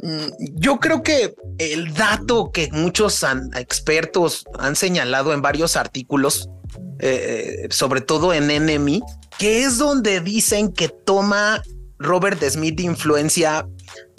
Mm, 0.03 0.27
yo 0.57 0.79
creo 0.79 1.01
que 1.01 1.33
el 1.57 1.91
dato 1.95 2.51
que 2.51 2.69
muchos 2.71 3.25
expertos 3.55 4.45
han 4.59 4.75
señalado 4.75 5.33
en 5.33 5.41
varios 5.41 5.75
artículos, 5.75 6.51
eh, 6.99 7.65
sobre 7.71 8.01
todo 8.01 8.31
en 8.31 8.51
Enemy, 8.51 9.01
que 9.39 9.63
es 9.63 9.79
donde 9.79 10.19
dicen 10.19 10.71
que 10.71 10.87
toma 10.89 11.63
Robert 11.97 12.43
Smith 12.43 12.79
influencia 12.79 13.65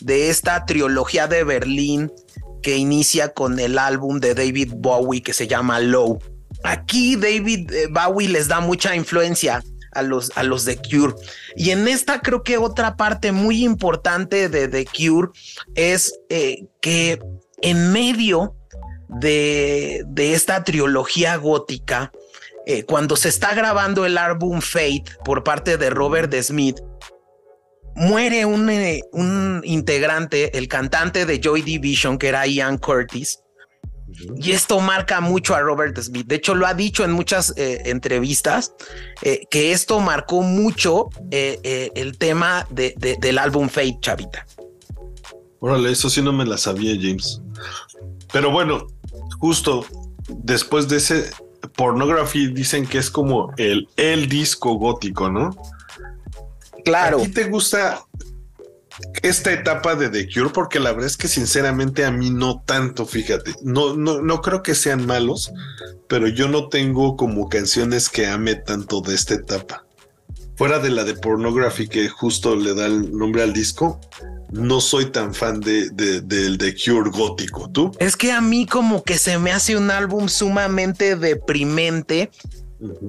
de 0.04 0.28
esta 0.28 0.66
trilogía 0.66 1.26
de 1.26 1.44
Berlín 1.44 2.12
que 2.62 2.76
inicia 2.76 3.32
con 3.32 3.58
el 3.58 3.78
álbum 3.78 4.20
de 4.20 4.34
David 4.34 4.72
Bowie 4.76 5.22
que 5.22 5.32
se 5.32 5.46
llama 5.46 5.80
Low. 5.80 6.18
Aquí 6.62 7.16
David 7.16 7.72
eh, 7.72 7.88
Bowie 7.90 8.28
les 8.28 8.48
da 8.48 8.60
mucha 8.60 8.94
influencia 8.94 9.62
a 9.92 10.02
los, 10.02 10.30
a 10.36 10.42
los 10.42 10.66
de 10.66 10.76
Cure. 10.76 11.14
Y 11.56 11.70
en 11.70 11.88
esta 11.88 12.20
creo 12.20 12.42
que 12.42 12.58
otra 12.58 12.96
parte 12.96 13.32
muy 13.32 13.64
importante 13.64 14.50
de 14.50 14.68
The 14.68 14.84
Cure 14.84 15.30
es 15.74 16.12
eh, 16.28 16.66
que 16.82 17.18
en 17.62 17.90
medio 17.90 18.54
de, 19.08 20.02
de 20.06 20.34
esta 20.34 20.64
trilogía 20.64 21.36
gótica, 21.36 22.12
eh, 22.66 22.84
cuando 22.84 23.16
se 23.16 23.30
está 23.30 23.54
grabando 23.54 24.04
el 24.04 24.18
álbum 24.18 24.60
Fate 24.60 25.04
por 25.24 25.44
parte 25.44 25.78
de 25.78 25.88
Robert 25.88 26.34
Smith, 26.42 26.78
muere 27.96 28.44
un, 28.44 28.68
eh, 28.70 29.02
un 29.12 29.60
integrante, 29.64 30.56
el 30.56 30.68
cantante 30.68 31.26
de 31.26 31.40
Joy 31.40 31.62
Division, 31.62 32.18
que 32.18 32.28
era 32.28 32.46
Ian 32.46 32.78
Curtis. 32.78 33.40
Y 34.36 34.52
esto 34.52 34.78
marca 34.80 35.20
mucho 35.20 35.56
a 35.56 35.60
Robert 35.60 35.98
Smith. 36.00 36.26
De 36.26 36.36
hecho, 36.36 36.54
lo 36.54 36.66
ha 36.66 36.74
dicho 36.74 37.04
en 37.04 37.10
muchas 37.10 37.52
eh, 37.56 37.82
entrevistas 37.86 38.72
eh, 39.22 39.40
que 39.50 39.72
esto 39.72 39.98
marcó 39.98 40.42
mucho 40.42 41.08
el 41.32 42.16
tema 42.18 42.64
de, 42.70 42.94
del 43.20 43.38
álbum 43.38 43.68
Fate, 43.68 43.98
Chavita. 44.00 44.46
Órale, 45.58 45.90
eso 45.90 46.08
sí 46.08 46.22
no 46.22 46.32
me 46.32 46.44
la 46.44 46.58
sabía, 46.58 46.94
James. 46.94 47.40
Pero 48.32 48.52
bueno, 48.52 48.86
justo 49.40 49.84
después 50.28 50.86
de 50.88 50.98
ese 50.98 51.30
Pornography 51.76 52.48
dicen 52.48 52.86
que 52.86 52.98
es 52.98 53.10
como 53.10 53.52
el, 53.56 53.88
el 53.96 54.28
disco 54.28 54.74
gótico, 54.74 55.30
¿no? 55.30 55.56
Claro. 56.84 57.18
¿A 57.18 57.22
ti 57.22 57.28
te 57.28 57.44
gusta 57.44 58.04
esta 59.22 59.52
etapa 59.52 59.94
de 59.94 60.08
The 60.08 60.28
Cure? 60.32 60.50
Porque 60.50 60.80
la 60.80 60.92
verdad 60.92 61.06
es 61.06 61.16
que 61.16 61.28
sinceramente 61.28 62.04
a 62.04 62.10
mí 62.10 62.30
no 62.30 62.62
tanto, 62.64 63.06
fíjate. 63.06 63.54
No, 63.62 63.96
no, 63.96 64.20
no 64.20 64.40
creo 64.42 64.62
que 64.62 64.74
sean 64.74 65.06
malos, 65.06 65.52
pero 66.08 66.28
yo 66.28 66.48
no 66.48 66.68
tengo 66.68 67.16
como 67.16 67.48
canciones 67.48 68.08
que 68.08 68.26
ame 68.26 68.54
tanto 68.54 69.00
de 69.00 69.14
esta 69.14 69.34
etapa. 69.34 69.84
Fuera 70.56 70.78
de 70.78 70.90
la 70.90 71.02
de 71.02 71.14
Pornography, 71.14 71.88
que 71.88 72.08
justo 72.08 72.54
le 72.54 72.74
da 72.74 72.86
el 72.86 73.10
nombre 73.10 73.42
al 73.42 73.52
disco, 73.52 74.00
no 74.52 74.80
soy 74.80 75.06
tan 75.06 75.34
fan 75.34 75.60
de, 75.60 75.90
del 75.90 76.58
The 76.58 76.76
Cure 76.76 77.10
gótico. 77.10 77.68
¿Tú? 77.70 77.90
Es 77.98 78.16
que 78.16 78.30
a 78.30 78.40
mí 78.40 78.66
como 78.66 79.02
que 79.02 79.18
se 79.18 79.38
me 79.38 79.50
hace 79.50 79.76
un 79.76 79.90
álbum 79.90 80.28
sumamente 80.28 81.16
deprimente 81.16 82.30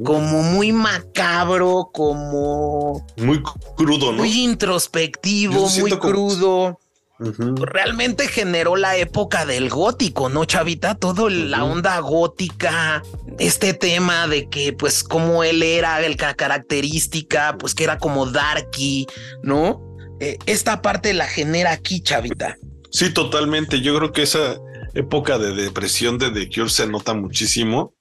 como 0.04 0.42
muy 0.44 0.72
macabro, 0.72 1.90
como 1.94 3.06
muy 3.18 3.42
crudo, 3.76 4.12
¿no? 4.12 4.20
Muy 4.20 4.44
introspectivo, 4.44 5.70
muy 5.70 5.92
crudo. 5.92 6.80
Realmente 7.18 8.28
generó 8.28 8.76
la 8.76 8.98
época 8.98 9.46
del 9.46 9.70
gótico, 9.70 10.28
¿no, 10.28 10.44
Chavita? 10.44 10.96
Todo 10.96 11.30
la 11.30 11.64
onda 11.64 11.98
gótica, 12.00 13.04
este 13.40 13.74
tema 13.74 14.28
de 14.28 14.50
que, 14.50 14.74
pues, 14.74 15.02
como 15.02 15.44
él 15.44 15.64
era, 15.64 16.06
el 16.06 16.18
característica, 16.18 17.58
pues 17.58 17.74
que 17.74 17.86
era 17.86 17.98
como 18.00 18.26
darky, 18.26 19.08
¿no? 19.44 19.96
eh, 20.20 20.38
esta 20.46 20.82
parte 20.82 21.14
la 21.14 21.28
genera 21.28 21.72
aquí, 21.72 22.02
Chavita. 22.02 22.58
Sí, 22.92 23.14
totalmente. 23.14 23.82
Yo 23.82 23.96
creo 23.98 24.12
que 24.12 24.24
esa 24.24 24.58
época 24.94 25.38
de 25.38 25.54
depresión 25.54 26.18
de 26.18 26.32
The 26.32 26.50
Cure 26.50 26.70
se 26.70 26.88
nota 26.88 27.14
muchísimo. 27.14 27.94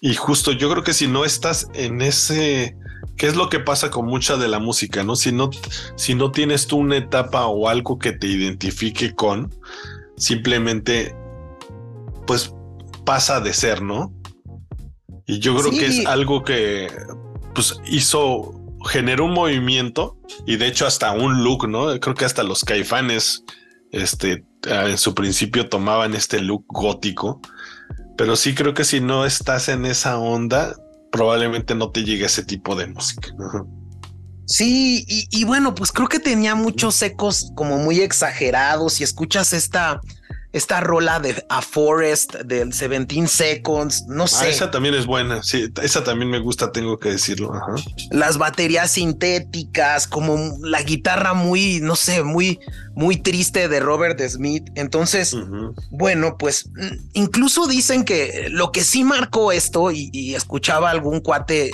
Y 0.00 0.14
justo 0.14 0.52
yo 0.52 0.70
creo 0.70 0.84
que 0.84 0.92
si 0.92 1.08
no 1.08 1.24
estás 1.24 1.68
en 1.74 2.00
ese, 2.00 2.76
¿qué 3.16 3.26
es 3.26 3.36
lo 3.36 3.48
que 3.48 3.60
pasa 3.60 3.90
con 3.90 4.06
mucha 4.06 4.36
de 4.36 4.48
la 4.48 4.58
música? 4.58 5.02
No, 5.02 5.16
si 5.16 5.32
no, 5.32 5.50
si 5.96 6.14
no 6.14 6.30
tienes 6.30 6.66
tú 6.66 6.78
una 6.78 6.96
etapa 6.96 7.46
o 7.46 7.68
algo 7.68 7.98
que 7.98 8.12
te 8.12 8.28
identifique 8.28 9.14
con, 9.14 9.54
simplemente, 10.16 11.14
pues 12.26 12.54
pasa 13.04 13.40
de 13.40 13.52
ser, 13.52 13.82
¿no? 13.82 14.12
Y 15.26 15.40
yo 15.40 15.56
creo 15.56 15.70
que 15.70 15.86
es 15.86 16.06
algo 16.06 16.42
que, 16.42 16.90
pues 17.54 17.80
hizo, 17.86 18.54
generó 18.88 19.26
un 19.26 19.34
movimiento 19.34 20.16
y 20.46 20.56
de 20.56 20.68
hecho 20.68 20.86
hasta 20.86 21.12
un 21.12 21.42
look, 21.44 21.68
¿no? 21.68 21.98
Creo 22.00 22.14
que 22.14 22.24
hasta 22.24 22.42
los 22.42 22.64
caifanes 22.64 23.44
este, 23.92 24.44
en 24.66 24.96
su 24.96 25.14
principio 25.14 25.68
tomaban 25.68 26.14
este 26.14 26.40
look 26.40 26.64
gótico, 26.68 27.40
pero 28.18 28.34
sí 28.34 28.52
creo 28.52 28.74
que 28.74 28.84
si 28.84 29.00
no 29.00 29.24
estás 29.24 29.68
en 29.68 29.86
esa 29.86 30.18
onda, 30.18 30.74
probablemente 31.12 31.76
no 31.76 31.92
te 31.92 32.02
llegue 32.02 32.26
ese 32.26 32.44
tipo 32.44 32.74
de 32.74 32.88
música. 32.88 33.28
Sí, 34.44 35.04
y, 35.06 35.44
bueno, 35.44 35.74
pues 35.74 35.92
creo 35.92 36.08
que 36.08 36.18
tenía 36.18 36.54
muchos 36.54 37.00
ecos 37.02 37.52
como 37.54 37.78
muy 37.78 38.00
exagerados. 38.00 39.00
y 39.00 39.04
escuchas 39.04 39.52
esta, 39.52 40.00
esta 40.52 40.80
rola 40.80 41.20
de 41.20 41.44
A 41.50 41.60
Forest 41.60 42.36
del 42.36 42.70
17 42.70 43.26
Seconds, 43.26 44.06
no 44.06 44.24
ah, 44.24 44.28
sé. 44.28 44.48
esa 44.48 44.70
también 44.70 44.94
es 44.94 45.04
buena, 45.04 45.42
sí, 45.42 45.70
esa 45.82 46.02
también 46.02 46.30
me 46.30 46.38
gusta, 46.38 46.72
tengo 46.72 46.98
que 46.98 47.10
decirlo. 47.10 47.52
Las 48.10 48.38
baterías 48.38 48.92
sintéticas, 48.92 50.06
como 50.06 50.56
la 50.62 50.82
guitarra 50.82 51.34
muy, 51.34 51.80
no 51.80 51.96
sé, 51.96 52.22
muy, 52.22 52.60
muy 52.94 53.18
triste 53.18 53.68
de 53.68 53.80
Robert 53.80 54.20
Smith. 54.26 54.70
Entonces, 54.74 55.36
bueno, 55.90 56.36
pues 56.38 56.70
incluso 57.12 57.66
dicen 57.66 58.04
que 58.04 58.48
lo 58.50 58.72
que 58.72 58.84
sí 58.84 59.04
marcó 59.04 59.52
esto, 59.52 59.90
y, 59.90 60.34
escuchaba 60.34 60.90
algún 60.90 61.20
cuate, 61.20 61.72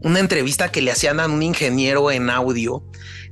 una 0.00 0.18
entrevista 0.18 0.70
que 0.70 0.80
le 0.80 0.92
hacían 0.92 1.20
a 1.20 1.26
un 1.26 1.42
ingeniero 1.42 2.10
en 2.10 2.30
audio, 2.30 2.82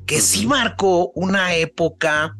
que 0.06 0.20
sí 0.20 0.46
marcó 0.46 1.12
una 1.14 1.54
época 1.54 2.36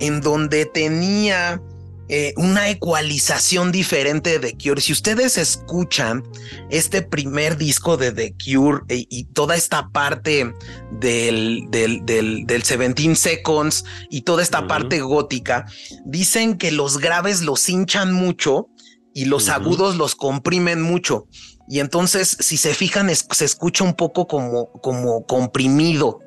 en 0.00 0.20
donde 0.20 0.66
tenía 0.66 1.60
eh, 2.08 2.34
una 2.36 2.68
ecualización 2.68 3.72
diferente 3.72 4.38
de 4.38 4.52
The 4.52 4.58
Cure. 4.62 4.80
Si 4.82 4.92
ustedes 4.92 5.38
escuchan 5.38 6.22
este 6.68 7.00
primer 7.00 7.56
disco 7.56 7.96
de 7.96 8.12
The 8.12 8.34
Cure 8.34 8.82
eh, 8.90 9.06
y 9.08 9.24
toda 9.24 9.56
esta 9.56 9.88
parte 9.88 10.52
del, 11.00 11.64
del, 11.70 12.04
del, 12.04 12.44
17 12.46 13.14
Seconds 13.14 13.86
y 14.10 14.20
toda 14.20 14.42
esta 14.42 14.66
parte 14.66 15.00
gótica, 15.00 15.64
dicen 16.04 16.58
que 16.58 16.72
los 16.72 16.98
graves 16.98 17.40
los 17.40 17.66
hinchan 17.70 18.12
mucho 18.12 18.68
y 19.14 19.24
los 19.24 19.48
agudos 19.48 19.96
los 19.96 20.14
comprimen 20.14 20.82
mucho. 20.82 21.26
Y 21.70 21.80
entonces, 21.80 22.36
si 22.38 22.58
se 22.58 22.74
fijan, 22.74 23.10
se 23.14 23.44
escucha 23.46 23.82
un 23.82 23.94
poco 23.94 24.26
como, 24.26 24.70
como 24.82 25.24
comprimido 25.24 26.20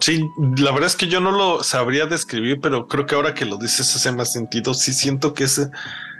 Sí, 0.00 0.22
la 0.58 0.70
verdad 0.72 0.86
es 0.86 0.96
que 0.96 1.08
yo 1.08 1.18
no 1.18 1.30
lo 1.30 1.62
sabría 1.62 2.06
describir, 2.06 2.60
pero 2.60 2.86
creo 2.86 3.06
que 3.06 3.14
ahora 3.14 3.32
que 3.32 3.46
lo 3.46 3.56
dices 3.56 3.94
hace 3.96 4.12
más 4.12 4.32
sentido. 4.32 4.74
Sí 4.74 4.92
siento 4.92 5.32
que 5.32 5.44
ese 5.44 5.70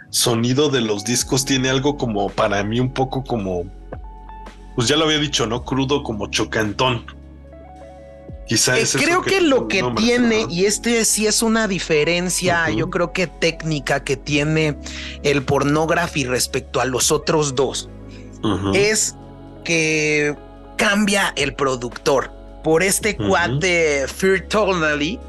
sonido 0.08 0.70
de 0.70 0.80
los 0.80 1.04
discos 1.04 1.44
tiene 1.44 1.68
algo 1.68 1.98
como 1.98 2.30
para 2.30 2.64
mí 2.64 2.80
un 2.80 2.92
poco 2.92 3.22
como, 3.22 3.64
pues 4.74 4.88
ya 4.88 4.96
lo 4.96 5.04
había 5.04 5.18
dicho, 5.18 5.46
¿no? 5.46 5.64
Crudo 5.64 6.02
como 6.02 6.28
chocantón. 6.28 7.04
Quizá 8.46 8.78
eh, 8.78 8.84
creo 8.92 9.22
que, 9.22 9.40
lo 9.40 9.68
que 9.68 9.82
tiene, 9.96 10.46
y 10.50 10.66
este 10.66 11.04
sí 11.06 11.26
es 11.26 11.42
una 11.42 11.66
diferencia, 11.66 12.68
yo 12.70 12.90
creo 12.90 13.12
que 13.12 13.26
técnica 13.26 14.04
que 14.04 14.16
tiene 14.18 14.78
el 15.22 15.42
pornography 15.42 16.24
respecto 16.24 16.80
a 16.80 16.84
los 16.84 17.10
otros 17.10 17.54
dos, 17.54 17.88
es 18.74 19.14
que 19.64 20.36
cambia 20.76 21.32
el 21.36 21.54
productor 21.54 22.43
por 22.64 22.82
este 22.82 23.14
cuate 23.14 24.06
Phil 24.08 24.42
Turnley, 24.48 25.20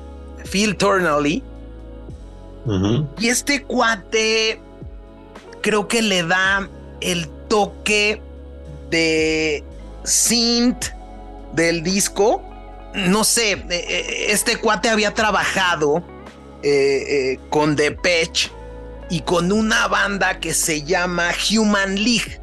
Phil 0.49 0.75
Turnley. 0.75 1.43
Y 3.19 3.27
este 3.27 3.61
cuate 3.61 4.59
creo 5.61 5.87
que 5.87 6.01
le 6.01 6.23
da 6.23 6.67
el 7.01 7.27
toque 7.47 8.19
de 8.89 9.63
synth 10.03 10.87
del 11.53 11.83
disco. 11.83 12.41
No 12.95 13.23
sé, 13.23 13.51
eh, 13.51 13.65
eh, 13.69 14.25
este 14.29 14.55
cuate 14.57 14.89
había 14.89 15.13
trabajado 15.13 16.03
eh, 16.63 17.37
con 17.49 17.75
Depeche 17.75 18.49
y 19.09 19.21
con 19.21 19.51
una 19.51 19.87
banda 19.87 20.39
que 20.39 20.53
se 20.53 20.83
llama 20.83 21.31
Human 21.51 21.95
League. 21.95 22.39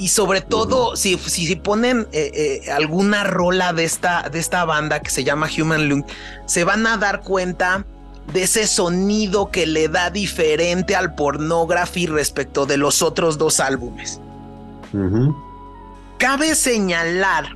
Y 0.00 0.08
sobre 0.08 0.40
todo, 0.40 0.96
si, 0.96 1.18
si, 1.18 1.54
ponen 1.56 2.08
eh, 2.12 2.62
eh, 2.64 2.70
alguna 2.72 3.22
rola 3.22 3.74
de 3.74 3.84
esta, 3.84 4.30
de 4.30 4.38
esta 4.38 4.64
banda 4.64 5.00
que 5.00 5.10
se 5.10 5.24
llama 5.24 5.46
Human 5.46 5.90
Lung, 5.90 6.04
se 6.46 6.64
van 6.64 6.86
a 6.86 6.96
dar 6.96 7.20
cuenta 7.20 7.84
de 8.32 8.44
ese 8.44 8.66
sonido 8.66 9.50
que 9.50 9.66
le 9.66 9.88
da 9.88 10.08
diferente 10.08 10.96
al 10.96 11.14
pornography 11.14 12.06
respecto 12.06 12.64
de 12.64 12.78
los 12.78 13.02
otros 13.02 13.36
dos 13.36 13.60
álbumes. 13.60 14.22
Cabe 16.16 16.54
señalar 16.54 17.54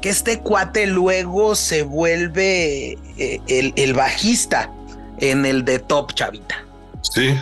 que 0.00 0.10
este 0.10 0.38
cuate 0.38 0.86
luego 0.86 1.56
se 1.56 1.82
vuelve 1.82 2.92
eh, 3.18 3.40
el, 3.48 3.72
el, 3.74 3.94
bajista 3.94 4.70
en 5.18 5.44
el 5.44 5.64
de 5.64 5.80
Top 5.80 6.12
Chavita. 6.14 6.64
Sí. 7.02 7.36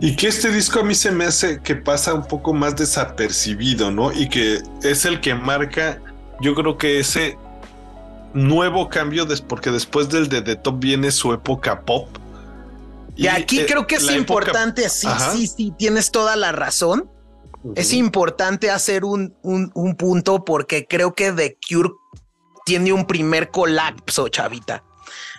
Y 0.00 0.14
que 0.14 0.28
este 0.28 0.50
disco 0.50 0.80
a 0.80 0.82
mí 0.82 0.94
se 0.94 1.10
me 1.10 1.24
hace 1.24 1.60
que 1.60 1.74
pasa 1.74 2.12
un 2.12 2.26
poco 2.26 2.52
más 2.52 2.76
desapercibido, 2.76 3.90
¿no? 3.90 4.12
Y 4.12 4.28
que 4.28 4.60
es 4.82 5.04
el 5.06 5.20
que 5.20 5.34
marca, 5.34 6.00
yo 6.40 6.54
creo 6.54 6.76
que 6.76 7.00
ese 7.00 7.38
nuevo 8.34 8.90
cambio, 8.90 9.26
porque 9.48 9.70
después 9.70 10.10
del 10.10 10.28
de 10.28 10.42
The 10.42 10.56
Top 10.56 10.78
viene 10.78 11.10
su 11.10 11.32
época 11.32 11.80
pop. 11.80 12.08
Y, 13.16 13.28
aquí 13.28 13.60
eh, 13.60 13.66
creo 13.66 13.86
que 13.86 13.94
es 13.94 14.10
importante, 14.10 14.90
sí, 14.90 15.08
sí, 15.32 15.46
sí, 15.46 15.74
tienes 15.78 16.10
toda 16.10 16.36
la 16.36 16.52
razón. 16.52 17.10
Es 17.74 17.92
importante 17.94 18.70
hacer 18.70 19.04
un, 19.04 19.34
un, 19.42 19.72
un 19.74 19.96
punto 19.96 20.44
porque 20.44 20.86
creo 20.86 21.14
que 21.14 21.32
The 21.32 21.58
Cure 21.66 21.90
tiene 22.64 22.92
un 22.92 23.06
primer 23.06 23.50
colapso, 23.50 24.28
chavita 24.28 24.84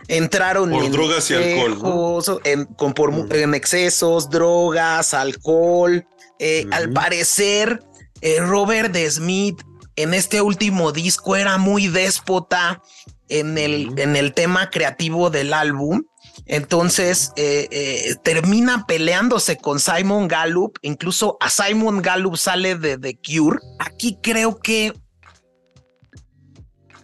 entraron 0.07 0.73
en 0.73 0.91
drogas 0.91 1.29
y 1.31 1.35
alcohol, 1.35 2.41
en, 2.43 2.65
con, 2.65 2.93
por, 2.93 3.13
en 3.35 3.53
excesos, 3.53 4.29
drogas, 4.29 5.13
alcohol. 5.13 6.05
Eh, 6.39 6.65
al 6.71 6.91
parecer, 6.91 7.83
eh, 8.21 8.39
Robert 8.39 8.95
Smith 9.09 9.61
en 9.95 10.13
este 10.13 10.41
último 10.41 10.91
disco 10.91 11.35
era 11.35 11.57
muy 11.57 11.87
déspota 11.87 12.81
en 13.29 13.57
el, 13.57 13.97
en 13.97 14.15
el 14.15 14.33
tema 14.33 14.69
creativo 14.69 15.29
del 15.29 15.53
álbum. 15.53 16.03
Entonces 16.45 17.31
eh, 17.35 18.15
termina 18.23 18.85
peleándose 18.87 19.57
con 19.57 19.79
Simon 19.79 20.27
Gallup. 20.27 20.77
Incluso 20.81 21.37
a 21.41 21.49
Simon 21.49 22.01
Gallup 22.01 22.37
sale 22.37 22.75
de 22.75 22.97
The 22.97 23.17
Cure. 23.17 23.59
Aquí 23.79 24.19
creo 24.21 24.59
que 24.59 24.93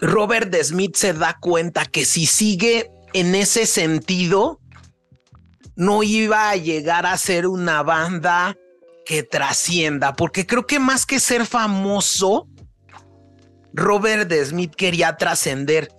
Robert 0.04 0.54
Smith 0.62 0.96
se 0.96 1.14
da 1.14 1.38
cuenta 1.40 1.86
que 1.86 2.06
si 2.06 2.26
sigue 2.26 2.92
en 3.14 3.36
ese 3.36 3.66
sentido, 3.66 4.60
no 5.76 6.04
iba 6.04 6.50
a 6.50 6.56
llegar 6.56 7.06
a 7.06 7.18
ser 7.18 7.48
una 7.48 7.84
banda 7.84 8.58
que 9.06 9.24
trascienda, 9.24 10.14
porque 10.14 10.46
creo 10.46 10.66
que 10.66 10.80
más 10.80 11.06
que 11.06 11.20
ser 11.20 11.46
famoso, 11.46 12.48
Robert 13.74 14.32
Smith 14.46 14.74
quería 14.76 15.18
trascender. 15.18 15.90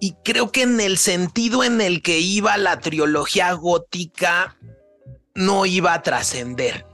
Y 0.00 0.16
creo 0.24 0.52
que 0.52 0.62
en 0.62 0.80
el 0.80 0.98
sentido 0.98 1.64
en 1.64 1.80
el 1.80 2.02
que 2.02 2.18
iba 2.18 2.56
la 2.58 2.80
trilogía 2.80 3.52
gótica, 3.52 4.56
no 5.34 5.64
iba 5.64 5.94
a 5.94 6.02
trascender. 6.02 6.84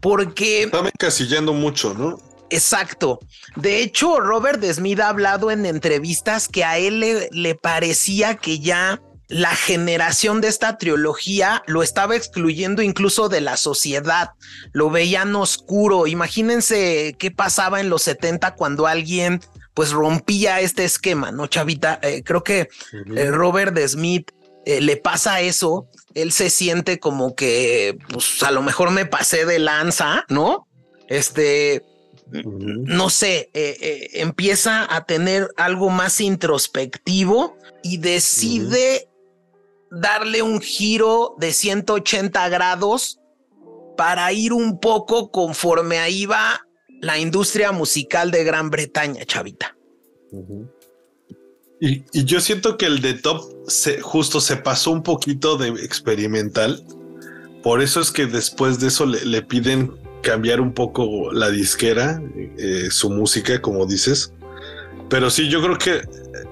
Porque... 0.00 0.62
Estaba 0.62 0.88
encasillando 0.88 1.52
mucho, 1.52 1.94
¿no? 1.94 2.18
Exacto. 2.50 3.18
De 3.56 3.80
hecho, 3.80 4.20
Robert 4.20 4.62
Smith 4.64 5.00
ha 5.00 5.08
hablado 5.08 5.50
en 5.50 5.66
entrevistas 5.66 6.48
que 6.48 6.64
a 6.64 6.78
él 6.78 7.00
le, 7.30 7.54
parecía 7.54 8.36
que 8.36 8.60
ya 8.60 9.00
la 9.28 9.54
generación 9.56 10.40
de 10.40 10.48
esta 10.48 10.78
trilogía 10.78 11.64
lo 11.66 11.82
estaba 11.82 12.14
excluyendo 12.14 12.82
incluso 12.82 13.28
de 13.28 13.40
la 13.40 13.56
sociedad, 13.56 14.30
lo 14.72 14.90
veían 14.90 15.34
oscuro. 15.34 16.06
Imagínense 16.06 17.16
qué 17.18 17.30
pasaba 17.32 17.80
en 17.80 17.90
los 17.90 18.02
70 18.02 18.54
cuando 18.54 18.86
alguien 18.86 19.40
pues 19.74 19.90
rompía 19.90 20.60
este 20.60 20.84
esquema, 20.84 21.32
¿no, 21.32 21.48
Chavita? 21.48 21.98
Eh, 22.02 22.22
creo 22.24 22.42
que 22.42 22.68
eh, 23.16 23.30
Robert 23.30 23.76
Smith 23.86 24.30
eh, 24.64 24.80
le 24.80 24.96
pasa 24.96 25.40
eso, 25.40 25.88
él 26.14 26.32
se 26.32 26.48
siente 26.48 26.98
como 26.98 27.34
que 27.34 27.98
pues 28.08 28.42
a 28.42 28.52
lo 28.52 28.62
mejor 28.62 28.90
me 28.90 29.04
pasé 29.04 29.44
de 29.44 29.58
lanza, 29.58 30.24
¿no? 30.28 30.66
Este, 31.08 31.84
no 32.32 33.08
sé, 33.08 33.50
eh, 33.54 33.76
eh, 33.80 34.10
empieza 34.14 34.94
a 34.94 35.06
tener 35.06 35.48
algo 35.56 35.90
más 35.90 36.20
introspectivo 36.20 37.56
y 37.82 37.98
decide 37.98 39.08
darle 39.90 40.42
un 40.42 40.60
giro 40.60 41.36
de 41.38 41.52
180 41.52 42.48
grados 42.48 43.20
para 43.96 44.32
ir 44.32 44.52
un 44.52 44.80
poco 44.80 45.30
conforme 45.30 45.98
ahí 45.98 46.26
va 46.26 46.66
la 47.00 47.18
industria 47.18 47.72
musical 47.72 48.30
de 48.30 48.44
Gran 48.44 48.70
Bretaña, 48.70 49.24
chavita. 49.24 49.76
y, 51.80 52.04
yo 52.24 52.40
siento 52.40 52.76
que 52.76 52.86
el 52.86 53.00
de 53.00 53.14
Top 53.14 53.44
se, 53.68 54.00
justo 54.00 54.40
se 54.40 54.56
pasó 54.56 54.90
un 54.90 55.02
poquito 55.02 55.56
de 55.56 55.68
experimental. 55.84 56.84
Por 57.62 57.82
eso 57.82 58.00
es 58.00 58.10
que 58.10 58.26
después 58.26 58.80
de 58.80 58.88
eso 58.88 59.06
le, 59.06 59.42
piden 59.42 59.92
cambiar 60.26 60.60
un 60.60 60.72
poco 60.72 61.32
la 61.32 61.50
disquera, 61.50 62.20
eh, 62.58 62.88
su 62.90 63.10
música, 63.10 63.62
como 63.62 63.86
dices. 63.86 64.32
Pero 65.08 65.30
sí, 65.30 65.48
yo 65.48 65.62
creo 65.62 65.78
que 65.78 66.02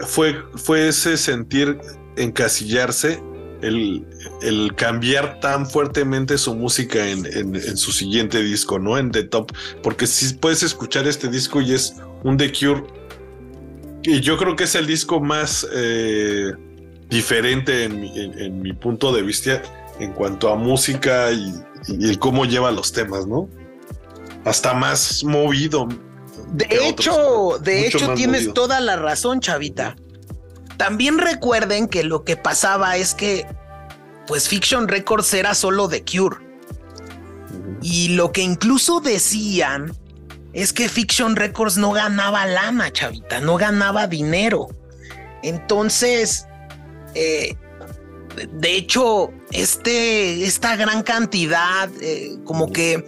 fue, 0.06 0.36
fue 0.54 0.86
ese 0.86 1.16
sentir 1.16 1.76
encasillarse 2.16 3.20
el, 3.62 4.72
cambiar 4.76 5.40
tan 5.40 5.66
fuertemente 5.66 6.38
su 6.38 6.54
música 6.54 7.04
en, 7.08 7.76
su 7.76 7.90
siguiente 7.90 8.44
disco, 8.44 8.78
¿no? 8.78 8.96
En 8.96 9.10
The 9.10 9.24
Top, 9.24 9.50
porque 9.82 10.06
si 10.06 10.34
puedes 10.34 10.62
escuchar 10.62 11.08
este 11.08 11.28
disco 11.28 11.60
y 11.60 11.72
es 11.72 11.96
un 12.22 12.36
The 12.36 12.52
Cure, 12.52 12.84
y 14.04 14.20
yo 14.20 14.36
creo 14.36 14.54
que 14.54 14.64
es 14.64 14.74
el 14.76 14.86
disco 14.86 15.18
más 15.18 15.66
eh, 15.74 16.52
diferente 17.08 17.84
en 17.84 18.62
mi, 18.62 18.72
punto 18.74 19.12
de 19.12 19.22
vista 19.22 19.62
en 19.98 20.12
cuanto 20.12 20.52
a 20.52 20.56
música 20.56 21.32
y, 21.32 21.54
y, 21.88 22.16
cómo 22.18 22.44
lleva 22.44 22.70
los 22.70 22.92
temas, 22.92 23.26
¿no? 23.26 23.48
Hasta 24.44 24.74
más 24.74 25.24
movido. 25.24 25.88
De 26.52 26.66
hecho, 26.88 27.58
de 27.60 27.86
hecho 27.86 28.14
tienes 28.14 28.52
toda 28.52 28.80
la 28.80 28.96
razón, 28.96 29.40
chavita. 29.40 29.96
También 30.76 31.18
recuerden 31.18 31.88
que 31.88 32.04
lo 32.04 32.24
que 32.24 32.36
pasaba 32.36 32.96
es 32.96 33.14
que, 33.14 33.46
pues 34.26 34.48
Fiction 34.48 34.88
Records 34.88 35.32
era 35.34 35.54
solo 35.54 35.88
de 35.88 36.04
Cure. 36.04 36.36
Y 37.82 38.08
lo 38.08 38.32
que 38.32 38.42
incluso 38.42 39.00
decían 39.00 39.92
es 40.52 40.72
que 40.72 40.88
Fiction 40.88 41.36
Records 41.36 41.76
no 41.76 41.92
ganaba 41.92 42.46
lana, 42.46 42.92
chavita, 42.92 43.40
no 43.40 43.56
ganaba 43.56 44.06
dinero. 44.06 44.68
Entonces, 45.42 46.46
eh, 47.14 47.56
de 48.52 48.76
hecho, 48.76 49.30
este, 49.52 50.44
esta 50.44 50.76
gran 50.76 51.02
cantidad, 51.02 51.88
eh, 52.00 52.36
como 52.44 52.72
que 52.72 53.04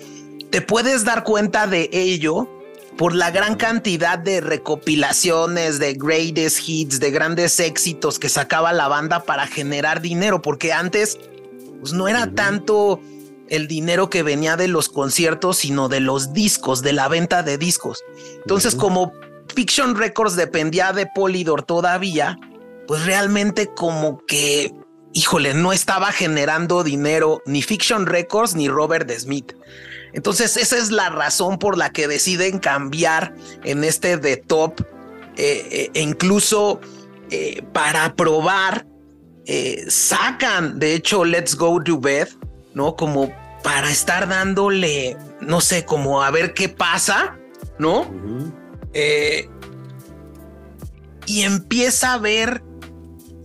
te 0.57 0.62
puedes 0.62 1.05
dar 1.05 1.23
cuenta 1.23 1.66
de 1.66 1.90
ello 1.92 2.49
por 2.97 3.14
la 3.14 3.31
gran 3.31 3.57
cantidad 3.57 4.19
de 4.19 4.40
recopilaciones, 4.40 5.79
de 5.79 5.92
greatest 5.92 6.66
hits, 6.66 6.99
de 6.99 7.11
grandes 7.11 7.61
éxitos 7.61 8.19
que 8.19 8.31
sacaba 8.31 8.73
la 8.73 8.88
banda 8.88 9.25
para 9.25 9.47
generar 9.47 10.01
dinero, 10.01 10.40
porque 10.40 10.73
antes 10.73 11.19
pues, 11.81 11.92
no 11.92 12.09
era 12.09 12.31
tanto 12.31 13.03
el 13.51 13.69
dinero 13.69 14.09
que 14.09 14.23
venía 14.23 14.57
de 14.57 14.66
los 14.66 14.88
conciertos, 14.88 15.59
sino 15.59 15.90
de 15.90 16.01
los 16.01 16.33
discos, 16.33 16.81
de 16.81 16.95
la 16.95 17.09
venta 17.09 17.42
de 17.42 17.59
discos. 17.59 18.03
Entonces, 18.37 18.75
como 18.75 19.12
Fiction 19.55 19.95
Records 19.95 20.37
dependía 20.37 20.95
de 20.95 21.05
Polydor 21.05 21.64
todavía, 21.64 22.38
pues 22.87 23.05
realmente 23.05 23.66
como 23.66 24.25
que, 24.25 24.73
híjole, 25.12 25.53
no 25.53 25.75
estaba 25.75 26.12
generando 26.12 26.83
dinero 26.83 27.42
ni 27.45 27.61
Fiction 27.61 28.07
Records 28.07 28.55
ni 28.55 28.71
Robert 28.71 29.11
Smith. 29.11 29.53
Entonces, 30.17 30.57
esa 30.57 30.79
es 30.79 30.91
la 30.91 31.11
razón 31.11 31.59
por 31.59 31.77
la 31.77 31.91
que 31.91 32.09
deciden 32.09 32.59
cambiar 32.59 33.35
en 33.65 33.85
este 33.85 34.17
de 34.17 34.39
top 34.39 34.81
eh, 35.37 35.69
eh, 35.71 35.91
e 35.93 36.01
incluso 36.01 36.81
eh, 37.31 37.63
para 37.75 38.17
probar, 38.17 38.87
sacan, 39.89 40.79
de 40.79 40.95
hecho, 40.95 41.25
Let's 41.25 41.55
Go 41.55 41.81
to 41.85 42.01
Bed, 42.01 42.29
¿no? 42.73 42.97
Como 42.97 43.31
para 43.63 43.91
estar 43.91 44.27
dándole, 44.27 45.19
no 45.43 45.61
sé, 45.61 45.85
como 45.85 46.23
a 46.23 46.31
ver 46.31 46.55
qué 46.55 46.69
pasa, 46.71 47.37
¿no? 47.79 48.11
y 51.27 51.43
empieza 51.43 52.15
a 52.15 52.19
ver 52.19 52.63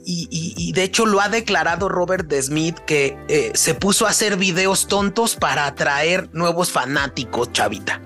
y, 0.06 0.72
de 0.74 0.84
hecho 0.84 1.06
lo 1.06 1.22
ha 1.22 1.30
declarado 1.30 1.90
Robert 1.90 2.28
de 2.28 2.42
Smith 2.42 2.78
que 2.80 3.18
eh, 3.28 3.52
se 3.54 3.74
puso 3.74 4.08
a 4.08 4.10
hacer 4.10 4.38
videos 4.38 4.88
tontos 4.88 5.36
para 5.36 5.66
atraer 5.66 6.30
nuevos 6.34 6.72
fanáticos, 6.72 7.52
chavita. 7.52 8.02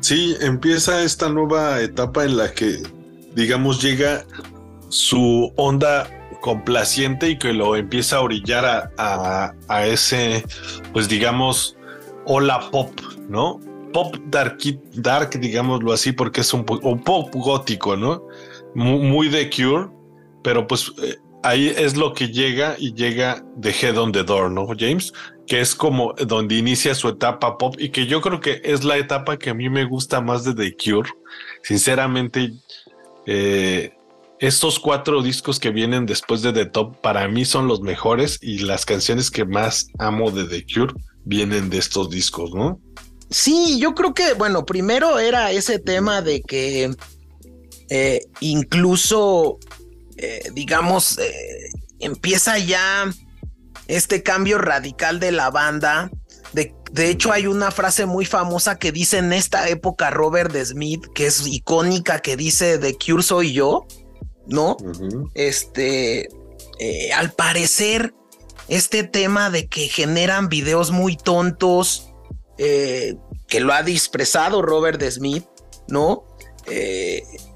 Sí, 0.00 0.36
empieza 0.40 1.02
esta 1.02 1.28
nueva 1.28 1.80
etapa 1.80 2.24
en 2.24 2.36
la 2.36 2.52
que, 2.52 2.82
digamos, 3.34 3.82
llega 3.82 4.24
su 4.88 5.52
onda 5.56 6.08
complaciente 6.40 7.30
y 7.30 7.38
que 7.38 7.52
lo 7.52 7.76
empieza 7.76 8.16
a 8.16 8.20
orillar 8.20 8.92
a, 8.96 9.86
ese, 9.86 10.44
pues 10.92 11.08
digamos, 11.08 11.76
hola 12.24 12.70
pop, 12.70 12.92
¿no? 13.28 13.60
Pop 13.92 14.16
dark, 14.26 14.58
dark, 14.94 15.30
digámoslo 15.40 15.92
así, 15.92 16.12
porque 16.12 16.42
es 16.42 16.52
un, 16.54 16.64
pop 16.64 17.34
gótico, 17.34 17.96
¿no? 17.96 18.22
Muy 18.74 19.28
de 19.28 19.50
Cure, 19.50 19.88
pero 20.42 20.66
pues 20.66 20.92
eh, 21.02 21.16
ahí 21.42 21.72
es 21.76 21.96
lo 21.96 22.12
que 22.14 22.28
llega 22.28 22.76
y 22.78 22.94
llega 22.94 23.44
de 23.56 23.70
Head 23.70 23.98
on 23.98 24.12
the 24.12 24.24
Door, 24.24 24.50
¿no, 24.50 24.66
James? 24.78 25.12
Que 25.46 25.60
es 25.60 25.74
como 25.74 26.12
donde 26.14 26.56
inicia 26.56 26.94
su 26.94 27.08
etapa 27.08 27.58
pop 27.58 27.76
y 27.78 27.90
que 27.90 28.06
yo 28.06 28.20
creo 28.20 28.40
que 28.40 28.60
es 28.64 28.84
la 28.84 28.96
etapa 28.96 29.38
que 29.38 29.50
a 29.50 29.54
mí 29.54 29.68
me 29.68 29.84
gusta 29.84 30.20
más 30.20 30.44
de 30.44 30.54
The 30.54 30.76
Cure. 30.76 31.10
Sinceramente, 31.62 32.52
eh, 33.26 33.92
estos 34.40 34.78
cuatro 34.78 35.22
discos 35.22 35.58
que 35.58 35.70
vienen 35.70 36.06
después 36.06 36.42
de 36.42 36.52
The 36.52 36.66
Top 36.66 37.00
para 37.00 37.26
mí 37.28 37.44
son 37.44 37.66
los 37.66 37.80
mejores 37.80 38.38
y 38.40 38.58
las 38.58 38.84
canciones 38.84 39.30
que 39.30 39.44
más 39.44 39.88
amo 39.98 40.30
de 40.30 40.44
The 40.44 40.64
Cure 40.72 40.94
vienen 41.24 41.70
de 41.70 41.78
estos 41.78 42.10
discos, 42.10 42.54
¿no? 42.54 42.80
Sí, 43.30 43.78
yo 43.78 43.94
creo 43.94 44.14
que, 44.14 44.32
bueno, 44.34 44.64
primero 44.64 45.18
era 45.18 45.50
ese 45.50 45.78
tema 45.78 46.22
de 46.22 46.40
que 46.40 46.90
eh, 47.90 48.20
incluso 48.40 49.58
eh, 50.20 50.50
digamos, 50.52 51.16
eh, 51.18 51.70
empieza 52.00 52.58
ya 52.58 53.08
este 53.86 54.24
cambio 54.24 54.58
radical 54.58 55.20
de 55.20 55.30
la 55.30 55.50
banda. 55.50 56.10
De, 56.52 56.74
de, 56.90 57.08
hecho, 57.08 57.30
hay 57.30 57.46
una 57.46 57.70
frase 57.70 58.04
muy 58.04 58.24
famosa 58.24 58.78
que 58.78 58.90
dice 58.90 59.18
en 59.18 59.32
esta 59.32 59.68
época 59.68 60.10
Robert 60.10 60.54
Smith, 60.56 61.06
que 61.14 61.26
es 61.26 61.46
icónica, 61.46 62.18
que 62.18 62.36
dice 62.36 62.78
de 62.78 62.96
Cure 62.98 63.22
soy 63.22 63.52
yo, 63.52 63.86
¿no? 64.48 64.76
Este, 65.34 66.28
eh, 66.80 67.12
al 67.12 67.32
parecer, 67.32 68.12
este 68.66 69.04
tema 69.04 69.50
de 69.50 69.68
que 69.68 69.88
generan 69.88 70.48
videos 70.48 70.90
muy 70.90 71.16
tontos, 71.16 72.10
que 72.56 73.60
lo 73.60 73.72
ha 73.72 73.80
expresado 73.82 74.62
Robert 74.62 75.00
Smith, 75.08 75.44
¿no? 75.86 76.24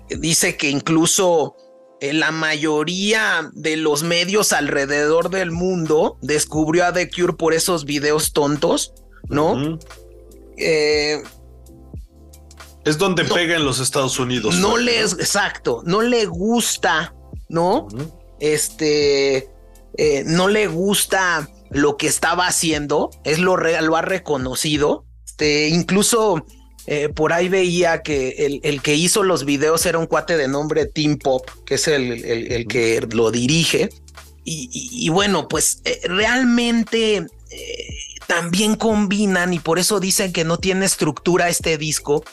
dice 0.08 0.56
que 0.56 0.70
incluso 0.70 1.56
eh, 2.02 2.12
la 2.12 2.32
mayoría 2.32 3.48
de 3.52 3.76
los 3.76 4.02
medios 4.02 4.52
alrededor 4.52 5.30
del 5.30 5.52
mundo 5.52 6.18
descubrió 6.20 6.84
a 6.84 6.92
The 6.92 7.08
Cure 7.08 7.34
por 7.34 7.54
esos 7.54 7.84
videos 7.84 8.32
tontos, 8.32 8.92
¿no? 9.28 9.78
Eh, 10.56 11.22
es 12.84 12.98
donde 12.98 13.24
pega 13.24 13.54
en 13.54 13.64
los 13.64 13.78
Estados 13.78 14.18
Unidos. 14.18 14.56
No 14.56 14.78
le 14.78 14.98
exacto, 14.98 15.84
no 15.86 16.02
le 16.02 16.26
gusta, 16.26 17.14
¿no? 17.48 17.86
Este, 18.40 19.48
eh, 19.96 20.24
no 20.26 20.48
le 20.48 20.66
gusta 20.66 21.48
lo 21.70 21.96
que 21.98 22.08
estaba 22.08 22.48
haciendo, 22.48 23.10
es 23.22 23.38
lo 23.38 23.54
real, 23.54 23.86
lo 23.86 23.94
ha 23.94 24.02
reconocido. 24.02 25.04
Este, 25.24 25.68
incluso 25.68 26.44
eh, 26.86 27.08
por 27.08 27.32
ahí 27.32 27.48
veía 27.48 28.02
que 28.02 28.60
el, 28.62 28.82
que 28.82 28.94
hizo 28.94 29.22
los 29.22 29.44
videos 29.44 29.86
era 29.86 29.98
un 29.98 30.06
cuate 30.06 30.36
de 30.36 30.48
nombre 30.48 30.86
Tim 30.86 31.16
Pop, 31.16 31.48
que 31.64 31.76
es 31.76 31.86
el, 31.86 32.66
que 32.68 33.06
lo 33.12 33.30
dirige. 33.30 33.90
Y, 34.44 35.08
bueno, 35.10 35.46
pues 35.46 35.82
eh, 35.84 36.00
realmente 36.04 37.18
eh, 37.18 37.96
también 38.26 38.74
combinan, 38.74 39.52
y 39.52 39.60
por 39.60 39.78
eso 39.78 40.00
dicen 40.00 40.32
que 40.32 40.44
no 40.44 40.58
tiene 40.58 40.84
estructura 40.84 41.48
este 41.48 41.78
disco, 41.78 42.24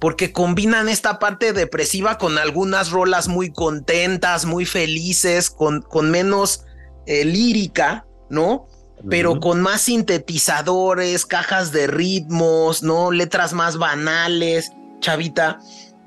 porque 0.00 0.32
combinan 0.32 0.88
esta 0.88 1.18
parte 1.18 1.52
depresiva 1.52 2.16
con 2.16 2.38
algunas 2.38 2.90
rolas 2.90 3.28
muy 3.28 3.52
contentas, 3.52 4.46
muy 4.46 4.64
felices, 4.64 5.50
con, 5.50 5.82
con 5.82 6.10
menos 6.10 6.64
lírica, 7.06 8.06
¿no? 8.28 8.66
Pero 9.08 9.40
con 9.40 9.60
más 9.60 9.82
sintetizadores, 9.82 11.26
cajas 11.26 11.72
de 11.72 11.86
ritmos, 11.86 12.82
¿no? 12.82 13.10
Letras 13.10 13.52
más 13.52 13.78
banales, 13.78 14.72
chavita. 15.00 15.60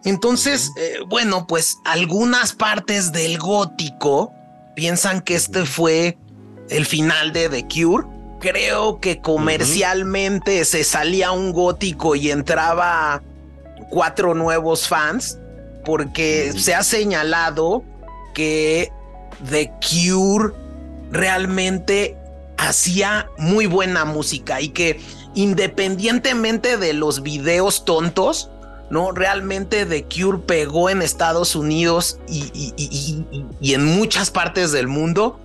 Entonces, 0.04 0.72
eh, 0.78 0.98
bueno, 1.08 1.46
pues 1.48 1.78
algunas 1.86 2.54
partes 2.54 3.12
del 3.12 3.38
gótico 3.38 4.34
piensan 4.76 5.22
que 5.22 5.36
este 5.36 5.66
fue 5.66 6.18
el 6.70 6.86
final 6.86 7.34
de 7.34 7.50
The 7.50 7.68
Cure. 7.68 8.08
Creo 8.40 9.00
que 9.00 9.22
comercialmente 9.22 10.66
se 10.66 10.84
salía 10.84 11.32
un 11.32 11.52
gótico 11.52 12.16
y 12.16 12.32
entraba 12.32 13.22
cuatro 13.92 14.34
nuevos 14.34 14.88
fans 14.88 15.38
porque 15.86 16.54
se 16.58 16.74
ha 16.74 16.84
señalado 16.84 17.84
que 18.34 18.92
The 19.50 19.72
Cure 19.80 20.54
realmente 21.12 22.18
hacía 22.62 23.30
muy 23.38 23.66
buena 23.66 24.06
música 24.06 24.62
y 24.62 24.70
que 24.70 25.02
independientemente 25.34 26.78
de 26.78 26.94
los 26.94 27.24
videos 27.24 27.86
tontos, 27.86 28.50
¿no? 28.90 29.12
Realmente 29.12 29.86
The 29.86 30.04
Cure 30.06 30.40
pegó 30.40 30.90
en 30.90 31.02
Estados 31.02 31.56
Unidos 31.56 32.20
y, 32.28 33.26
en 33.74 33.86
muchas 33.86 34.30
partes 34.30 34.72
del 34.72 34.88
mundo 34.88 35.40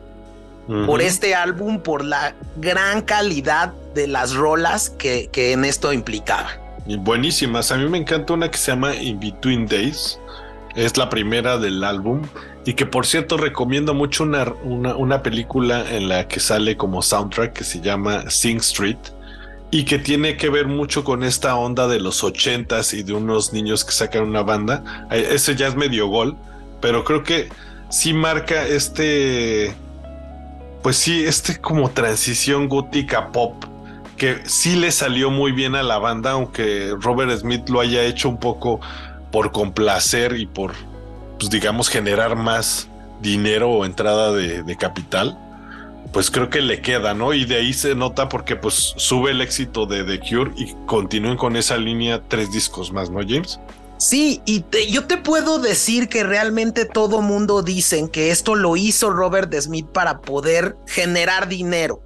por 0.84 1.00
este 1.00 1.34
álbum, 1.34 1.78
por 1.78 2.04
la 2.04 2.34
gran 2.56 3.00
calidad 3.02 3.72
de 3.94 4.08
las 4.08 4.34
rolas 4.34 4.90
que, 4.90 5.28
que 5.30 5.52
en 5.52 5.64
esto 5.64 5.92
implicaba. 5.92 6.50
Buenísimas. 6.86 7.70
A 7.70 7.76
mí 7.76 7.88
me 7.88 7.98
encanta 7.98 8.32
una 8.32 8.50
que 8.50 8.58
se 8.58 8.72
llama 8.72 8.94
In 8.94 9.20
Between 9.20 9.66
Days. 9.66 10.18
Es 10.74 10.96
la 10.96 11.08
primera 11.08 11.56
del 11.56 11.82
álbum. 11.84 12.22
Y 12.66 12.74
que 12.74 12.84
por 12.84 13.06
cierto 13.06 13.36
recomiendo 13.36 13.94
mucho 13.94 14.24
una, 14.24 14.52
una, 14.64 15.22
película 15.22 15.88
en 15.88 16.08
la 16.08 16.26
que 16.26 16.40
sale 16.40 16.76
como 16.76 17.00
soundtrack 17.00 17.52
que 17.52 17.64
se 17.64 17.80
llama 17.80 18.28
Sing 18.28 18.58
Street 18.58 18.98
y 19.70 19.84
que 19.84 19.98
tiene 19.98 20.36
que 20.36 20.50
ver 20.50 20.66
mucho 20.66 21.04
con 21.04 21.22
esta 21.22 21.54
onda 21.54 21.86
de 21.86 22.00
los 22.00 22.24
ochentas 22.24 22.92
y 22.92 23.04
de 23.04 23.12
unos 23.12 23.52
niños 23.52 23.84
que 23.84 23.92
sacan 23.92 24.24
una 24.24 24.42
banda. 24.42 25.06
Ese 25.12 25.54
ya 25.54 25.68
es 25.68 25.76
medio 25.76 26.08
gol, 26.08 26.36
pero 26.80 27.04
creo 27.04 27.22
que 27.22 27.48
sí 27.88 28.12
marca 28.12 28.66
este, 28.66 29.72
pues 30.82 30.96
sí, 30.96 31.24
este 31.24 31.60
como 31.60 31.90
transición 31.90 32.68
gótica 32.68 33.30
pop 33.30 33.64
que 34.16 34.40
sí 34.46 34.76
le 34.76 34.90
salió 34.90 35.30
muy 35.30 35.52
bien 35.52 35.74
a 35.74 35.82
la 35.82 35.98
banda, 35.98 36.32
aunque 36.32 36.94
Robert 37.00 37.38
Smith 37.38 37.68
lo 37.68 37.80
haya 37.80 38.02
hecho 38.02 38.28
un 38.28 38.38
poco 38.38 38.80
por 39.30 39.52
complacer 39.52 40.36
y 40.36 40.46
por 40.46 40.72
pues 41.38 41.50
digamos, 41.50 41.88
generar 41.88 42.36
más 42.36 42.88
dinero 43.20 43.70
o 43.70 43.84
entrada 43.84 44.32
de, 44.32 44.76
capital, 44.76 45.38
pues 46.12 46.30
creo 46.30 46.50
que 46.50 46.60
le 46.60 46.80
queda, 46.80 47.14
¿no? 47.14 47.32
Y 47.32 47.44
de 47.44 47.56
ahí 47.56 47.72
se 47.72 47.94
nota 47.94 48.28
porque 48.28 48.56
pues 48.56 48.94
sube 48.96 49.32
el 49.32 49.40
éxito 49.40 49.86
de 49.86 50.04
The 50.04 50.20
Cure 50.20 50.52
y 50.56 50.74
continúen 50.86 51.36
con 51.36 51.56
esa 51.56 51.76
línea 51.76 52.22
tres 52.28 52.52
discos 52.52 52.92
más, 52.92 53.10
¿no, 53.10 53.20
James? 53.20 53.58
Sí, 53.98 54.42
y 54.44 54.64
yo 54.90 55.06
te 55.06 55.16
puedo 55.16 55.58
decir 55.58 56.08
que 56.08 56.22
realmente 56.22 56.84
todo 56.84 57.22
mundo 57.22 57.62
dicen 57.62 58.08
que 58.08 58.30
esto 58.30 58.54
lo 58.54 58.76
hizo 58.76 59.10
Robert 59.10 59.52
Smith 59.58 59.86
para 59.86 60.20
poder 60.20 60.76
generar 60.86 61.48
dinero. 61.48 62.02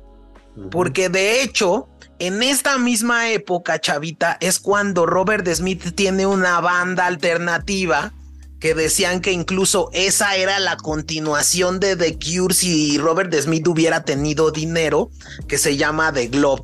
Porque 0.70 1.08
de 1.08 1.42
hecho, 1.42 1.88
en 2.18 2.42
esta 2.42 2.78
misma 2.78 3.30
época, 3.30 3.80
Chavita, 3.80 4.36
es 4.40 4.60
cuando 4.60 5.06
Robert 5.06 5.48
Smith 5.48 5.94
tiene 5.94 6.26
una 6.26 6.60
banda 6.60 7.06
alternativa 7.06 8.12
que 8.60 8.74
decían 8.74 9.20
que 9.20 9.32
incluso 9.32 9.90
esa 9.92 10.36
era 10.36 10.58
la 10.58 10.76
continuación 10.76 11.80
de 11.80 11.96
The 11.96 12.18
Cure 12.18 12.54
si 12.54 12.98
Robert 12.98 13.34
Smith 13.34 13.66
hubiera 13.66 14.04
tenido 14.04 14.50
dinero, 14.50 15.10
que 15.48 15.58
se 15.58 15.76
llama 15.76 16.12
The 16.12 16.28
Globe. 16.28 16.62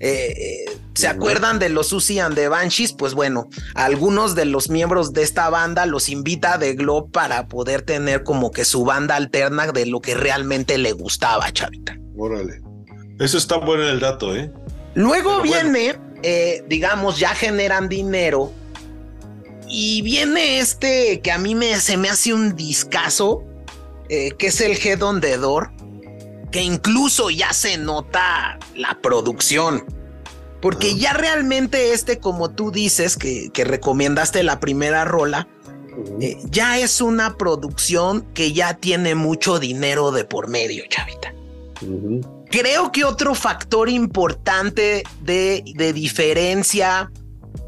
Eh, 0.00 0.34
eh, 0.36 0.78
¿Se 0.94 1.06
acuerdan 1.06 1.58
de 1.58 1.68
los 1.68 1.88
Susie 1.88 2.20
and 2.20 2.34
the 2.34 2.48
Banshees? 2.48 2.92
Pues 2.92 3.14
bueno, 3.14 3.48
algunos 3.74 4.34
de 4.34 4.46
los 4.46 4.70
miembros 4.70 5.12
de 5.12 5.22
esta 5.22 5.50
banda 5.50 5.86
los 5.86 6.08
invita 6.08 6.54
a 6.54 6.58
The 6.58 6.74
Globe 6.74 7.10
para 7.12 7.46
poder 7.46 7.82
tener 7.82 8.22
como 8.22 8.50
que 8.50 8.64
su 8.64 8.84
banda 8.84 9.16
alterna 9.16 9.70
de 9.72 9.86
lo 9.86 10.00
que 10.00 10.14
realmente 10.14 10.78
le 10.78 10.92
gustaba, 10.92 11.52
Chavita. 11.52 11.98
Órale. 12.16 12.62
Eso 13.18 13.38
está 13.38 13.58
bueno 13.58 13.84
el 13.88 14.00
dato, 14.00 14.34
¿eh? 14.34 14.50
Luego 14.94 15.42
viene, 15.42 15.96
eh, 16.22 16.64
digamos, 16.68 17.18
ya 17.18 17.34
generan 17.34 17.88
dinero 17.88 18.52
y 19.68 20.02
viene 20.02 20.58
este 20.58 21.20
que 21.20 21.32
a 21.32 21.38
mí 21.38 21.54
me, 21.54 21.78
se 21.80 21.96
me 21.96 22.08
hace 22.08 22.32
un 22.32 22.56
discazo, 22.56 23.44
eh, 24.08 24.32
que 24.38 24.48
es 24.48 24.60
el 24.60 24.76
Head 24.76 25.02
on 25.02 25.20
the 25.20 25.36
Door, 25.36 25.72
que 26.50 26.62
incluso 26.62 27.30
ya 27.30 27.52
se 27.52 27.78
nota 27.78 28.58
la 28.74 28.98
producción. 29.00 29.84
Porque 30.60 30.94
ya 30.94 31.12
realmente 31.12 31.92
este, 31.92 32.18
como 32.18 32.50
tú 32.50 32.70
dices, 32.70 33.16
que, 33.16 33.50
que 33.52 33.64
recomendaste 33.64 34.42
la 34.42 34.60
primera 34.60 35.04
rola, 35.04 35.46
eh, 36.20 36.38
ya 36.50 36.78
es 36.78 37.00
una 37.00 37.36
producción 37.36 38.22
que 38.34 38.52
ya 38.52 38.74
tiene 38.74 39.14
mucho 39.14 39.58
dinero 39.58 40.10
de 40.10 40.24
por 40.24 40.48
medio, 40.48 40.84
chavita. 40.88 41.34
Creo 42.50 42.92
que 42.92 43.04
otro 43.04 43.34
factor 43.34 43.88
importante 43.88 45.02
de, 45.22 45.64
de 45.74 45.92
diferencia 45.92 47.10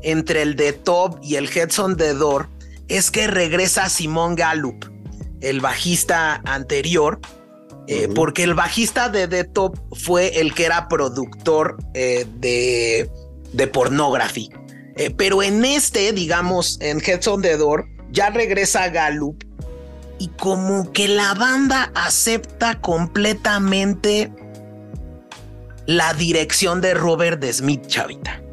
entre 0.03 0.43
el 0.43 0.57
de 0.57 0.73
Top 0.73 1.19
y 1.23 1.37
el 1.37 1.49
Headson 1.49 1.97
de 1.97 2.15
Door 2.15 2.49
es 2.89 3.11
que 3.11 3.27
regresa 3.27 3.89
Simón 3.89 4.35
Gallup, 4.37 4.85
el 5.41 5.61
bajista 5.61 6.41
anterior, 6.45 7.21
eh, 7.89 8.09
porque 8.15 8.43
el 8.45 8.55
bajista 8.55 9.09
de 9.09 9.29
The 9.29 9.45
Top 9.45 9.79
fue 9.95 10.41
el 10.41 10.55
que 10.55 10.65
era 10.65 10.89
productor 10.89 11.77
eh, 11.95 12.27
de, 12.39 13.11
de 13.53 13.67
Pornography. 13.67 14.51
Eh, 14.97 15.11
pero 15.17 15.43
en 15.43 15.65
este, 15.65 16.13
digamos, 16.13 16.79
en 16.81 17.01
Headson 17.05 17.43
the 17.43 17.57
Door, 17.57 17.87
ya 18.11 18.31
regresa 18.31 18.89
Gallup 18.89 19.45
y 20.19 20.29
como 20.29 20.93
que 20.93 21.09
la 21.09 21.35
banda 21.35 21.91
acepta 21.95 22.81
completamente 22.81 24.33
la 25.87 26.15
dirección 26.15 26.81
de 26.81 26.95
Robert 26.95 27.45
Smith, 27.45 27.87
chavita 27.87 28.46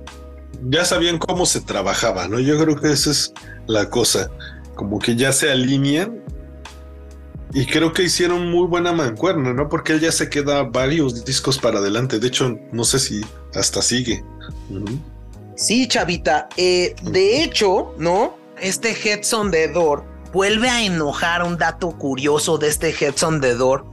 ya 0.69 0.85
sabían 0.85 1.17
cómo 1.17 1.45
se 1.45 1.61
trabajaba, 1.61 2.27
¿no? 2.27 2.39
Yo 2.39 2.57
creo 2.59 2.79
que 2.79 2.91
esa 2.91 3.11
es 3.11 3.33
la 3.67 3.89
cosa, 3.89 4.29
como 4.75 4.99
que 4.99 5.15
ya 5.15 5.31
se 5.31 5.51
alinean 5.51 6.23
y 7.53 7.65
creo 7.65 7.93
que 7.93 8.03
hicieron 8.03 8.49
muy 8.49 8.67
buena 8.67 8.91
mancuerna, 8.93 9.53
¿no? 9.53 9.69
Porque 9.69 9.93
él 9.93 9.99
ya 9.99 10.11
se 10.11 10.29
queda 10.29 10.63
varios 10.63 11.23
discos 11.23 11.59
para 11.59 11.79
adelante, 11.79 12.19
de 12.19 12.27
hecho, 12.27 12.57
no 12.71 12.83
sé 12.83 12.99
si 12.99 13.21
hasta 13.53 13.81
sigue. 13.81 14.23
Sí, 15.55 15.87
chavita, 15.87 16.49
eh, 16.57 16.95
de 17.03 17.43
hecho, 17.43 17.93
¿no? 17.97 18.35
Este 18.59 18.91
Headson 18.91 19.51
de 19.51 19.67
Door 19.67 20.03
vuelve 20.33 20.67
a 20.67 20.83
enojar 20.83 21.43
un 21.43 21.57
dato 21.57 21.91
curioso 21.91 22.57
de 22.57 22.69
este 22.69 22.89
Headson 22.89 23.39
de 23.39 23.53
Door. 23.53 23.85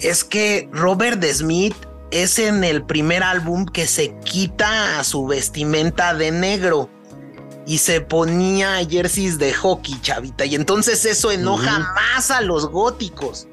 Es 0.00 0.22
que 0.22 0.68
Robert 0.72 1.24
Smith 1.24 1.74
es 2.10 2.38
en 2.38 2.64
el 2.64 2.84
primer 2.84 3.22
álbum 3.22 3.66
que 3.66 3.86
se 3.86 4.16
quita 4.20 5.02
su 5.04 5.26
vestimenta 5.26 6.14
de 6.14 6.30
negro 6.30 6.90
y 7.66 7.78
se 7.78 8.00
ponía 8.00 8.84
jerseys 8.88 9.38
de 9.38 9.52
hockey, 9.52 10.00
chavita. 10.00 10.44
Y 10.44 10.54
entonces 10.54 11.04
eso 11.04 11.32
enoja 11.32 11.80
más 11.94 12.30
a 12.30 12.40
los 12.40 12.68
góticos. 12.68 13.48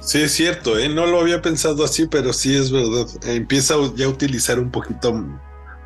Sí, 0.00 0.22
es 0.22 0.32
cierto, 0.32 0.78
¿eh? 0.78 0.88
no 0.88 1.06
lo 1.06 1.20
había 1.20 1.42
pensado 1.42 1.84
así, 1.84 2.06
pero 2.06 2.32
sí 2.32 2.54
es 2.54 2.70
verdad. 2.70 3.06
Empieza 3.24 3.74
ya 3.94 4.06
a 4.06 4.08
utilizar 4.08 4.58
un 4.58 4.70
poquito 4.70 5.22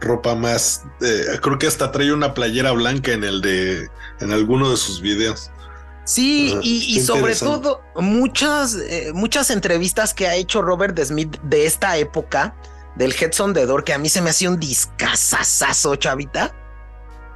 ropa 0.00 0.34
más. 0.34 0.82
Eh, 1.00 1.38
creo 1.40 1.58
que 1.58 1.66
hasta 1.66 1.90
trae 1.92 2.12
una 2.12 2.34
playera 2.34 2.72
blanca 2.72 3.12
en 3.12 3.24
el 3.24 3.40
de. 3.40 3.88
en 4.20 4.32
alguno 4.32 4.70
de 4.70 4.76
sus 4.76 5.00
videos. 5.00 5.50
Sí, 6.04 6.58
y, 6.62 7.00
sobre 7.00 7.36
todo 7.36 7.80
muchas, 7.94 8.74
eh, 8.74 9.12
muchas 9.14 9.50
entrevistas 9.50 10.12
que 10.14 10.26
ha 10.26 10.34
hecho 10.34 10.60
Robert 10.60 10.98
Smith 10.98 11.38
de 11.42 11.64
esta 11.66 11.96
época, 11.96 12.56
del 12.96 13.14
Headson 13.14 13.52
de 13.52 13.66
Door, 13.66 13.84
que 13.84 13.92
a 13.92 13.98
mí 13.98 14.08
se 14.08 14.20
me 14.20 14.30
hacía 14.30 14.50
un 14.50 14.58
discazazazo, 14.58 15.94
chavita. 15.96 16.54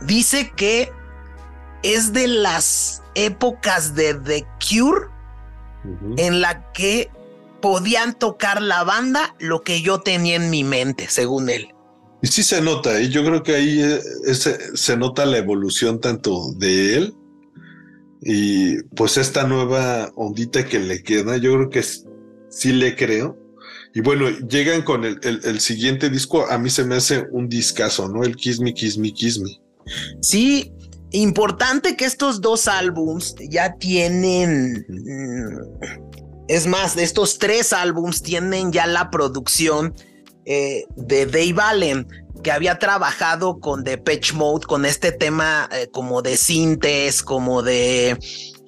Dice 0.01 0.53
que 0.57 0.91
es 1.83 2.13
de 2.13 2.27
las 2.27 3.03
épocas 3.15 3.95
de 3.95 4.15
The 4.15 4.47
Cure 4.59 5.07
en 6.17 6.41
la 6.41 6.73
que 6.73 7.11
podían 7.63 8.19
tocar 8.19 8.61
la 8.61 8.83
banda 8.83 9.37
lo 9.39 9.63
que 9.63 9.81
yo 9.81 10.01
tenía 10.01 10.35
en 10.35 10.51
mi 10.51 10.65
mente, 10.65 11.07
según 11.09 11.49
él. 11.49 11.69
Y 12.21 12.27
sí 12.27 12.43
se 12.43 12.61
nota, 12.61 13.01
y 13.01 13.11
yo 13.11 13.25
creo 13.25 13.45
que 13.45 13.55
ahí 13.55 13.81
eh, 13.81 14.35
se 14.75 14.97
nota 14.97 15.25
la 15.25 15.39
evolución 15.39 16.01
tanto 16.01 16.53
de 16.57 16.97
él 16.97 17.15
y 18.23 18.83
pues 18.95 19.17
esta 19.17 19.47
nueva 19.47 20.11
ondita 20.17 20.65
que 20.65 20.79
le 20.79 21.03
queda, 21.03 21.37
yo 21.37 21.55
creo 21.55 21.71
que 21.71 21.83
sí 21.83 22.73
le 22.73 22.97
creo. 22.97 23.37
Y 23.95 24.01
bueno, 24.01 24.29
llegan 24.29 24.83
con 24.83 25.05
el, 25.05 25.19
el, 25.23 25.61
siguiente 25.61 26.11
disco, 26.11 26.47
a 26.51 26.59
mí 26.59 26.69
se 26.69 26.85
me 26.85 26.97
hace 26.97 27.25
un 27.31 27.49
discazo, 27.49 28.09
¿no? 28.09 28.25
El 28.25 28.37
Kiss 28.37 28.61
Me, 28.61 28.75
Kiss 28.75 28.99
Me, 28.99 29.11
Kiss 29.13 29.39
Me. 29.39 29.59
Sí, 30.21 30.73
importante 31.13 31.97
que 31.97 32.05
estos 32.05 32.41
dos 32.41 32.69
álbums 32.69 33.35
ya 33.49 33.75
tienen... 33.77 34.85
Mm, 34.89 35.59
es 36.49 36.67
más, 36.67 36.95
de 36.95 37.05
estos 37.05 37.39
tres 37.39 37.73
álbums 37.73 38.23
tienen 38.23 38.71
ya 38.71 38.87
la 38.87 39.11
producción 39.11 39.95
eh, 40.45 40.85
de 40.95 41.27
Dave 41.27 41.57
Allen 41.59 42.07
que 42.43 42.53
había 42.53 42.79
trabajado 42.79 43.59
con 43.61 43.85
Depeche 43.85 44.35
Mode, 44.35 44.67
con 44.67 44.85
este 44.85 45.13
tema 45.13 45.69
eh, 45.73 45.89
como 45.93 46.23
de 46.23 46.37
sintes, 46.37 47.23
como 47.23 47.63
de 47.63 48.19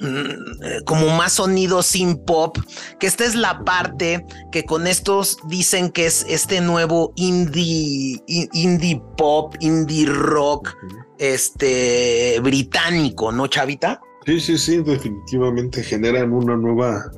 mm, 0.01 0.65
eh, 0.65 0.81
como 0.85 1.09
más 1.09 1.35
sonido 1.35 1.83
sin 1.83 2.25
pop, 2.25 2.59
que 2.99 3.07
esta 3.07 3.25
es 3.25 3.35
la 3.35 3.65
parte 3.65 4.25
que 4.53 4.65
con 4.65 4.87
estos 4.87 5.39
dicen 5.49 5.91
que 5.91 6.07
es 6.07 6.25
este 6.29 6.61
nuevo 6.61 7.13
indie, 7.17 8.23
indie 8.27 9.03
pop, 9.17 9.55
indie 9.61 10.07
rock, 10.07 10.75
este 11.19 12.39
británico, 12.41 13.33
¿no, 13.33 13.47
Chavita? 13.47 14.01
Sí, 14.25 14.41
sí, 14.41 14.59
sí, 14.59 14.77
definitivamente 14.83 15.83
generan 15.83 16.33
una 16.33 16.57
nueva 16.57 17.11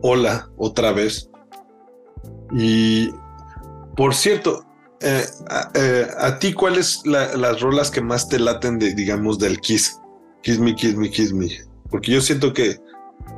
ola 0.00 0.50
otra 0.56 0.92
vez. 0.92 1.30
Y 2.52 3.10
por 3.96 4.14
cierto, 4.14 4.64
eh, 5.04 5.26
eh, 5.74 6.06
a, 6.18 6.38
ti, 6.38 6.54
¿cuáles 6.54 7.02
las 7.04 7.60
rolas 7.60 7.90
que 7.90 8.00
más 8.00 8.28
te 8.28 8.38
laten 8.38 8.78
de, 8.78 8.94
digamos, 8.94 9.38
del 9.38 9.60
Kiss? 9.60 10.00
Kiss 10.42 10.58
Me, 10.58 10.74
Kiss 10.74 10.96
Me, 10.96 11.10
Kiss 11.10 11.32
Me. 11.32 11.48
Porque 11.90 12.12
yo 12.12 12.20
siento 12.20 12.52
que 12.52 12.80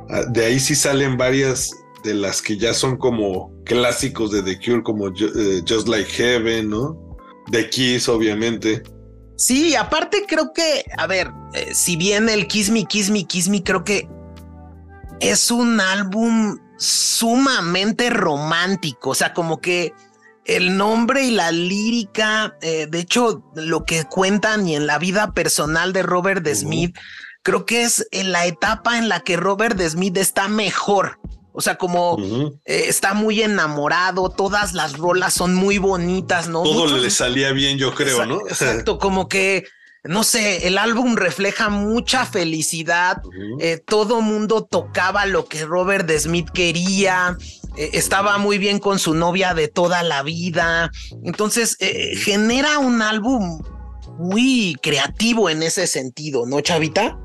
ah, 0.09 0.23
de 0.29 0.45
ahí 0.45 0.59
sí 0.59 0.75
salen 0.75 1.17
varias 1.17 1.71
de 2.03 2.13
las 2.13 2.41
que 2.41 2.57
ya 2.57 2.73
son 2.73 2.95
como 2.97 3.51
clásicos 3.65 4.31
de 4.31 4.43
The 4.43 4.59
Cure, 4.59 4.83
como 4.83 5.09
eh, 5.09 5.61
Just 5.67 5.89
Like 5.89 6.09
Heaven, 6.09 6.69
¿no? 6.69 7.17
The 7.51 7.69
Kiss, 7.69 8.07
obviamente. 8.07 8.83
Sí, 9.35 9.75
aparte 9.75 10.25
creo 10.27 10.53
que, 10.53 10.85
a 10.97 11.05
ver, 11.05 11.31
si 11.73 11.97
bien 11.97 12.29
el 12.29 12.47
Kiss 12.47 12.69
Me, 12.69 12.85
Kiss 12.85 13.09
Me, 13.09 13.25
Kiss 13.25 13.49
Me, 13.49 13.61
creo 13.61 13.83
que 13.83 14.07
es 15.19 15.51
un 15.51 15.79
álbum 15.81 16.57
sumamente 16.77 18.09
romántico, 18.09 19.09
o 19.09 19.15
sea, 19.15 19.33
como 19.33 19.59
que 19.59 19.93
el 20.47 20.77
nombre 20.77 21.25
y 21.25 21.31
la 21.31 21.51
lírica, 21.51 22.57
eh, 22.61 22.87
de 22.89 22.99
hecho, 22.99 23.43
lo 23.55 23.85
que 23.85 24.05
cuentan 24.05 24.67
y 24.67 24.75
en 24.75 24.87
la 24.87 24.97
vida 24.97 25.33
personal 25.33 25.93
de 25.93 26.03
Robert 26.03 26.47
Smith, 26.47 26.97
creo 27.43 27.65
que 27.65 27.83
es 27.83 28.07
en 28.11 28.31
la 28.31 28.45
etapa 28.45 28.97
en 28.97 29.09
la 29.09 29.19
que 29.19 29.37
Robert 29.37 29.79
Smith 29.81 30.17
está 30.17 30.47
mejor. 30.47 31.19
O 31.51 31.61
sea, 31.61 31.75
como 31.75 32.17
eh, 32.65 32.85
está 32.87 33.13
muy 33.13 33.41
enamorado, 33.41 34.29
todas 34.29 34.73
las 34.73 34.97
rolas 34.97 35.33
son 35.33 35.55
muy 35.55 35.79
bonitas, 35.79 36.47
¿no? 36.47 36.63
Todo 36.63 36.97
le 36.97 37.09
salía 37.09 37.51
bien, 37.51 37.77
yo 37.77 37.93
creo, 37.93 38.25
¿no? 38.25 38.41
Exacto, 38.47 38.99
como 38.99 39.27
que 39.27 39.65
no 40.07 40.23
sé, 40.23 40.67
el 40.67 40.77
álbum 40.77 41.15
refleja 41.15 41.69
mucha 41.69 42.25
felicidad. 42.25 43.21
Eh, 43.59 43.81
todo 43.85 44.21
mundo 44.21 44.63
tocaba 44.63 45.25
lo 45.25 45.45
que 45.45 45.65
Robert 45.65 46.09
Smith 46.17 46.49
quería. 46.53 47.37
Eh, 47.75 47.91
estaba 47.93 48.37
muy 48.37 48.57
bien 48.57 48.79
con 48.79 48.99
su 48.99 49.13
novia 49.13 49.53
de 49.53 49.67
toda 49.67 50.03
la 50.03 50.23
vida. 50.23 50.91
Entonces, 51.23 51.77
eh, 51.79 52.15
genera 52.15 52.79
un 52.79 53.01
álbum 53.01 53.61
muy 54.17 54.75
creativo 54.81 55.49
en 55.49 55.63
ese 55.63 55.87
sentido, 55.87 56.45
¿no, 56.45 56.61
Chavita? 56.61 57.17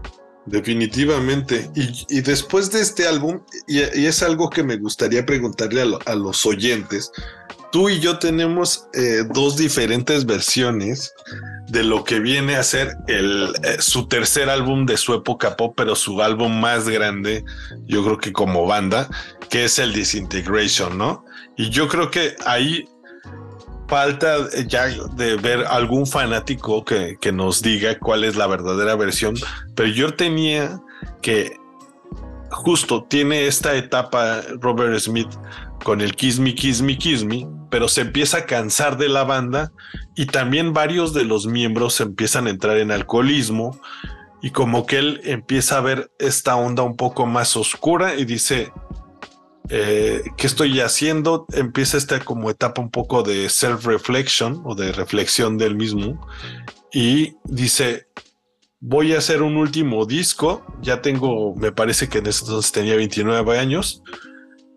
Definitivamente. 0.47 1.71
Y, 2.09 2.21
después 2.21 2.71
de 2.73 2.81
este 2.81 3.07
álbum, 3.07 3.41
y, 3.69 3.81
es 3.81 4.23
algo 4.23 4.51
que 4.51 4.65
me 4.65 4.77
gustaría 4.77 5.25
preguntarle 5.25 5.83
a, 6.05 6.15
los 6.15 6.45
oyentes, 6.45 7.13
tú 7.71 7.89
y 7.89 8.01
yo 8.01 8.19
tenemos 8.19 8.89
dos 9.33 9.57
diferentes 9.57 10.27
versiones 10.27 11.13
de 11.69 11.85
lo 11.85 12.05
que 12.05 12.21
viene 12.21 12.57
a 12.57 12.63
ser 12.63 12.97
el, 13.09 13.55
eh, 13.63 13.77
su 13.79 14.09
tercer 14.09 14.51
álbum 14.51 14.87
de 14.87 14.97
su 14.97 15.15
época 15.15 15.57
pop, 15.57 15.75
pero 15.77 15.95
su 15.95 16.23
álbum 16.23 16.61
más 16.61 16.89
grande, 16.89 17.45
yo 17.87 18.05
creo 18.05 18.19
que 18.19 18.33
como 18.33 18.67
banda, 18.67 19.09
que 19.49 19.65
es 19.65 19.79
el 19.79 19.93
Disintegration, 19.93 20.99
¿no? 20.99 21.25
Y 21.57 21.71
yo 21.71 21.89
creo 21.89 22.11
que 22.11 22.37
ahí 22.47 22.87
falta 23.89 24.49
ya 24.67 24.87
de 25.15 25.37
ver 25.37 25.65
algún 25.67 26.07
fanático 26.07 26.85
que, 26.85 27.17
que 27.21 27.31
nos 27.31 27.61
diga 27.61 27.99
cuál 27.99 28.25
es 28.25 28.37
la 28.37 28.47
verdadera 28.47 28.97
versión, 28.97 29.35
pero 29.75 29.89
yo 29.89 30.15
tenía 30.15 30.81
que 31.21 31.57
justo 32.53 33.05
tiene 33.05 33.47
esta 33.47 33.75
etapa 33.75 34.43
Robert 34.61 34.99
Smith 34.99 35.29
con 35.83 36.01
el 36.01 36.15
Kiss 36.15 36.39
Me, 36.39 36.55
Kiss 36.55 36.83
Me, 36.83 36.97
Kiss 36.97 37.25
Me, 37.25 37.47
pero 37.71 37.89
se 37.89 38.03
empieza 38.03 38.39
a 38.39 38.47
cansar 38.47 38.97
de 38.97 39.09
la 39.09 39.25
banda 39.25 39.73
y 40.15 40.27
también 40.27 40.73
varios 40.73 41.15
de 41.15 41.25
los 41.25 41.47
miembros 41.47 42.01
empiezan 42.01 42.47
a 42.47 42.51
entrar 42.51 42.79
en 42.79 42.91
alcoholismo 42.91 43.81
y 44.43 44.51
como 44.51 44.87
que 44.87 44.99
él 44.99 45.21
empieza 45.25 45.79
a 45.79 45.81
ver 45.81 46.11
esta 46.19 46.57
onda 46.57 46.83
un 46.83 46.97
poco 46.97 47.27
más 47.27 47.57
oscura 47.57 48.17
y 48.17 48.25
dice, 48.25 48.73
eh, 49.69 50.23
¿qué 50.37 50.47
estoy 50.47 50.81
haciendo? 50.81 51.47
Empieza 51.53 51.97
esta 51.97 52.21
como 52.21 52.51
etapa 52.51 52.83
un 52.83 52.91
poco 52.91 53.23
de 53.23 53.49
self-reflection 53.49 54.63
o 54.65 54.75
de 54.75 54.93
reflexión 54.93 55.59
del 55.59 55.77
mismo 55.77 56.27
y 56.93 57.37
dice, 57.45 58.09
voy 58.81 59.15
a 59.15 59.19
hacer 59.19 59.43
un 59.43 59.57
último 59.57 60.05
disco, 60.05 60.65
ya 60.83 61.01
tengo, 61.01 61.55
me 61.55 61.71
parece 61.71 62.09
que 62.09 62.19
en 62.19 62.27
ese 62.27 62.45
entonces 62.45 62.73
tenía 62.73 62.97
29 62.97 63.59
años, 63.59 64.03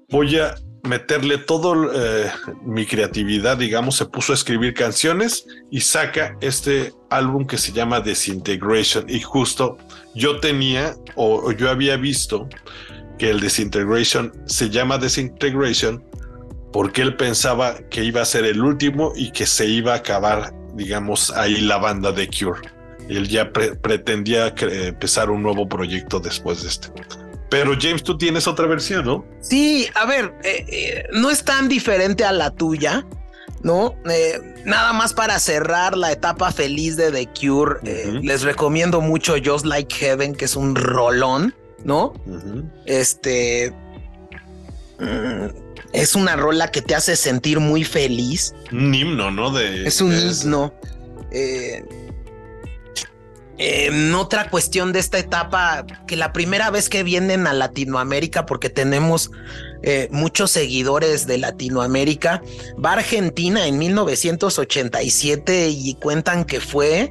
voy 0.10 0.38
a 0.38 0.56
meterle 0.86 1.38
todo 1.38 1.91
eh, 1.93 2.31
mi 2.63 2.86
creatividad, 2.86 3.57
digamos, 3.57 3.95
se 3.97 4.05
puso 4.05 4.33
a 4.33 4.36
escribir 4.36 4.73
canciones 4.73 5.45
y 5.71 5.81
saca 5.81 6.36
este 6.41 6.93
álbum 7.09 7.45
que 7.45 7.57
se 7.57 7.71
llama 7.71 8.01
Disintegration. 8.01 9.05
Y 9.09 9.21
justo 9.21 9.77
yo 10.13 10.39
tenía 10.39 10.95
o, 11.15 11.51
yo 11.51 11.69
había 11.69 11.97
visto 11.97 12.47
que 13.17 13.29
el 13.29 13.39
Disintegration 13.39 14.33
se 14.45 14.69
llama 14.69 14.97
Disintegration 14.97 16.03
porque 16.71 17.01
él 17.01 17.15
pensaba 17.15 17.77
que 17.89 18.03
iba 18.03 18.21
a 18.21 18.25
ser 18.25 18.45
el 18.45 18.61
último 18.61 19.13
y 19.15 19.31
que 19.31 19.45
se 19.45 19.65
iba 19.65 19.93
a 19.93 19.97
acabar, 19.97 20.53
digamos, 20.73 21.31
ahí 21.31 21.61
la 21.61 21.77
banda 21.77 22.11
de 22.11 22.27
Cure. 22.27 22.69
Él 23.07 23.27
ya 23.27 23.51
pretendía 23.53 24.53
empezar 24.57 25.29
un 25.29 25.43
nuevo 25.43 25.69
proyecto 25.69 26.19
después 26.19 26.63
de 26.63 26.69
este. 26.69 26.89
Pero 27.56 27.74
James, 27.80 28.03
tú 28.03 28.18
tienes 28.18 28.49
otra 28.49 28.68
versión, 28.68 29.06
¿no? 29.06 29.26
Sí, 29.39 29.88
a 29.95 30.06
ver, 30.06 30.34
eh, 30.43 30.66
eh, 30.68 31.03
no 31.14 31.30
es 31.30 31.45
tan 31.45 31.70
diferente 31.70 32.26
a 32.26 32.34
la 32.34 32.51
tuya, 32.51 33.06
¿no? 33.62 33.95
Eh, 34.10 34.41
nada 34.66 34.91
más 34.91 35.14
para 35.14 35.39
cerrar 35.39 35.95
la 35.95 36.12
etapa 36.12 36.51
feliz 36.51 36.97
de 36.97 37.14
The 37.14 37.28
Cure, 37.28 37.80
les 38.22 38.41
recomiendo 38.41 38.99
mucho 38.99 39.36
Just 39.41 39.66
Like 39.66 39.95
Heaven, 39.95 40.36
que 40.36 40.43
es 40.43 40.58
un 40.58 40.76
rolón, 40.76 41.56
¿no? 41.86 42.12
Este... 42.86 43.74
Mm, 44.99 45.45
es 45.93 46.14
una 46.14 46.36
rola 46.36 46.72
que 46.72 46.82
te 46.82 46.93
hace 46.93 47.16
sentir 47.16 47.62
muy 47.62 47.86
feliz. 47.86 48.53
Un 48.74 48.93
himno, 48.93 49.32
¿no? 49.32 49.49
De, 49.49 49.88
es 49.88 50.01
un 50.01 50.14
himno. 50.14 50.74
Eh, 51.32 51.86
en 53.58 54.14
otra 54.14 54.49
cuestión 54.49 54.91
de 54.91 54.99
esta 54.99 55.18
etapa, 55.18 55.86
que 56.08 56.16
la 56.16 56.34
primera 56.34 56.70
vez 56.72 56.89
que 56.89 57.03
vienen 57.03 57.47
a 57.47 57.53
Latinoamérica, 57.53 58.45
porque 58.45 58.70
tenemos 58.70 59.32
eh, 59.84 60.10
muchos 60.12 60.51
seguidores 60.51 61.26
de 61.26 61.38
Latinoamérica, 61.38 62.41
va 62.84 62.91
a 62.91 62.93
Argentina 62.93 63.66
en 63.68 63.78
1987 63.78 65.70
y 65.70 65.95
cuentan 65.95 66.43
que 66.43 66.60
fue 66.60 67.10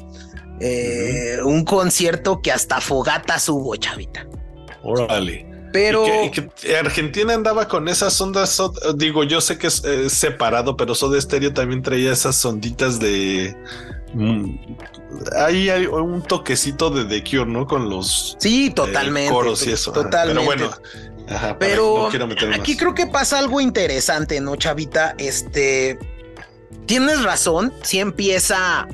eh, 0.61 1.38
un 1.45 1.64
concierto 1.64 2.42
que 2.42 2.53
hasta 2.53 2.80
fogatas 2.80 3.49
hubo, 3.49 3.74
chavita. 3.76 4.26
Órale. 4.82 5.53
Pero 5.74 6.06
Argentina 6.80 7.34
andaba 7.34 7.66
con 7.66 7.88
esas 7.88 8.18
ondas, 8.20 8.62
digo, 8.94 9.24
yo 9.24 9.40
sé 9.40 9.58
que 9.58 9.66
es 9.66 9.82
separado, 10.06 10.76
pero 10.76 10.94
Soda 10.94 11.20
Stereo 11.20 11.52
también 11.52 11.82
traía 11.82 12.12
esas 12.12 12.44
onditas 12.44 13.00
de 13.00 13.56
Mm, 14.14 14.58
ahí 15.36 15.68
hay 15.68 15.86
un 15.86 16.22
toquecito 16.22 16.88
de 16.88 17.04
The 17.04 17.28
Cure, 17.28 17.50
¿no? 17.50 17.66
Con 17.66 17.90
los 17.90 18.36
sí, 18.38 18.70
totalmente, 18.70 19.32
coros 19.32 19.66
y 19.66 19.72
eso. 19.72 19.92
Totalmente. 19.92 20.40
Pero 21.58 22.08
bueno, 22.08 22.28
pero 22.28 22.54
aquí 22.54 22.76
creo 22.76 22.94
que 22.94 23.06
pasa 23.06 23.38
algo 23.38 23.60
interesante, 23.60 24.40
¿no, 24.40 24.56
Chavita? 24.56 25.14
Este, 25.18 25.98
tienes 26.86 27.24
razón, 27.24 27.72
si 27.82 27.98
empieza 27.98 28.86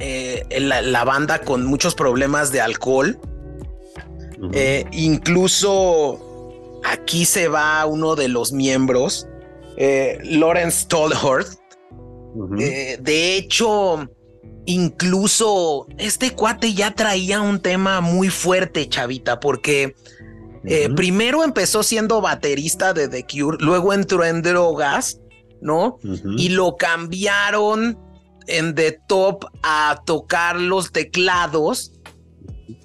eh, 0.00 0.44
la, 0.58 1.04
banda 1.04 1.40
con 1.40 1.64
muchos 1.64 1.94
problemas 1.94 2.50
de 2.50 2.60
alcohol. 2.60 3.18
Eh, 4.52 4.84
incluso 4.92 6.80
aquí 6.84 7.24
se 7.24 7.48
va 7.48 7.84
uno 7.86 8.16
de 8.16 8.28
los 8.28 8.52
miembros, 8.52 9.26
eh, 9.76 10.18
Lawrence 10.24 10.86
Tolhurst. 10.88 11.60
de 13.00 13.36
hecho, 13.36 14.08
incluso 14.66 15.86
este 15.98 16.30
cuate 16.32 16.74
ya 16.74 16.94
traía 16.94 17.40
un 17.40 17.60
tema 17.60 18.00
muy 18.00 18.28
fuerte, 18.28 18.88
chavita, 18.88 19.40
porque 19.40 19.94
eh, 20.64 20.90
primero 20.94 21.42
empezó 21.42 21.82
siendo 21.82 22.20
baterista 22.20 22.92
de 22.92 23.08
The 23.08 23.26
Cure, 23.26 23.56
luego 23.60 23.92
entró 23.92 24.24
en 24.24 24.42
drogas, 24.42 25.20
¿no? 25.60 25.98
Y 26.36 26.50
lo 26.50 26.76
cambiaron 26.76 27.98
en 28.46 28.74
The 28.74 29.00
Top 29.08 29.46
a 29.62 30.02
tocar 30.04 30.56
los 30.56 30.92
teclados. 30.92 31.92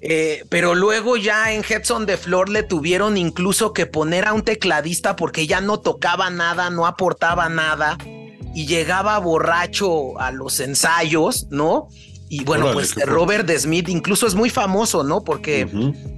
Eh, 0.00 0.44
pero 0.48 0.74
luego 0.74 1.16
ya 1.16 1.52
en 1.52 1.62
Heads 1.62 1.90
on 1.90 2.06
the 2.06 2.16
Floor 2.16 2.48
le 2.48 2.62
tuvieron 2.62 3.16
incluso 3.16 3.72
que 3.72 3.86
poner 3.86 4.26
a 4.26 4.32
un 4.32 4.42
tecladista 4.42 5.16
porque 5.16 5.46
ya 5.46 5.60
no 5.60 5.80
tocaba 5.80 6.30
nada, 6.30 6.70
no 6.70 6.86
aportaba 6.86 7.48
nada 7.48 7.98
y 8.54 8.66
llegaba 8.66 9.18
borracho 9.18 10.18
a 10.20 10.30
los 10.30 10.60
ensayos, 10.60 11.46
¿no? 11.50 11.88
Y 12.28 12.42
bueno, 12.44 12.72
pues 12.72 12.94
Robert 13.06 13.48
Smith 13.56 13.88
incluso 13.88 14.26
es 14.26 14.34
muy 14.34 14.50
famoso, 14.50 15.04
¿no? 15.04 15.22
Porque 15.22 15.68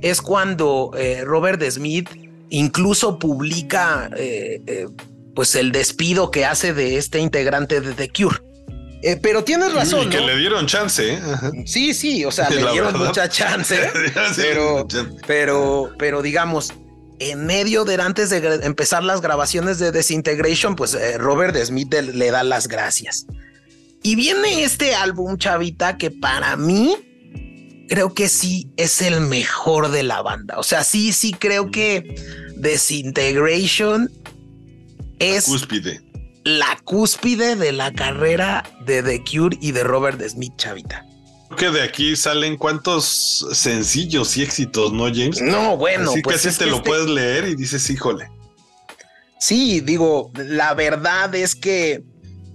es 0.01 0.23
cuando 0.23 0.93
eh, 0.97 1.23
Robert 1.25 1.63
Smith 1.69 2.09
incluso 2.49 3.19
publica 3.19 4.09
eh, 4.17 4.87
pues 5.35 5.55
el 5.55 5.71
despido 5.71 6.31
que 6.31 6.45
hace 6.45 6.73
de 6.73 6.97
este 6.97 7.19
integrante 7.19 7.81
de 7.81 7.93
The 7.93 8.11
Cure. 8.11 8.48
Pero 9.23 9.45
tienes 9.45 9.73
razón. 9.73 10.07
Y 10.07 10.11
que 10.11 10.21
le 10.21 10.37
dieron 10.37 10.67
chance. 10.67 11.19
Sí, 11.67 11.95
sí, 11.95 12.25
o 12.25 12.31
sea, 12.31 12.49
le 12.51 12.71
dieron 12.71 12.99
mucha 12.99 13.29
chance. 13.29 13.91
pero, 14.37 14.87
pero, 15.27 15.93
pero 15.99 16.23
digamos, 16.23 16.73
en 17.19 17.47
medio 17.47 17.85
de 17.85 17.95
antes 18.01 18.31
de 18.31 18.61
empezar 18.65 19.03
las 19.03 19.21
grabaciones 19.21 19.79
de 19.79 19.93
Desintegration, 19.93 20.77
pues 20.77 20.97
Robert 21.19 21.57
Smith 21.65 21.93
le 21.93 22.31
da 22.31 22.43
las 22.43 22.69
gracias. 22.69 23.27
Y 24.03 24.15
viene 24.15 24.63
este 24.63 24.95
álbum, 24.95 25.39
chavita, 25.39 25.99
que 25.99 26.11
para 26.11 26.57
mí 26.57 26.97
creo 27.89 28.15
que 28.15 28.29
sí 28.29 28.71
es 28.77 29.03
el 29.03 29.21
mejor 29.21 29.91
de 29.91 30.03
la 30.05 30.23
banda. 30.23 30.59
O 30.59 30.63
sea, 30.63 30.85
sí, 30.85 31.13
sí 31.13 31.33
creo 31.33 31.71
que 31.71 32.15
Desintegration 32.57 34.11
es 35.19 35.49
la 35.49 35.53
cúspide. 35.55 36.01
La 36.45 36.79
cúspide 36.85 37.57
de 37.57 37.73
la 37.73 37.93
carrera 37.93 38.65
de 38.87 39.03
The 39.03 39.23
Cure 39.25 39.57
y 39.61 39.73
de 39.73 39.85
Robert 39.85 40.21
Smith, 40.29 40.53
chavita. 40.57 41.05
Creo 41.49 41.73
que 41.73 41.79
de 41.79 41.85
aquí 41.85 42.15
salen 42.15 42.57
cuántos 42.57 43.47
sencillos 43.53 44.37
y 44.37 44.43
éxitos, 44.43 44.93
¿no, 44.93 45.05
James? 45.05 45.41
No, 45.41 45.77
bueno, 45.77 46.11
Así 46.11 46.23
pues 46.23 46.43
casi 46.43 46.59
te 46.59 46.67
lo 46.67 46.77
este 46.77 46.89
puedes 46.89 47.09
leer 47.09 47.49
y 47.49 47.57
dices, 47.57 47.89
híjole. 47.89 48.31
Sí, 49.41 49.81
digo, 49.81 50.31
la 50.35 50.75
verdad 50.75 51.35
es 51.35 51.55
que 51.55 52.03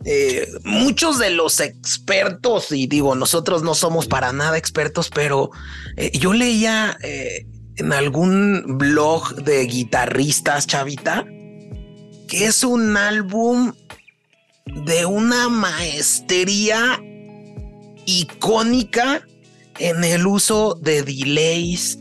eh, 0.05 0.47
muchos 0.63 1.17
de 1.17 1.29
los 1.29 1.59
expertos, 1.59 2.71
y 2.71 2.88
digo, 2.88 3.15
nosotros 3.15 3.63
no 3.63 3.73
somos 3.73 4.07
para 4.07 4.34
nada 4.34 4.57
expertos, 4.57 5.09
pero 5.09 5.49
eh, 5.95 6.11
yo 6.17 6.34
leía 6.34 6.97
eh, 7.01 7.47
en 7.77 7.93
algún 7.93 8.77
blog 8.77 9.36
de 9.43 9.65
guitarristas, 9.65 10.67
chavita, 10.67 11.25
que 12.34 12.45
es 12.45 12.63
un 12.63 12.97
álbum 12.97 13.73
de 14.65 15.05
una 15.05 15.49
maestría 15.49 16.99
icónica 18.07 19.21
en 19.77 20.03
el 20.03 20.25
uso 20.25 20.73
de 20.81 21.03
delays, 21.03 21.99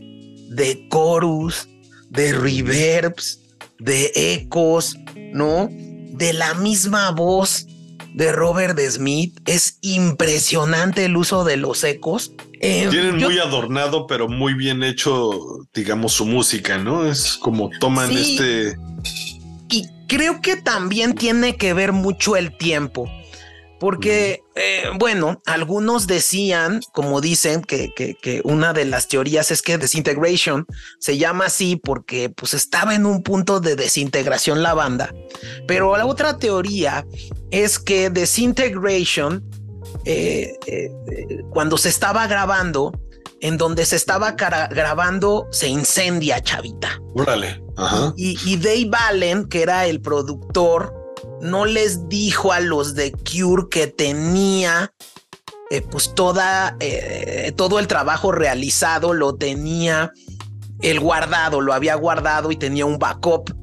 de 0.49 0.87
chorus, 0.91 1.69
de 2.09 2.33
reverbs, 2.33 3.41
de 3.77 4.11
ecos, 4.15 4.97
¿no? 5.33 5.69
De 5.69 6.33
la 6.33 6.55
misma 6.55 7.11
voz 7.11 7.67
de 8.15 8.31
Robert 8.31 8.79
Smith. 8.79 9.39
Es 9.45 9.77
impresionante 9.81 11.05
el 11.05 11.15
uso 11.15 11.43
de 11.43 11.57
los 11.57 11.83
ecos. 11.83 12.33
Eh, 12.59 12.87
Tienen 12.89 13.17
muy 13.17 13.37
adornado, 13.37 14.07
pero 14.07 14.27
muy 14.27 14.55
bien 14.55 14.81
hecho, 14.81 15.59
digamos, 15.75 16.13
su 16.13 16.25
música, 16.25 16.79
¿no? 16.79 17.05
Es 17.05 17.33
como 17.35 17.69
toman 17.79 18.11
este. 18.11 18.75
Creo 20.13 20.41
que 20.41 20.57
también 20.57 21.15
tiene 21.15 21.57
que 21.57 21.73
ver 21.73 21.91
mucho 21.91 22.35
el 22.35 22.55
tiempo. 22.55 23.09
Porque, 23.79 24.43
eh, 24.53 24.83
bueno, 24.99 25.41
algunos 25.47 26.05
decían, 26.05 26.81
como 26.93 27.19
dicen, 27.19 27.63
que, 27.63 27.91
que, 27.95 28.41
una 28.43 28.73
de 28.73 28.85
las 28.85 29.07
teorías 29.07 29.49
es 29.49 29.63
que 29.63 29.79
Desintegration 29.79 30.67
se 30.99 31.17
llama 31.17 31.47
así 31.47 31.77
porque 31.77 32.29
pues 32.29 32.53
estaba 32.53 32.93
en 32.93 33.07
un 33.07 33.23
punto 33.23 33.59
de 33.59 33.75
desintegración 33.75 34.61
la 34.61 34.75
banda. 34.75 35.11
Pero 35.67 35.97
la 35.97 36.05
otra 36.05 36.37
teoría 36.37 37.07
es 37.49 37.79
que 37.79 38.11
Desintegration, 38.11 39.43
eh, 40.05 40.53
eh, 40.67 40.91
cuando 41.49 41.79
se 41.79 41.89
estaba 41.89 42.27
grabando, 42.27 42.93
en 43.43 43.57
donde 43.57 43.85
se 43.85 43.97
estaba 43.97 44.31
grabando, 44.31 45.47
se 45.51 45.67
incendia, 45.67 46.41
chavita. 46.41 47.01
Órale. 47.13 47.61
Y, 48.15 48.39
y 48.45 48.55
Dave 48.55 48.89
Allen, 49.09 49.49
que 49.49 49.61
era 49.61 49.85
el 49.85 49.99
productor, 49.99 50.93
no 51.41 51.65
les 51.65 52.07
dijo 52.07 52.53
a 52.53 52.61
los 52.61 52.95
de 52.95 53.11
Cure 53.11 53.67
que 53.69 53.87
tenía 53.87 54.93
eh, 55.69 55.81
pues 55.81 56.15
toda, 56.15 56.77
eh, 56.79 57.51
todo 57.57 57.79
el 57.79 57.87
trabajo 57.87 58.31
realizado, 58.31 59.13
lo 59.13 59.35
tenía 59.35 60.13
el 60.81 61.01
guardado, 61.01 61.59
lo 61.59 61.73
había 61.73 61.95
guardado 61.95 62.49
y 62.49 62.55
tenía 62.55 62.85
un 62.85 62.97
backup. 62.97 63.53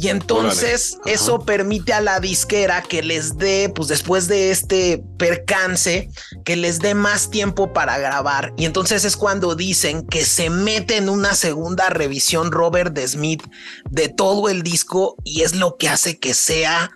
Y 0.00 0.10
entonces 0.10 0.96
eso 1.06 1.40
permite 1.40 1.92
a 1.92 2.00
la 2.00 2.20
disquera 2.20 2.82
que 2.82 3.02
les 3.02 3.36
dé, 3.36 3.68
pues 3.74 3.88
después 3.88 4.28
de 4.28 4.52
este 4.52 5.02
percance, 5.18 6.08
que 6.44 6.54
les 6.54 6.78
dé 6.78 6.94
más 6.94 7.30
tiempo 7.30 7.72
para 7.72 7.98
grabar. 7.98 8.54
Y 8.56 8.64
entonces 8.64 9.04
es 9.04 9.16
cuando 9.16 9.56
dicen 9.56 10.06
que 10.06 10.24
se 10.24 10.50
mete 10.50 10.98
en 10.98 11.08
una 11.08 11.34
segunda 11.34 11.90
revisión 11.90 12.52
Robert 12.52 12.96
Smith 12.96 13.42
de 13.90 14.08
todo 14.08 14.48
el 14.48 14.62
disco 14.62 15.16
y 15.24 15.42
es 15.42 15.56
lo 15.56 15.76
que 15.76 15.88
hace 15.88 16.16
que 16.20 16.32
sea 16.32 16.92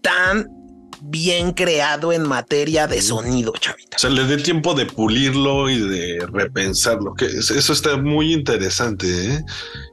tan 0.00 0.63
bien 1.06 1.52
creado 1.52 2.12
en 2.12 2.26
materia 2.26 2.86
de 2.86 3.02
sonido, 3.02 3.52
chavita. 3.58 3.96
O 3.96 3.98
sea, 3.98 4.10
le 4.10 4.24
dé 4.24 4.38
tiempo 4.38 4.74
de 4.74 4.86
pulirlo 4.86 5.68
y 5.68 5.78
de 5.78 6.26
repensarlo, 6.32 7.14
que 7.14 7.26
eso 7.26 7.72
está 7.72 7.96
muy 7.96 8.32
interesante. 8.32 9.34
¿eh? 9.34 9.44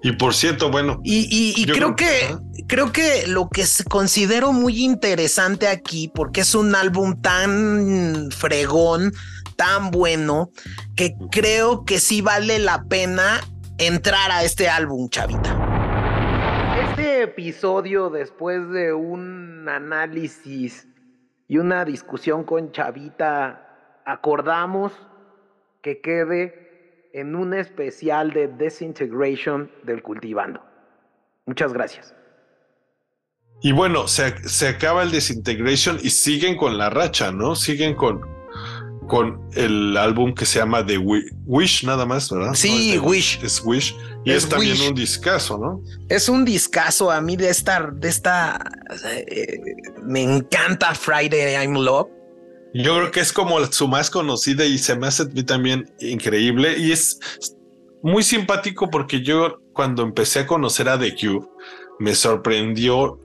Y 0.03 0.13
por 0.13 0.33
cierto, 0.33 0.71
bueno. 0.71 1.01
Y, 1.03 1.65
creo, 1.65 1.95
que, 1.95 2.35
creo 2.67 2.91
que 2.91 3.27
lo 3.27 3.49
que 3.49 3.65
considero 3.89 4.53
muy 4.53 4.83
interesante 4.83 5.67
aquí, 5.67 6.11
porque 6.13 6.41
es 6.41 6.55
un 6.55 6.75
álbum 6.75 7.21
tan 7.21 8.29
fregón, 8.31 9.13
tan 9.57 9.91
bueno, 9.91 10.51
que 10.95 11.13
creo 11.31 11.83
que 11.83 11.99
sí 11.99 12.21
vale 12.21 12.59
la 12.59 12.83
pena 12.85 13.41
entrar 13.77 14.31
a 14.31 14.43
este 14.43 14.69
álbum, 14.69 15.09
chavita 15.09 15.71
este 16.91 17.23
episodio, 17.23 18.09
después 18.09 18.69
de 18.69 18.93
un 18.93 19.67
análisis 19.67 20.87
y 21.51 21.57
una 21.57 21.83
discusión 21.83 22.45
con 22.45 22.71
Chavita, 22.71 23.99
acordamos 24.05 24.93
que 25.81 25.99
quede 25.99 27.09
en 27.11 27.35
un 27.35 27.53
especial 27.53 28.31
de 28.31 28.47
Desintegration 28.47 29.69
del 29.83 30.01
Cultivando. 30.01 30.61
Muchas 31.45 31.73
gracias. 31.73 32.15
Y 33.61 33.73
bueno, 33.73 34.07
se, 34.07 34.47
se 34.47 34.69
acaba 34.69 35.03
el 35.03 35.11
Desintegration 35.11 35.99
y 36.01 36.11
siguen 36.11 36.55
con 36.55 36.77
la 36.77 36.89
racha, 36.89 37.33
¿no? 37.33 37.55
Siguen 37.55 37.95
con, 37.95 38.21
con 39.09 39.49
el 39.53 39.97
álbum 39.97 40.33
que 40.33 40.45
se 40.45 40.59
llama 40.59 40.85
The 40.85 40.99
Wish, 40.99 41.83
nada 41.83 42.05
más, 42.05 42.31
¿verdad? 42.31 42.53
Sí, 42.53 42.97
Wish. 42.97 43.43
Es 43.43 43.61
Wish. 43.61 43.93
Y 44.23 44.31
es, 44.31 44.47
también 44.47 44.79
un 44.81 44.93
discazo, 44.93 45.57
¿no? 45.57 45.81
Es 46.07 46.29
un 46.29 46.45
discazo. 46.45 47.09
A 47.09 47.21
mí 47.21 47.35
de 47.35 47.49
esta, 47.49 47.89
de 47.91 48.07
esta, 48.07 48.59
eh, 49.27 49.59
me 50.03 50.21
encanta 50.21 50.93
Friday 50.93 51.55
I'm 51.55 51.73
Love. 51.73 52.07
Yo 52.73 52.95
creo 52.97 53.11
que 53.11 53.19
es 53.19 53.33
como 53.33 53.63
su 53.65 53.87
más 53.87 54.09
conocida 54.09 54.65
y 54.65 54.77
se 54.77 54.95
me 54.95 55.07
hace 55.07 55.25
también 55.43 55.91
increíble. 55.99 56.77
Y 56.77 56.91
es 56.91 57.19
muy 58.03 58.23
simpático 58.23 58.89
porque 58.89 59.21
yo 59.21 59.57
cuando 59.73 60.03
empecé 60.03 60.39
a 60.39 60.47
conocer 60.47 60.87
a 60.87 60.99
The 60.99 61.15
Cube, 61.15 61.47
me 61.99 62.15
sorprendió, 62.15 63.19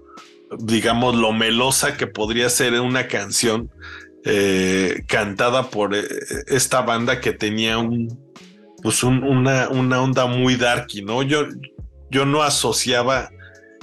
digamos, 0.58 1.14
lo 1.14 1.32
melosa 1.32 1.96
que 1.96 2.06
podría 2.06 2.48
ser 2.48 2.80
una 2.80 3.06
canción 3.06 3.70
eh, 4.24 5.04
cantada 5.06 5.70
por 5.70 5.94
eh, 5.94 6.04
esta 6.48 6.80
banda 6.80 7.20
que 7.20 7.32
tenía 7.32 7.78
un, 7.78 8.08
pues 8.86 9.02
una, 9.02 9.68
una 9.68 10.00
onda 10.00 10.26
muy 10.26 10.54
darky, 10.54 11.02
¿no? 11.02 11.24
Yo, 11.24 11.48
yo 12.08 12.24
no 12.24 12.44
asociaba 12.44 13.32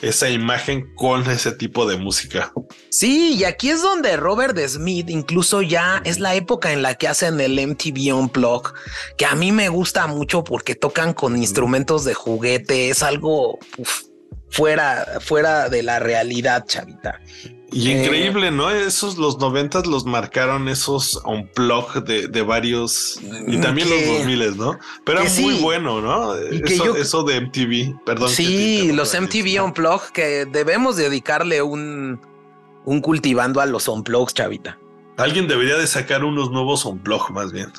esa 0.01 0.29
imagen 0.29 0.95
con 0.95 1.29
ese 1.29 1.51
tipo 1.51 1.85
de 1.85 1.97
música. 1.97 2.53
Sí, 2.89 3.33
y 3.33 3.43
aquí 3.43 3.69
es 3.69 3.81
donde 3.81 4.15
Robert 4.15 4.57
Smith 4.65 5.09
incluso 5.09 5.61
ya 5.61 6.01
es 6.05 6.21
la 6.21 6.35
época 6.35 6.71
en 6.71 6.81
la 6.81 6.95
que 6.95 7.09
hacen 7.09 7.41
el 7.41 7.59
MTV 7.67 8.15
Unplugged, 8.15 8.71
que 9.17 9.25
a 9.25 9.35
mí 9.35 9.51
me 9.51 9.67
gusta 9.67 10.07
mucho 10.07 10.45
porque 10.45 10.73
tocan 10.73 11.13
con 11.13 11.35
instrumentos 11.35 12.05
de 12.05 12.13
juguete, 12.13 12.87
es 12.87 13.03
algo 13.03 13.59
fuera, 14.51 15.19
fuera 15.19 15.67
de 15.67 15.83
la 15.83 15.99
realidad, 15.99 16.63
chavita. 16.65 17.19
Y 17.73 17.89
eh, 17.89 18.03
increíble, 18.03 18.51
¿no? 18.51 18.69
Esos 18.69 19.17
los 19.17 19.39
noventas 19.39 19.87
los 19.87 20.05
marcaron 20.05 20.69
esos 20.69 21.19
unplug 21.25 22.03
de, 22.03 22.27
de 22.27 22.41
varios 22.41 23.19
y 23.47 23.57
también 23.57 23.89
los 23.89 24.05
dos 24.05 24.25
miles, 24.25 24.55
¿no? 24.55 24.77
Pero 25.03 25.21
era 25.21 25.29
muy 25.41 25.55
bueno, 25.55 25.99
¿no? 25.99 26.35
Eso, 26.35 26.95
eso, 26.95 27.23
de 27.23 27.41
MTV, 27.41 28.05
perdón. 28.05 28.29
Sí, 28.29 28.91
los 28.93 29.19
MTV 29.19 29.63
Unplug 29.63 30.11
que 30.13 30.45
debemos 30.45 30.95
dedicarle 30.95 31.61
un, 31.61 32.21
un 32.85 33.01
cultivando 33.01 33.59
a 33.59 33.65
los 33.65 33.87
unplugs, 33.87 34.33
chavita. 34.33 34.77
Alguien 35.17 35.47
debería 35.47 35.77
de 35.77 35.87
sacar 35.87 36.23
unos 36.23 36.51
nuevos 36.51 36.85
unplug 36.85 37.31
más 37.31 37.51
bien. 37.51 37.71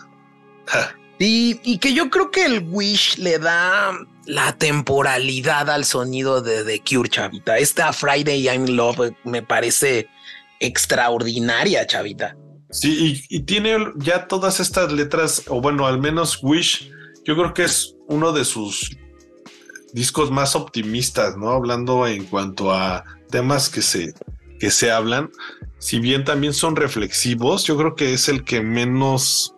Y, 1.19 1.79
que 1.79 1.95
yo 1.95 2.11
creo 2.11 2.31
que 2.31 2.45
el 2.45 2.67
Wish 2.71 3.19
le 3.19 3.39
da 3.39 3.93
la 4.27 4.57
temporalidad 4.57 5.71
al 5.71 5.85
sonido 5.85 6.43
de 6.43 6.65
The 6.65 6.83
Cure, 6.83 7.09
chavita. 7.09 7.59
Esta 7.59 7.93
Friday 7.93 8.49
I'm 8.49 8.67
Love 8.67 9.13
me 9.25 9.43
parece 9.43 10.09
extraordinaria, 10.61 11.87
chavita. 11.87 12.37
Sí, 12.71 13.23
y, 13.29 13.41
tiene 13.41 13.77
ya 13.97 14.27
todas 14.27 14.59
estas 14.59 14.93
letras, 14.93 15.45
o 15.49 15.61
bueno, 15.61 15.87
al 15.87 16.01
menos 16.01 16.41
Wish, 16.43 16.91
yo 17.25 17.37
creo 17.37 17.55
que 17.55 17.65
es 17.65 17.95
uno 18.09 18.33
de 18.33 18.45
sus 18.45 18.97
discos 19.93 20.33
más 20.33 20.57
optimistas, 20.57 21.37
¿no? 21.37 21.51
Hablando 21.51 22.07
en 22.09 22.25
cuanto 22.25 22.73
a 22.73 23.05
temas 23.31 23.69
que 23.69 23.81
se, 23.81 24.13
que 24.59 24.73
se 24.73 24.91
hablan, 24.91 25.31
si 25.79 26.01
bien 26.01 26.25
también 26.25 26.55
son 26.55 26.77
reflexivos, 26.77 27.65
yo 27.65 27.77
creo 27.77 27.95
que 27.95 28.15
es 28.15 28.29
el 28.29 28.43
que 28.43 28.63
menos, 28.63 29.54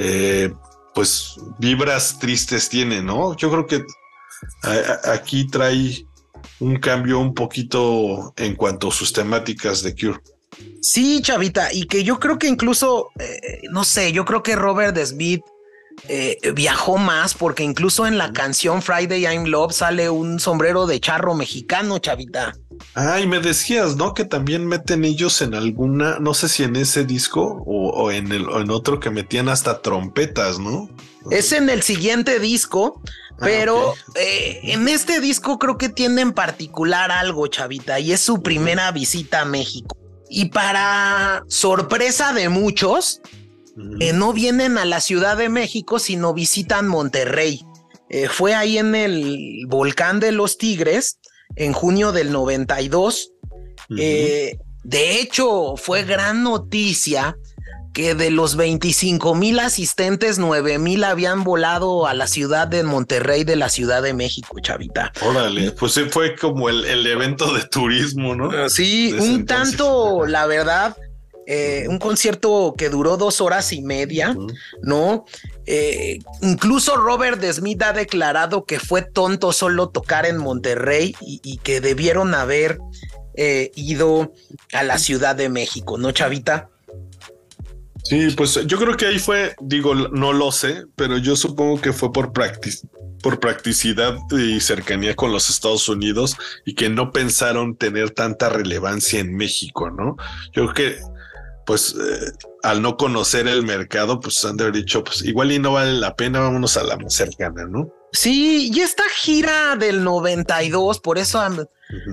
eh, 0.00 0.52
pues, 0.94 1.34
vibras 1.58 2.18
tristes 2.18 2.68
tiene, 2.68 3.02
¿no? 3.02 3.36
Yo 3.36 3.50
creo 3.50 3.66
que 3.66 3.84
aquí 5.04 5.48
trae 5.48 6.06
un 6.60 6.76
cambio 6.76 7.18
un 7.18 7.34
poquito 7.34 8.32
en 8.36 8.54
cuanto 8.54 8.88
a 8.88 8.92
sus 8.92 9.12
temáticas 9.12 9.82
de 9.82 9.94
Cure. 9.94 10.20
Sí, 10.80 11.20
chavita, 11.22 11.72
y 11.72 11.84
que 11.86 12.04
yo 12.04 12.18
creo 12.18 12.38
que 12.38 12.46
incluso, 12.46 13.10
eh, 13.18 13.62
no 13.70 13.84
sé, 13.84 14.12
yo 14.12 14.24
creo 14.24 14.42
que 14.42 14.56
Robert 14.56 14.96
Smith 15.04 15.42
eh, 16.06 16.38
viajó 16.54 16.96
más 16.96 17.34
porque 17.34 17.64
incluso 17.64 18.06
en 18.06 18.18
la 18.18 18.32
canción 18.32 18.82
Friday 18.82 19.22
I'm 19.22 19.46
Love 19.46 19.72
sale 19.72 20.08
un 20.10 20.38
sombrero 20.38 20.86
de 20.86 21.00
charro 21.00 21.34
mexicano, 21.34 21.98
chavita. 21.98 22.54
Ah, 22.94 23.20
y 23.20 23.26
me 23.26 23.40
decías, 23.40 23.96
¿no? 23.96 24.14
Que 24.14 24.24
también 24.24 24.66
meten 24.66 25.04
ellos 25.04 25.40
en 25.42 25.54
alguna, 25.54 26.18
no 26.18 26.34
sé 26.34 26.48
si 26.48 26.62
en 26.64 26.76
ese 26.76 27.04
disco 27.04 27.62
o, 27.66 28.10
en, 28.10 28.32
el, 28.32 28.46
en 28.50 28.70
otro 28.70 29.00
que 29.00 29.10
metían 29.10 29.48
hasta 29.48 29.82
trompetas, 29.82 30.58
¿no? 30.58 30.88
Es 31.30 31.52
en 31.52 31.68
el 31.68 31.82
siguiente 31.82 32.40
disco, 32.40 33.00
ah, 33.04 33.36
pero 33.40 33.94
eh, 34.14 34.60
en 34.64 34.88
este 34.88 35.20
disco 35.20 35.58
creo 35.58 35.78
que 35.78 35.88
tiene 35.88 36.22
en 36.22 36.32
particular 36.32 37.10
algo, 37.10 37.46
chavita, 37.46 38.00
y 38.00 38.12
es 38.12 38.20
su 38.20 38.42
primera 38.42 38.90
visita 38.92 39.42
a 39.42 39.44
México. 39.44 39.96
Y 40.30 40.46
para 40.46 41.44
sorpresa 41.48 42.32
de 42.32 42.48
muchos, 42.48 43.20
eh, 44.00 44.12
no 44.12 44.32
vienen 44.32 44.76
a 44.76 44.84
la 44.84 45.00
Ciudad 45.00 45.36
de 45.36 45.48
México, 45.48 45.98
sino 45.98 46.34
visitan 46.34 46.88
Monterrey. 46.88 47.64
Eh, 48.10 48.28
fue 48.28 48.54
ahí 48.54 48.78
en 48.78 48.94
el 48.94 49.66
volcán 49.68 50.18
de 50.18 50.32
los 50.32 50.58
Tigres 50.58 51.18
en 51.58 51.72
junio 51.72 52.12
del 52.12 52.32
92. 52.32 53.32
Eh, 53.98 54.58
de 54.84 55.20
hecho, 55.20 55.76
fue 55.76 56.04
gran 56.04 56.42
noticia 56.42 57.36
que 57.92 58.14
de 58.14 58.30
los 58.30 58.54
25 58.54 59.34
mil 59.34 59.58
asistentes, 59.58 60.38
9 60.38 60.78
mil 60.78 61.02
habían 61.02 61.42
volado 61.42 62.06
a 62.06 62.14
la 62.14 62.28
ciudad 62.28 62.68
de 62.68 62.84
Monterrey 62.84 63.42
de 63.42 63.56
la 63.56 63.68
Ciudad 63.68 64.02
de 64.02 64.14
México, 64.14 64.56
chavita. 64.60 65.12
Órale, 65.22 65.72
pues 65.72 66.00
fue 66.10 66.36
como 66.36 66.68
el, 66.68 67.06
evento 67.06 67.52
de 67.52 67.64
turismo, 67.64 68.36
¿no? 68.36 68.68
Sí, 68.68 69.12
un 69.18 69.46
tanto, 69.46 70.26
la 70.26 70.46
verdad, 70.46 70.96
eh, 71.50 71.86
un 71.88 71.98
concierto 71.98 72.74
que 72.76 72.90
duró 72.90 73.16
dos 73.16 73.40
horas 73.40 73.72
y 73.72 73.80
media, 73.80 74.36
¿no? 74.82 75.24
Eh, 75.64 76.18
incluso 76.42 76.96
Robert 76.96 77.42
Smith 77.42 77.82
ha 77.84 77.94
declarado 77.94 78.66
que 78.66 78.78
fue 78.78 79.00
tonto 79.00 79.54
solo 79.54 79.88
tocar 79.88 80.26
en 80.26 80.36
Monterrey 80.36 81.16
y, 81.22 81.56
que 81.62 81.80
debieron 81.80 82.34
haber 82.34 82.78
eh, 83.34 83.70
ido 83.76 84.34
a 84.74 84.82
la 84.82 84.98
Ciudad 84.98 85.36
de 85.36 85.48
México, 85.48 85.96
¿no, 85.96 86.12
Chavita? 86.12 86.68
Sí, 88.04 88.28
pues 88.36 88.60
yo 88.66 88.78
creo 88.78 88.94
que 88.98 89.06
ahí 89.06 89.18
fue, 89.18 89.56
digo, 89.62 89.94
no 89.94 90.34
lo 90.34 90.52
sé, 90.52 90.84
pero 90.96 91.16
yo 91.16 91.34
supongo 91.34 91.80
que 91.80 91.94
fue 91.94 92.12
por 92.12 92.30
por 93.22 93.40
practicidad 93.40 94.18
y 94.30 94.60
cercanía 94.60 95.16
con 95.16 95.32
los 95.32 95.48
Estados 95.48 95.88
Unidos 95.88 96.36
y 96.66 96.74
que 96.74 96.90
no 96.90 97.10
pensaron 97.10 97.74
tener 97.74 98.10
tanta 98.10 98.50
relevancia 98.50 99.18
en 99.18 99.34
México, 99.34 99.90
¿no? 99.90 100.16
Yo 100.52 100.66
creo 100.66 100.74
que, 100.74 101.17
pues, 101.68 101.94
eh, 102.00 102.32
al 102.62 102.80
no 102.80 102.96
conocer 102.96 103.46
el 103.46 103.62
mercado, 103.62 104.20
pues 104.20 104.42
han 104.46 104.56
de 104.56 104.64
haber 104.64 104.76
dicho, 104.76 105.04
pues 105.04 105.22
igual 105.22 105.52
y 105.52 105.58
no 105.58 105.72
vale 105.72 105.92
la 105.92 106.16
pena, 106.16 106.40
vámonos 106.40 106.78
a 106.78 106.82
la 106.82 106.96
más 106.96 107.12
cercana, 107.12 107.66
¿no? 107.66 107.92
Sí, 108.10 108.70
y 108.72 108.80
esta 108.80 109.02
gira 109.14 109.76
del 109.76 110.02
92, 110.02 110.98
por 111.00 111.18
eso 111.18 111.42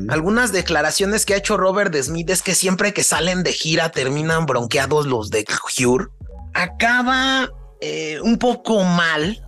algunas 0.10 0.52
declaraciones 0.52 1.26
que 1.26 1.36
ha 1.36 1.38
hecho 1.38 1.56
Robert 1.56 1.96
Smith 1.96 2.30
es 2.32 2.42
que 2.42 2.54
siempre 2.54 2.94
que 2.94 3.06
salen 3.06 3.44
de 3.44 3.54
gira 3.54 3.92
terminan 3.92 4.46
bronqueados 4.46 5.06
los 5.06 5.30
de 5.30 5.46
Cure. 5.46 6.08
Acaba 6.54 7.50
eh, 7.80 8.20
un 8.22 8.38
poco 8.38 8.84
mal 8.84 9.42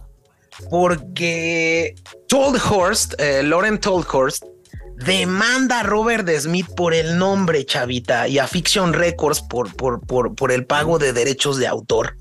porque 0.69 1.95
Toldhurst, 2.29 3.15
eh, 3.19 3.43
Lauren 3.43 3.77
Toldhurst, 3.77 4.45
demanda 4.97 5.81
a 5.81 5.83
Robert 5.83 6.27
Smith 6.39 6.67
por 6.75 6.93
el 6.93 7.17
nombre, 7.17 7.65
chavita, 7.65 8.27
y 8.27 8.39
a 8.39 8.47
Fiction 8.47 8.93
Records 8.93 9.41
por, 9.41 9.75
por, 9.75 10.01
por, 10.01 10.35
por 10.35 10.51
el 10.51 10.65
pago 10.65 10.97
de 10.97 11.13
derechos 11.13 11.57
de 11.57 11.67
autor. 11.67 12.17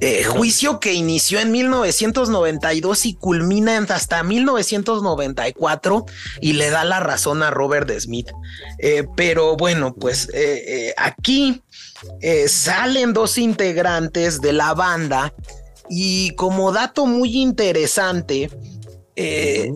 Eh, 0.00 0.24
juicio 0.24 0.80
que 0.80 0.92
inició 0.92 1.40
en 1.40 1.52
1992 1.52 3.06
y 3.06 3.14
culmina 3.14 3.70
hasta 3.70 4.22
1994 4.22 6.06
y 6.40 6.54
le 6.54 6.70
da 6.70 6.84
la 6.84 7.00
razón 7.00 7.42
a 7.42 7.50
Robert 7.50 7.90
Smith. 7.98 8.30
Eh, 8.78 9.06
pero 9.16 9.56
bueno, 9.56 9.94
pues 9.94 10.28
eh, 10.34 10.92
aquí 10.96 11.62
salen 12.46 13.12
dos 13.12 13.38
integrantes 13.38 14.40
de 14.40 14.52
la 14.52 14.74
banda 14.74 15.32
y 15.88 16.34
como 16.36 16.72
dato 16.72 17.06
muy 17.06 17.36
interesante, 17.36 18.50
eh, 19.22 19.74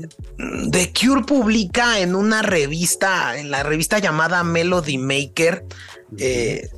The 0.71 0.91
Cure 0.93 1.23
publica 1.23 1.99
en 1.99 2.15
una 2.15 2.41
revista, 2.41 3.37
en 3.37 3.51
la 3.51 3.63
revista 3.63 3.99
llamada 3.99 4.43
Melody 4.43 4.97
Maker, 4.97 5.67
eh, 6.19 6.71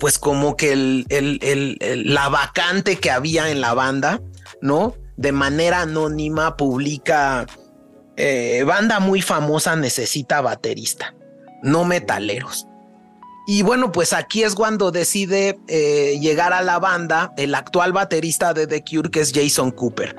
pues 0.00 0.18
como 0.18 0.56
que 0.56 0.72
el, 0.72 2.04
la 2.06 2.28
vacante 2.28 2.96
que 2.96 3.12
había 3.12 3.48
en 3.50 3.60
la 3.60 3.74
banda, 3.74 4.20
¿no? 4.60 4.96
De 5.16 5.30
manera 5.30 5.82
anónima 5.82 6.56
publica, 6.56 7.46
eh, 8.16 8.64
banda 8.66 8.98
muy 8.98 9.22
famosa 9.22 9.76
necesita 9.76 10.40
baterista, 10.40 11.14
no 11.62 11.84
metaleros. 11.84 12.66
Y 13.46 13.62
bueno, 13.62 13.92
pues 13.92 14.12
aquí 14.12 14.42
es 14.42 14.56
cuando 14.56 14.90
decide 14.90 15.60
llegar 16.18 16.52
a 16.54 16.62
la 16.62 16.80
banda 16.80 17.32
el 17.36 17.54
actual 17.54 17.92
baterista 17.92 18.52
de 18.52 18.66
The 18.66 18.82
Cure, 18.82 19.10
que 19.10 19.20
es 19.20 19.32
Jason 19.32 19.70
Cooper. 19.70 20.16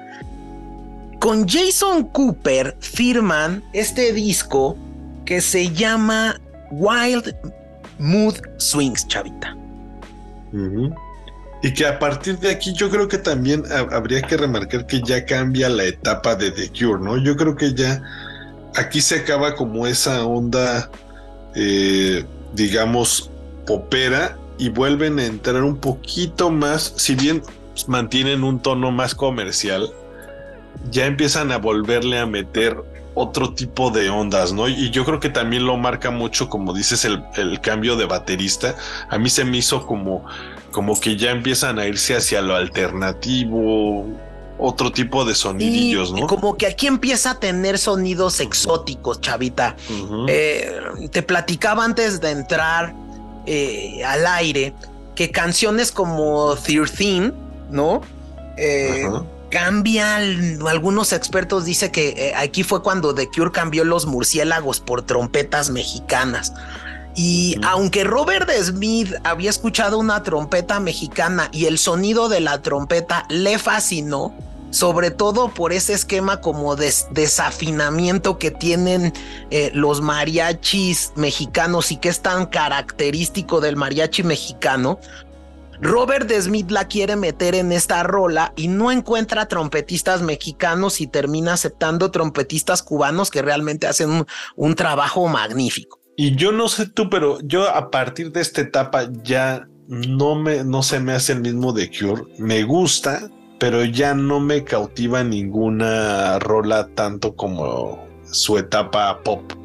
Con 1.26 1.48
Jason 1.48 2.04
Cooper 2.10 2.78
firman 2.80 3.64
este 3.74 4.14
disco 4.14 4.78
que 5.26 5.42
se 5.42 5.74
llama 5.74 6.40
Wild 6.70 7.36
Mood 7.98 8.36
Swings, 8.58 9.08
chavita. 9.08 9.58
Y 11.64 11.74
que 11.74 11.88
a 11.88 11.98
partir 11.98 12.38
de 12.38 12.52
aquí 12.52 12.74
yo 12.74 12.92
creo 12.92 13.08
que 13.08 13.18
también 13.18 13.64
habría 13.92 14.22
que 14.22 14.38
remarcar 14.38 14.86
que 14.86 15.02
ya 15.02 15.26
cambia 15.26 15.68
la 15.68 15.86
etapa 15.86 16.36
de 16.36 16.52
The 16.52 16.70
Cure, 16.70 17.04
¿no? 17.04 17.18
Yo 17.18 17.36
creo 17.36 17.56
que 17.56 17.74
ya 17.74 18.04
aquí 18.76 19.02
se 19.02 19.16
acaba 19.16 19.56
como 19.56 19.88
esa 19.88 20.24
onda, 20.24 20.92
eh, 21.56 22.24
digamos, 22.54 23.32
popera 23.66 24.38
y 24.60 24.70
vuelven 24.70 25.18
a 25.18 25.26
entrar 25.26 25.64
un 25.64 25.78
poquito 25.78 26.52
más, 26.52 26.94
si 26.98 27.16
bien 27.16 27.42
mantienen 27.88 28.44
un 28.44 28.62
tono 28.62 28.92
más 28.92 29.16
comercial, 29.16 29.90
ya 30.92 31.06
empiezan 31.06 31.52
a 31.52 31.58
volverle 31.58 32.20
a 32.20 32.26
meter 32.26 32.78
otro 33.16 33.54
tipo 33.54 33.92
de 33.92 34.10
ondas, 34.10 34.52
¿no? 34.52 34.68
Y 34.68 34.92
yo 34.92 35.06
creo 35.06 35.20
que 35.20 35.30
también 35.30 35.66
lo 35.66 35.78
marca 35.78 36.12
mucho, 36.12 36.50
como 36.50 36.74
dices, 36.74 37.06
el, 37.06 37.62
cambio 37.62 37.96
de 37.96 38.06
baterista. 38.06 38.76
A 39.10 39.18
mí 39.18 39.30
se 39.30 39.46
me 39.46 39.58
hizo 39.58 39.88
como, 39.88 40.26
como 40.72 41.00
que 41.00 41.16
ya 41.16 41.32
empiezan 41.32 41.80
a 41.80 41.88
irse 41.88 42.16
hacia 42.16 42.42
lo 42.42 42.56
alternativo, 42.56 44.06
otro 44.58 44.92
tipo 44.92 45.24
de 45.24 45.34
sonidillos, 45.34 46.12
¿no? 46.12 46.28
Como 46.28 46.58
que 46.58 46.68
aquí 46.68 46.88
empieza 46.88 47.32
a 47.32 47.40
tener 47.40 47.78
sonidos 47.78 48.42
exóticos, 48.42 49.22
chavita. 49.22 49.78
Eh, 50.28 50.78
te 51.10 51.24
platicaba 51.24 51.86
antes 51.86 52.20
de 52.20 52.32
entrar 52.32 52.94
eh, 53.46 54.04
al 54.04 54.28
aire 54.28 54.74
que 55.16 55.32
canciones 55.32 55.94
como 55.94 56.56
13, 56.56 57.32
¿no? 57.72 58.02
Eh, 58.58 59.08
cambia, 59.56 60.18
algunos 60.68 61.14
expertos 61.14 61.64
dicen 61.64 61.90
que 61.90 62.10
eh, 62.10 62.34
aquí 62.36 62.64
fue 62.64 62.84
cuando 62.84 63.16
The 63.16 63.30
Cure 63.30 63.54
cambió 63.54 63.86
los 63.86 64.06
murciélagos 64.06 64.82
por 64.82 65.04
trompetas 65.04 65.70
mexicanas. 65.70 66.52
Y 67.16 67.56
aunque 67.64 68.04
Robert 68.04 68.50
Smith 68.62 69.14
había 69.24 69.50
escuchado 69.50 69.98
una 69.98 70.24
trompeta 70.24 70.82
mexicana 70.82 71.48
y 71.54 71.68
el 71.68 71.78
sonido 71.78 72.28
de 72.28 72.42
la 72.42 72.62
trompeta 72.62 73.26
le 73.30 73.58
fascinó, 73.58 74.36
sobre 74.72 75.10
todo 75.10 75.48
por 75.48 75.72
ese 75.72 75.94
esquema 75.94 76.42
como 76.42 76.76
de 76.76 76.94
desafinamiento 77.12 78.38
que 78.38 78.52
tienen 78.52 79.14
eh, 79.52 79.72
los 79.74 80.02
mariachis 80.02 81.14
mexicanos 81.16 81.94
y 81.94 81.96
que 81.96 82.10
es 82.10 82.22
tan 82.22 82.48
característico 82.48 83.62
del 83.62 83.78
mariachi 83.78 84.24
mexicano, 84.24 85.00
Robert 85.82 86.32
Smith 86.32 86.72
la 86.72 86.88
quiere 86.88 87.16
meter 87.16 87.56
en 87.56 87.72
esta 87.72 88.04
rola 88.04 88.54
y 88.56 88.68
no 88.68 88.92
encuentra 88.92 89.48
trompetistas 89.48 90.22
mexicanos 90.22 91.02
y 91.02 91.08
termina 91.08 91.54
aceptando 91.54 92.12
trompetistas 92.12 92.84
cubanos 92.84 93.30
que 93.30 93.42
realmente 93.42 93.88
hacen 93.88 94.26
un, 94.56 94.76
trabajo 94.76 95.28
magnífico. 95.28 96.00
Y 96.18 96.36
yo 96.36 96.52
no 96.52 96.68
sé 96.68 96.88
tú, 96.88 97.10
pero 97.10 97.40
yo 97.42 97.70
a 97.70 97.90
partir 97.92 98.32
de 98.32 98.42
esta 98.42 98.62
etapa 98.62 99.10
ya 99.24 99.68
no 99.88 100.36
me, 100.36 100.64
no 100.64 100.84
se 100.84 101.00
me 101.00 101.14
hace 101.14 101.34
el 101.34 101.42
mismo 101.42 101.74
de 101.74 101.90
Cure. 101.90 102.24
Me 102.38 102.64
gusta, 102.64 103.30
pero 103.60 103.84
ya 103.86 104.14
no 104.14 104.40
me 104.40 104.64
cautiva 104.64 105.24
ninguna 105.24 106.40
rola 106.40 106.88
tanto 106.94 107.36
como 107.36 108.06
su 108.24 108.58
etapa 108.58 109.22
pop. 109.24 109.65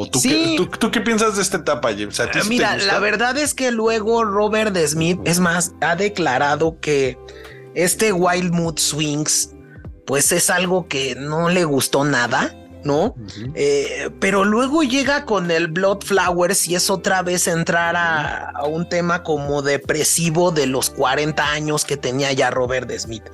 ¿O 0.00 0.08
tú, 0.08 0.20
qué, 0.22 0.56
tú, 0.78 0.90
qué 0.92 1.00
piensas 1.00 1.34
de 1.34 1.42
esta 1.42 1.56
etapa, 1.56 1.90
James? 1.90 2.20
Mira, 2.48 2.76
la 2.76 3.00
verdad 3.00 3.36
es 3.36 3.52
que 3.52 3.72
luego 3.72 4.22
Robert 4.22 4.76
Smith, 4.86 5.18
es 5.24 5.40
más, 5.40 5.72
ha 5.80 5.96
declarado 5.96 6.78
que 6.78 7.18
este 7.74 8.12
Wild 8.12 8.52
Mood 8.52 8.78
Swings, 8.78 9.56
pues 10.06 10.30
es 10.30 10.50
algo 10.50 10.86
que 10.86 11.16
no 11.16 11.48
le 11.48 11.64
gustó 11.64 12.04
nada. 12.04 12.54
¿no? 12.84 13.16
Eh, 13.54 14.08
pero 14.20 14.44
luego 14.44 14.84
llega 14.84 15.24
con 15.24 15.50
el 15.50 15.66
Blood 15.66 16.04
Flowers 16.04 16.68
y 16.68 16.76
es 16.76 16.90
otra 16.90 17.22
vez 17.22 17.48
entrar 17.48 17.96
a, 17.96 18.52
un 18.68 18.88
tema 18.88 19.24
como 19.24 19.62
depresivo 19.62 20.52
de 20.52 20.68
los 20.68 20.88
40 20.88 21.44
años 21.50 21.84
que 21.84 21.96
tenía 21.96 22.32
ya 22.32 22.50
Robert 22.50 22.88
Smith, 22.96 23.24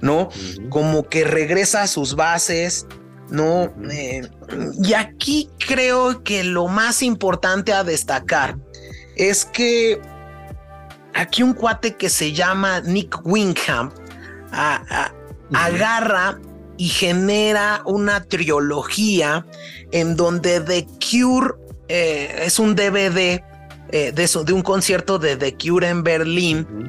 ¿no? 0.00 0.30
Como 0.70 1.06
que 1.06 1.24
regresa 1.24 1.82
a 1.82 1.86
sus 1.86 2.16
bases, 2.16 2.86
¿no? 3.30 3.72
Eh, 3.90 4.28
y 4.82 4.94
aquí 4.94 5.50
creo 5.66 6.22
que 6.22 6.44
lo 6.44 6.68
más 6.68 7.02
importante 7.02 7.72
a 7.72 7.84
destacar 7.84 8.56
es 9.16 9.44
que 9.44 10.00
aquí 11.14 11.42
un 11.42 11.54
cuate 11.54 11.94
que 11.96 12.08
se 12.08 12.32
llama 12.32 12.80
Nick 12.80 13.24
Wingham 13.24 13.90
agarra 15.52 16.38
y 16.76 16.88
genera 16.88 17.82
una 17.84 18.24
trilogía 18.24 19.46
en 19.92 20.16
donde 20.16 20.60
The 20.60 20.86
Cure 20.98 21.54
eh, 21.88 22.42
es 22.46 22.58
un 22.58 22.74
DVD 22.74 23.42
eh, 23.90 24.12
de, 24.12 24.12
de, 24.12 24.52
un 24.52 24.62
concierto 24.62 25.18
de 25.18 25.36
The 25.36 25.56
Cure 25.56 25.88
en 25.88 26.02
Berlín, 26.02 26.88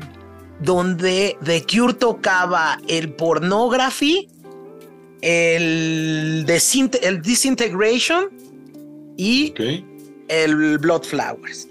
donde 0.59 1.37
The 1.43 1.65
Cure 1.65 1.93
tocaba 1.93 2.79
el 2.87 3.13
pornography, 3.13 4.29
el, 5.25 6.45
el 7.01 7.21
Disintegration 7.21 8.29
y 9.17 9.53
el 10.27 10.77
Blood 10.77 11.03
Flowers. 11.03 11.67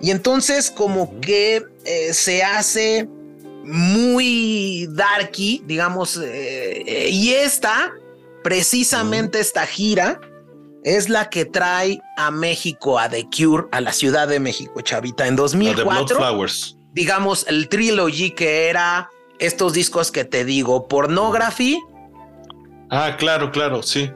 Y 0.00 0.10
entonces 0.10 0.70
como 0.70 1.20
que 1.20 1.62
eh, 1.84 2.12
se 2.12 2.42
hace 2.42 3.08
muy 3.62 4.88
darky, 4.90 5.62
digamos, 5.66 6.16
eh, 6.16 6.82
eh, 6.86 7.08
y 7.10 7.32
esta, 7.32 7.92
precisamente 8.42 9.38
esta 9.40 9.66
gira, 9.66 10.20
es 10.82 11.08
la 11.08 11.30
que 11.30 11.44
trae 11.44 12.00
a 12.16 12.30
México, 12.30 12.98
a 12.98 13.08
The 13.08 13.26
Cure, 13.34 13.66
a 13.72 13.80
la 13.80 13.92
Ciudad 13.92 14.28
de 14.28 14.40
México, 14.40 14.80
Chavita, 14.80 15.26
en 15.26 15.36
2004. 15.36 16.18
Digamos, 16.92 17.46
el 17.48 17.68
trilogy 17.68 18.30
que 18.30 18.68
era 18.68 19.10
estos 19.38 19.72
discos 19.72 20.10
que 20.10 20.24
te 20.24 20.44
digo, 20.44 20.88
Pornography. 20.88 21.80
Ah, 22.90 23.16
claro, 23.18 23.50
claro, 23.50 23.82
sí. 23.82 24.10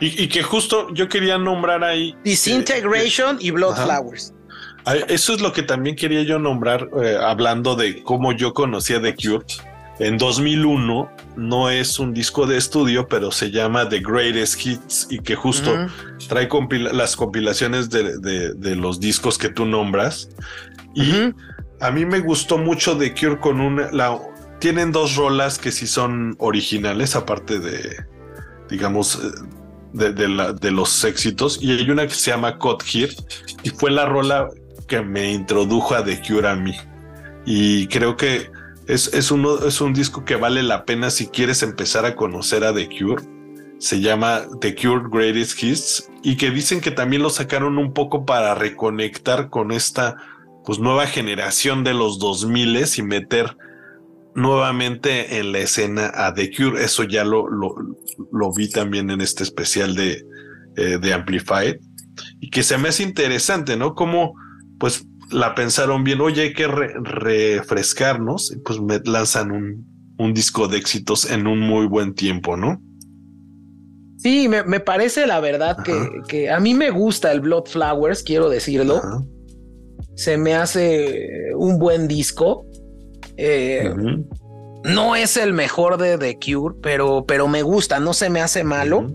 Y, 0.00 0.26
que 0.28 0.42
justo 0.42 0.92
yo 0.94 1.08
quería 1.08 1.38
nombrar 1.38 1.84
ahí. 1.84 2.16
Disintegration 2.24 3.36
y 3.40 3.52
Blood 3.52 3.76
Flowers. 3.84 4.34
Eso 5.08 5.34
es 5.34 5.40
lo 5.40 5.52
que 5.52 5.62
también 5.62 5.94
quería 5.94 6.22
yo 6.22 6.40
nombrar, 6.40 6.88
eh, 7.00 7.16
hablando 7.20 7.76
de 7.76 8.02
cómo 8.02 8.32
yo 8.32 8.52
conocía 8.52 9.00
The 9.00 9.14
Cure. 9.14 9.46
En 10.00 10.18
2001 10.18 11.08
no 11.36 11.70
es 11.70 12.00
un 12.00 12.12
disco 12.12 12.46
de 12.46 12.56
estudio, 12.56 13.06
pero 13.06 13.30
se 13.30 13.52
llama 13.52 13.88
The 13.88 14.00
Greatest 14.00 14.66
Hits 14.66 15.06
y 15.08 15.20
que 15.20 15.36
justo 15.36 15.86
trae 16.28 16.48
las 16.92 17.14
compilaciones 17.14 17.88
de, 17.88 18.74
los 18.74 18.98
discos 18.98 19.38
que 19.38 19.50
tú 19.50 19.66
nombras. 19.66 20.30
Y 20.96 21.32
a 21.80 21.92
mí 21.92 22.04
me 22.04 22.18
gustó 22.18 22.58
mucho 22.58 22.98
The 22.98 23.14
Cure 23.14 23.38
con 23.38 23.60
una... 23.60 23.88
tienen 24.58 24.90
dos 24.90 25.14
rolas 25.14 25.58
que 25.58 25.70
sí 25.70 25.86
son 25.86 26.34
originales, 26.38 27.14
aparte 27.14 27.60
de, 27.60 28.11
digamos, 28.72 29.20
eh, 29.22 29.28
de, 29.92 30.54
de 30.60 30.70
los 30.70 31.04
éxitos. 31.04 31.62
Y 31.62 31.70
hay 31.72 31.88
una 31.90 32.06
que 32.06 32.14
se 32.14 32.30
llama 32.30 32.58
Cut 32.58 32.82
Here 32.82 33.12
y 33.62 33.70
fue 33.70 33.90
la 33.90 34.06
rola 34.06 34.48
que 34.88 35.02
me 35.02 35.30
introdujo 35.32 35.94
a 35.94 36.04
The 36.04 36.20
Cure 36.26 36.48
a 36.48 36.56
mí. 36.56 36.74
Y 37.44 37.86
creo 37.88 38.16
que 38.16 38.50
es, 38.86 39.12
es, 39.12 39.30
uno, 39.30 39.66
es 39.66 39.80
un 39.80 39.92
disco 39.92 40.24
que 40.24 40.36
vale 40.36 40.62
la 40.62 40.84
pena 40.84 41.10
si 41.10 41.28
quieres 41.28 41.62
empezar 41.62 42.04
a 42.04 42.16
conocer 42.16 42.64
a 42.64 42.74
The 42.74 42.88
Cure. 42.88 43.22
Se 43.78 44.00
llama 44.00 44.42
The 44.60 44.74
Cure 44.74 45.08
Greatest 45.10 45.62
Hits 45.62 46.10
y 46.22 46.36
que 46.36 46.50
dicen 46.50 46.80
que 46.80 46.90
también 46.90 47.22
lo 47.22 47.30
sacaron 47.30 47.78
un 47.78 47.92
poco 47.92 48.24
para 48.24 48.54
reconectar 48.54 49.50
con 49.50 49.72
esta 49.72 50.16
pues 50.64 50.78
nueva 50.78 51.06
generación 51.06 51.82
de 51.84 51.92
los 51.92 52.18
2000 52.18 52.84
y 52.96 53.02
meter 53.02 53.56
nuevamente 54.34 55.38
en 55.38 55.52
la 55.52 55.58
escena 55.58 56.10
a 56.14 56.32
The 56.34 56.50
Cure. 56.50 56.82
Eso 56.82 57.04
ya 57.04 57.24
lo, 57.24 57.48
lo, 57.48 57.74
lo 58.32 58.52
vi 58.54 58.70
también 58.70 59.10
en 59.10 59.20
este 59.20 59.42
especial 59.42 59.94
de, 59.94 60.24
eh, 60.76 60.98
de 60.98 61.12
Amplified 61.12 61.76
y 62.40 62.50
que 62.50 62.62
se 62.62 62.78
me 62.78 62.88
hace 62.88 63.02
interesante, 63.02 63.76
¿no? 63.76 63.94
Como 63.94 64.34
pues 64.78 65.06
la 65.30 65.54
pensaron 65.54 66.04
bien, 66.04 66.20
oye, 66.20 66.42
hay 66.42 66.52
que 66.52 66.66
refrescarnos, 66.66 68.52
y 68.52 68.58
pues 68.58 68.80
me 68.80 69.00
lanzan 69.04 69.50
un, 69.50 69.86
un, 70.18 70.34
disco 70.34 70.68
de 70.68 70.76
éxitos 70.76 71.30
en 71.30 71.46
un 71.46 71.60
muy 71.60 71.86
buen 71.86 72.14
tiempo, 72.14 72.56
¿no? 72.56 72.82
Sí, 74.18 74.48
me, 74.48 74.80
parece 74.80 75.26
la 75.26 75.40
verdad 75.40 75.76
que, 76.28 76.50
a 76.50 76.60
mí 76.60 76.74
me 76.74 76.90
gusta 76.90 77.32
el 77.32 77.40
Blood 77.40 77.66
Flowers, 77.66 78.22
quiero 78.22 78.48
decirlo. 78.48 79.00
Se 80.14 80.36
me 80.36 80.54
hace 80.54 81.52
un 81.56 81.78
buen 81.78 82.06
disco. 82.06 82.64
Eh, 83.36 83.92
no 84.84 85.16
es 85.16 85.36
el 85.36 85.52
mejor 85.52 85.96
de 85.96 86.18
The 86.18 86.38
Cure, 86.38 86.74
pero, 86.82 87.24
pero 87.26 87.48
me 87.48 87.62
gusta, 87.62 88.00
no 88.00 88.14
se 88.14 88.30
me 88.30 88.40
hace 88.40 88.64
malo. 88.64 89.12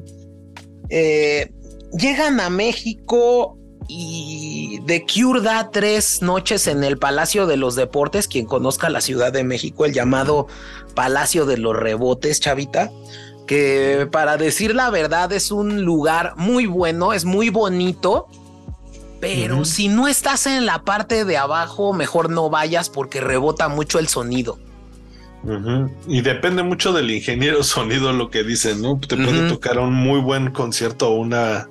Eh, 0.89 1.51
llegan 1.97 2.39
a 2.39 2.49
México 2.49 3.57
y 3.88 4.80
The 4.86 5.05
Cure 5.05 5.41
da 5.41 5.70
tres 5.72 6.22
noches 6.22 6.68
en 6.68 6.84
el 6.84 6.97
Palacio 6.97 7.47
de 7.47 7.57
los 7.57 7.76
Deportes, 7.76 8.28
quien 8.28 8.45
conozca 8.45 8.89
la 8.89 9.01
Ciudad 9.01 9.32
de 9.32 9.43
México, 9.43 9.86
el 9.86 9.93
llamado 9.93 10.47
Palacio 10.95 11.45
de 11.45 11.57
los 11.57 11.76
Rebotes, 11.76 12.39
chavita, 12.39 12.91
que 13.45 14.07
para 14.11 14.38
decir 14.38 14.76
la 14.76 14.89
verdad 14.89 15.32
es 15.32 15.51
un 15.51 15.84
lugar 15.84 16.34
muy 16.38 16.65
bueno, 16.65 17.13
es 17.13 17.24
muy 17.24 17.49
bonito, 17.49 18.28
pero 19.20 19.65
si 19.65 19.88
no 19.88 20.07
estás 20.07 20.47
en 20.47 20.65
la 20.65 20.84
parte 20.84 21.26
de 21.26 21.38
abajo, 21.38 21.93
mejor 21.93 22.30
no 22.30 22.49
vayas 22.49 22.89
porque 22.89 23.22
rebota 23.22 23.68
mucho 23.68 23.99
el 23.99 24.07
sonido. 24.07 24.57
Y 26.07 26.22
depende 26.22 26.63
mucho 26.63 26.91
del 26.93 27.09
ingeniero 27.09 27.63
sonido 27.63 28.11
lo 28.13 28.30
que 28.30 28.43
dicen, 28.43 28.82
¿no? 28.82 28.99
Te 28.99 29.15
puede 29.15 29.49
tocar 29.49 29.80
un 29.80 29.93
muy 29.93 30.20
buen 30.20 30.51
concierto 30.51 31.09
o 31.09 31.15
una 31.15 31.70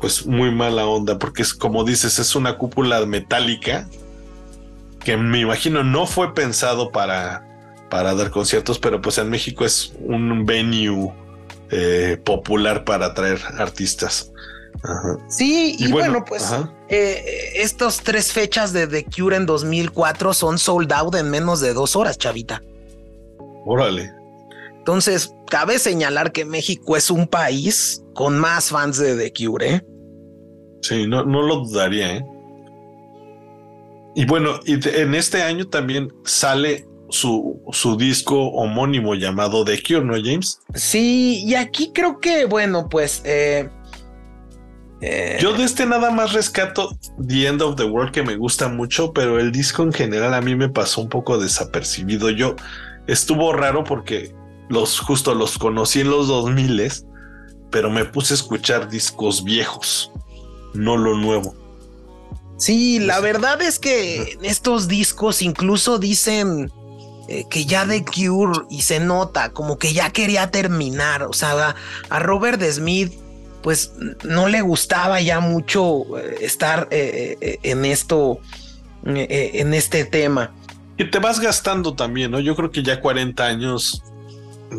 pues 0.00 0.26
muy 0.26 0.50
mala 0.50 0.86
onda, 0.86 1.18
porque 1.18 1.42
es 1.42 1.54
como 1.54 1.82
dices, 1.82 2.18
es 2.18 2.36
una 2.36 2.58
cúpula 2.58 3.04
metálica 3.06 3.88
que 5.02 5.16
me 5.16 5.40
imagino 5.40 5.84
no 5.84 6.06
fue 6.06 6.34
pensado 6.34 6.90
para, 6.90 7.46
para 7.88 8.14
dar 8.14 8.30
conciertos, 8.30 8.78
pero 8.78 9.00
pues 9.00 9.18
en 9.18 9.30
México 9.30 9.64
es 9.64 9.94
un 10.00 10.44
venue 10.44 11.12
eh, 11.70 12.20
popular 12.24 12.84
para 12.84 13.06
atraer 13.06 13.40
artistas. 13.56 14.32
Sí, 15.28 15.76
y, 15.78 15.90
bueno, 15.90 16.24
pues 16.24 16.54
eh, 16.88 17.52
estos 17.56 18.00
tres 18.00 18.32
fechas 18.32 18.72
de 18.72 18.86
The 18.86 19.04
Cure 19.04 19.36
en 19.36 19.46
2004 19.46 20.34
son 20.34 20.58
sold 20.58 20.92
out 20.92 21.14
en 21.14 21.30
menos 21.30 21.60
de 21.60 21.72
dos 21.72 21.96
horas, 21.96 22.18
chavita. 22.18 22.62
Órale. 23.64 24.12
Entonces, 24.78 25.34
cabe 25.50 25.80
señalar 25.80 26.30
que 26.30 26.44
México 26.44 26.96
es 26.96 27.10
un 27.10 27.26
país 27.26 28.04
con 28.14 28.38
más 28.38 28.70
fans 28.70 28.98
de 28.98 29.16
The 29.16 29.32
Cure. 29.32 29.74
¿eh? 29.74 29.86
Sí, 30.82 31.06
no, 31.08 31.24
no 31.24 31.42
lo 31.42 31.56
dudaría. 31.64 32.18
¿eh? 32.18 32.26
Y 34.14 34.24
bueno, 34.26 34.60
y 34.64 34.78
en 34.88 35.14
este 35.16 35.42
año 35.42 35.66
también 35.66 36.12
sale 36.24 36.86
su, 37.08 37.60
su 37.72 37.96
disco 37.96 38.48
homónimo 38.50 39.14
llamado 39.14 39.64
The 39.64 39.82
Cure, 39.82 40.04
¿no, 40.04 40.14
James? 40.14 40.60
Sí, 40.74 41.42
y 41.44 41.54
aquí 41.56 41.90
creo 41.92 42.20
que, 42.20 42.44
bueno, 42.44 42.88
pues... 42.88 43.22
Eh, 43.24 43.68
eh, 45.00 45.38
Yo 45.40 45.52
de 45.52 45.64
este 45.64 45.86
nada 45.86 46.10
más 46.10 46.32
rescato 46.32 46.96
The 47.26 47.46
End 47.46 47.62
of 47.62 47.76
the 47.76 47.84
World 47.84 48.12
que 48.12 48.22
me 48.22 48.36
gusta 48.36 48.68
mucho, 48.68 49.12
pero 49.12 49.38
el 49.38 49.52
disco 49.52 49.82
en 49.82 49.92
general 49.92 50.34
a 50.34 50.40
mí 50.40 50.54
me 50.54 50.68
pasó 50.68 51.00
un 51.02 51.08
poco 51.08 51.38
desapercibido. 51.38 52.30
Yo 52.30 52.56
estuvo 53.06 53.52
raro 53.52 53.84
porque 53.84 54.34
los 54.68 54.98
justo 55.00 55.34
los 55.34 55.58
conocí 55.58 56.00
en 56.00 56.10
los 56.10 56.28
2000 56.28 56.92
pero 57.70 57.90
me 57.90 58.04
puse 58.04 58.34
a 58.34 58.36
escuchar 58.36 58.88
discos 58.88 59.44
viejos, 59.44 60.10
no 60.72 60.96
lo 60.96 61.16
nuevo. 61.16 61.54
Sí, 62.58 63.00
la 63.00 63.20
verdad 63.20 63.60
es 63.60 63.78
que 63.78 64.38
estos 64.42 64.88
discos 64.88 65.42
incluso 65.42 65.98
dicen 65.98 66.72
eh, 67.28 67.44
que 67.50 67.66
ya 67.66 67.84
de 67.84 68.04
Cure 68.04 68.60
y 68.70 68.82
se 68.82 69.00
nota 69.00 69.52
como 69.52 69.78
que 69.78 69.92
ya 69.92 70.10
quería 70.10 70.50
terminar, 70.50 71.24
o 71.24 71.32
sea, 71.32 71.74
a, 72.08 72.18
Robert 72.18 72.62
Smith 72.62 73.12
pues 73.66 73.94
no 74.22 74.46
le 74.46 74.60
gustaba 74.60 75.20
ya 75.20 75.40
mucho 75.40 76.16
eh, 76.16 76.36
estar 76.42 76.86
eh, 76.92 77.58
en 77.64 77.84
esto, 77.84 78.38
en 79.04 79.74
este 79.74 80.04
tema. 80.04 80.54
que 80.96 81.04
te 81.04 81.18
vas 81.18 81.40
gastando 81.40 81.94
también, 81.94 82.30
¿no? 82.30 82.38
Yo 82.38 82.54
creo 82.54 82.70
que 82.70 82.84
ya 82.84 83.00
40 83.00 83.44
años, 83.44 84.04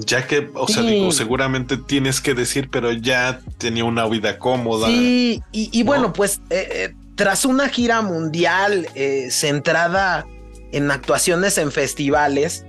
ya 0.06 0.26
que, 0.26 0.50
o 0.54 0.70
sea, 0.70 0.84
digo, 0.84 1.12
seguramente 1.12 1.76
tienes 1.76 2.22
que 2.22 2.34
decir, 2.34 2.70
pero 2.70 2.94
ya 2.94 3.42
tenía 3.58 3.84
una 3.84 4.06
vida 4.06 4.38
cómoda. 4.38 4.88
Sí, 4.88 5.42
y, 5.52 5.84
bueno, 5.84 6.14
pues 6.14 6.40
eh, 6.50 6.68
eh, 6.72 6.96
tras 7.16 7.44
una 7.44 7.68
gira 7.68 8.02
mundial 8.02 8.88
eh, 8.96 9.28
centrada 9.32 10.26
en 10.72 10.92
actuaciones 10.92 11.58
en 11.58 11.74
festivales, 11.74 12.66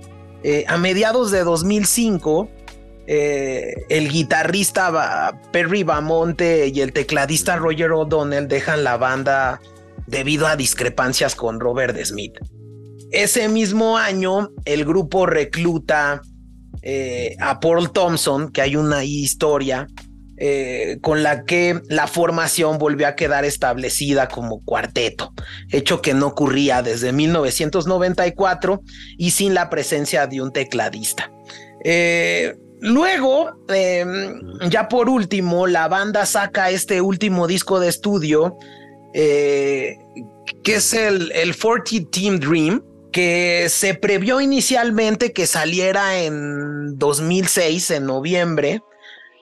a 0.67 0.77
mediados 0.77 1.31
de 1.31 1.43
2005, 1.43 2.49
el 3.11 4.09
guitarrista 4.09 5.39
Perry 5.51 5.81
Bamonte 5.81 6.67
y 6.67 6.81
el 6.81 6.93
tecladista 6.93 7.55
Roger 7.55 7.91
O'Donnell 7.91 8.47
dejan 8.47 8.83
la 8.83 8.97
banda 8.97 9.59
debido 10.05 10.45
a 10.47 10.55
discrepancias 10.55 11.35
con 11.35 11.59
Robert 11.59 11.97
Smith. 12.03 12.37
Ese 13.11 13.49
mismo 13.49 13.97
año, 13.97 14.51
el 14.65 14.85
grupo 14.85 15.25
recluta 15.25 16.21
eh, 16.81 17.35
a 17.39 17.59
Paul 17.59 17.91
Thompson, 17.91 18.51
que 18.51 18.61
hay 18.61 18.75
una 18.75 19.03
historia 19.03 19.87
eh, 20.37 20.99
con 21.01 21.23
la 21.23 21.43
que 21.43 21.81
la 21.89 22.07
formación 22.07 22.77
volvió 22.77 23.07
a 23.07 23.15
quedar 23.15 23.45
establecida 23.45 24.27
como 24.27 24.63
cuarteto, 24.63 25.33
hecho 25.69 26.01
que 26.01 26.13
no 26.13 26.27
ocurría 26.27 26.81
desde 26.81 27.11
1994 27.11 28.81
y 29.17 29.31
sin 29.31 29.53
la 29.53 29.69
presencia 29.69 30.27
de 30.27 30.41
un 30.41 30.51
tecladista. 30.53 31.31
Eh, 31.83 32.55
luego, 32.79 33.51
em, 33.67 34.41
ya 34.69 34.87
por 34.87 35.09
último, 35.09 35.67
la 35.67 35.87
banda 35.87 36.25
saca 36.25 36.69
este 36.69 37.01
último 37.01 37.47
disco 37.47 37.79
de 37.79 37.89
estudio, 37.89 38.57
que 39.13 39.95
es 40.65 40.93
el, 40.93 41.31
el 41.31 41.55
40 41.57 42.09
Team 42.11 42.39
Dream, 42.39 42.83
que 43.11 43.67
se 43.69 43.95
previó 43.95 44.41
inicialmente 44.41 45.33
que 45.33 45.47
saliera 45.47 46.19
en 46.19 46.97
2006, 46.97 47.91
en 47.91 48.05
noviembre, 48.05 48.81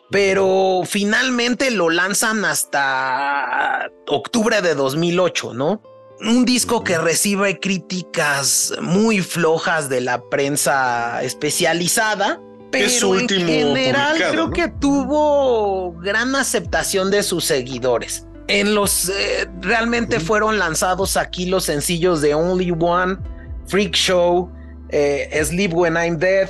pero 0.10 0.84
finalmente 0.86 1.72
lo 1.72 1.90
lanzan 1.90 2.46
hasta 2.46 3.90
octubre 4.08 4.62
de 4.62 4.76
2008, 4.76 5.54
¿no? 5.54 5.82
Un 6.22 6.46
disco 6.46 6.84
que 6.84 6.98
recibe 6.98 7.60
críticas 7.60 8.74
muy 8.82 9.22
flojas 9.22 9.90
de 9.90 10.02
la 10.02 10.22
prensa 10.30 11.22
especializada, 11.24 12.42
pero 12.72 13.20
en 13.20 13.28
general 13.30 14.18
creo 14.32 14.50
que 14.52 14.68
tuvo 14.68 15.94
gran 15.94 16.36
aceptación 16.36 17.12
de 17.12 17.24
sus 17.24 17.46
seguidores. 17.46 18.26
En 18.48 18.76
los 18.76 19.10
eh, 19.10 19.48
realmente 19.62 20.20
fueron 20.20 20.58
lanzados 20.58 21.18
aquí 21.18 21.48
los 21.48 21.66
sencillos 21.66 22.22
de 22.22 22.34
Only 22.34 22.74
One, 22.80 23.18
Freak 23.68 23.94
Show, 23.94 24.50
eh, 24.90 25.42
Sleep 25.44 25.74
When 25.74 25.96
I'm 25.96 26.18
Dead 26.18 26.50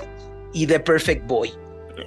y 0.53 0.67
The 0.67 0.79
Perfect 0.79 1.25
Boy. 1.27 1.53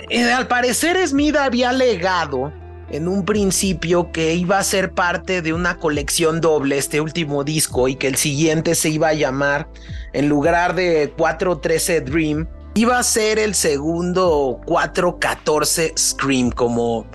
Eh, 0.08 0.30
al 0.30 0.46
parecer 0.46 0.96
Smith 1.06 1.36
había 1.36 1.72
legado 1.72 2.52
en 2.90 3.08
un 3.08 3.24
principio 3.24 4.10
que 4.12 4.34
iba 4.34 4.58
a 4.58 4.64
ser 4.64 4.92
parte 4.92 5.42
de 5.42 5.52
una 5.52 5.76
colección 5.76 6.40
doble 6.40 6.78
este 6.78 7.00
último 7.00 7.44
disco 7.44 7.88
y 7.88 7.96
que 7.96 8.08
el 8.08 8.16
siguiente 8.16 8.74
se 8.74 8.90
iba 8.90 9.08
a 9.08 9.14
llamar 9.14 9.68
en 10.12 10.28
lugar 10.28 10.74
de 10.74 11.12
413 11.16 12.00
Dream 12.00 12.48
iba 12.74 12.98
a 12.98 13.02
ser 13.02 13.38
el 13.38 13.54
segundo 13.54 14.60
414 14.66 15.94
Scream 15.96 16.50
como 16.50 17.06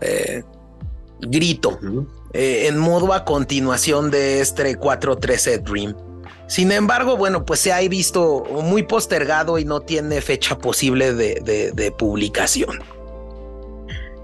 eh, 0.00 0.42
grito 1.20 1.78
en 2.32 2.78
modo 2.78 3.12
a 3.12 3.24
continuación 3.24 4.10
de 4.10 4.40
este 4.40 4.76
413 4.76 5.58
Dream. 5.58 5.94
Sin 6.50 6.72
embargo, 6.72 7.16
bueno, 7.16 7.44
pues 7.44 7.60
se 7.60 7.72
ha 7.72 7.78
visto 7.88 8.42
muy 8.64 8.82
postergado 8.82 9.56
y 9.60 9.64
no 9.64 9.82
tiene 9.82 10.20
fecha 10.20 10.58
posible 10.58 11.14
de, 11.14 11.94
publicación. 11.96 12.82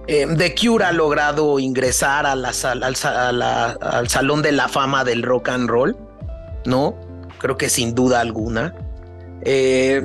Eh, 0.08 0.26
The 0.36 0.52
Cure 0.56 0.86
ha 0.86 0.92
logrado 0.92 1.60
ingresar 1.60 2.26
al, 2.26 2.44
Salón 4.08 4.42
de 4.42 4.50
la 4.50 4.68
Fama 4.68 5.04
del 5.04 5.22
Rock 5.22 5.50
and 5.50 5.70
Roll, 5.70 5.96
¿no? 6.64 6.96
Creo 7.38 7.56
que 7.56 7.68
sin 7.68 7.94
duda 7.94 8.18
alguna. 8.18 8.74
Eh, 9.42 10.04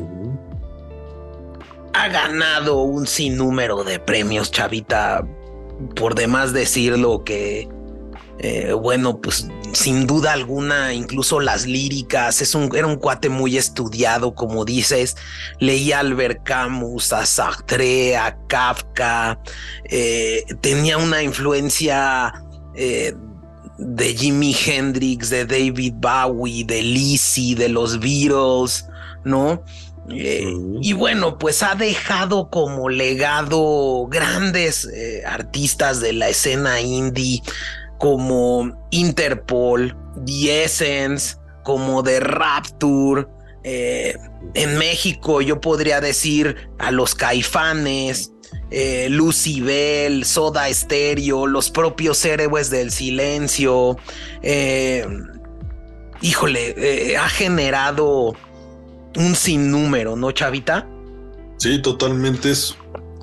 ha 1.93 2.07
ganado 2.09 2.81
un 2.81 3.07
sinnúmero 3.07 3.83
de 3.83 3.99
premios, 3.99 4.51
Chavita, 4.51 5.27
por 5.95 6.15
demás 6.15 6.53
decirlo 6.53 7.23
que 7.23 7.67
eh, 8.43 8.73
bueno, 8.73 9.21
pues 9.21 9.47
sin 9.71 10.07
duda 10.07 10.33
alguna, 10.33 10.93
incluso 10.95 11.39
las 11.39 11.67
líricas, 11.67 12.41
es 12.41 12.55
un, 12.55 12.75
era 12.75 12.87
un 12.87 12.95
cuate 12.95 13.29
muy 13.29 13.55
estudiado, 13.55 14.33
como 14.33 14.65
dices, 14.65 15.15
leía 15.59 15.97
a 15.97 15.99
Albert 15.99 16.41
Camus, 16.43 17.13
a 17.13 17.27
Sartre, 17.27 18.17
a 18.17 18.35
Kafka, 18.47 19.39
eh, 19.83 20.43
tenía 20.59 20.97
una 20.97 21.21
influencia 21.21 22.33
eh, 22.73 23.13
de 23.77 24.15
Jimi 24.15 24.55
Hendrix, 24.65 25.29
de 25.29 25.45
David 25.45 25.93
Bowie, 25.97 26.63
de 26.65 26.81
Lizzie, 26.81 27.53
de 27.53 27.69
los 27.69 27.99
Beatles, 27.99 28.87
¿no? 29.23 29.63
Y 30.09 30.93
bueno, 30.93 31.37
pues 31.37 31.63
ha 31.63 31.75
dejado 31.75 32.49
como 32.49 32.89
legado 32.89 34.07
grandes 34.09 34.87
artistas 35.25 36.01
de 36.01 36.13
la 36.13 36.29
escena 36.29 36.81
indie, 36.81 37.41
como 38.01 38.87
Interpol, 38.89 39.95
The 40.25 40.63
Essence, 40.63 41.35
como 41.63 42.03
The 42.03 42.19
Rapture. 42.19 43.27
Eh, 43.63 44.15
en 44.55 44.77
México 44.79 45.39
yo 45.41 45.61
podría 45.61 46.01
decir 46.01 46.55
a 46.79 46.89
los 46.89 47.13
caifanes, 47.13 48.31
eh, 48.71 49.07
Lucibel, 49.09 50.25
Soda 50.25 50.73
Stereo, 50.73 51.45
los 51.45 51.69
propios 51.69 52.25
héroes 52.25 52.71
del 52.71 52.91
silencio. 52.91 53.97
Eh, 54.41 55.05
híjole, 56.21 57.15
ha 57.17 57.29
generado 57.29 58.35
un 59.15 59.35
sinnúmero, 59.35 60.15
¿no, 60.15 60.31
Chavita? 60.31 60.87
Sí, 61.57 61.81
totalmente 61.81 62.51
es 62.51 62.75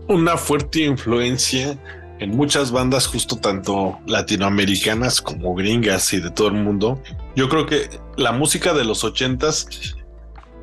una 0.08 0.36
fuerte 0.36 0.84
influencia 0.84 1.78
en 2.18 2.30
muchas 2.30 2.72
bandas, 2.72 3.06
justo 3.06 3.36
tanto 3.36 3.98
latinoamericanas 4.06 5.20
como 5.20 5.54
gringas 5.54 6.12
y 6.12 6.20
de 6.20 6.30
todo 6.30 6.48
el 6.48 6.54
mundo. 6.54 7.00
Yo 7.36 7.48
creo 7.48 7.66
que 7.66 7.88
la 8.16 8.32
música 8.32 8.74
de 8.74 8.84
los 8.84 9.04
ochentas 9.04 9.68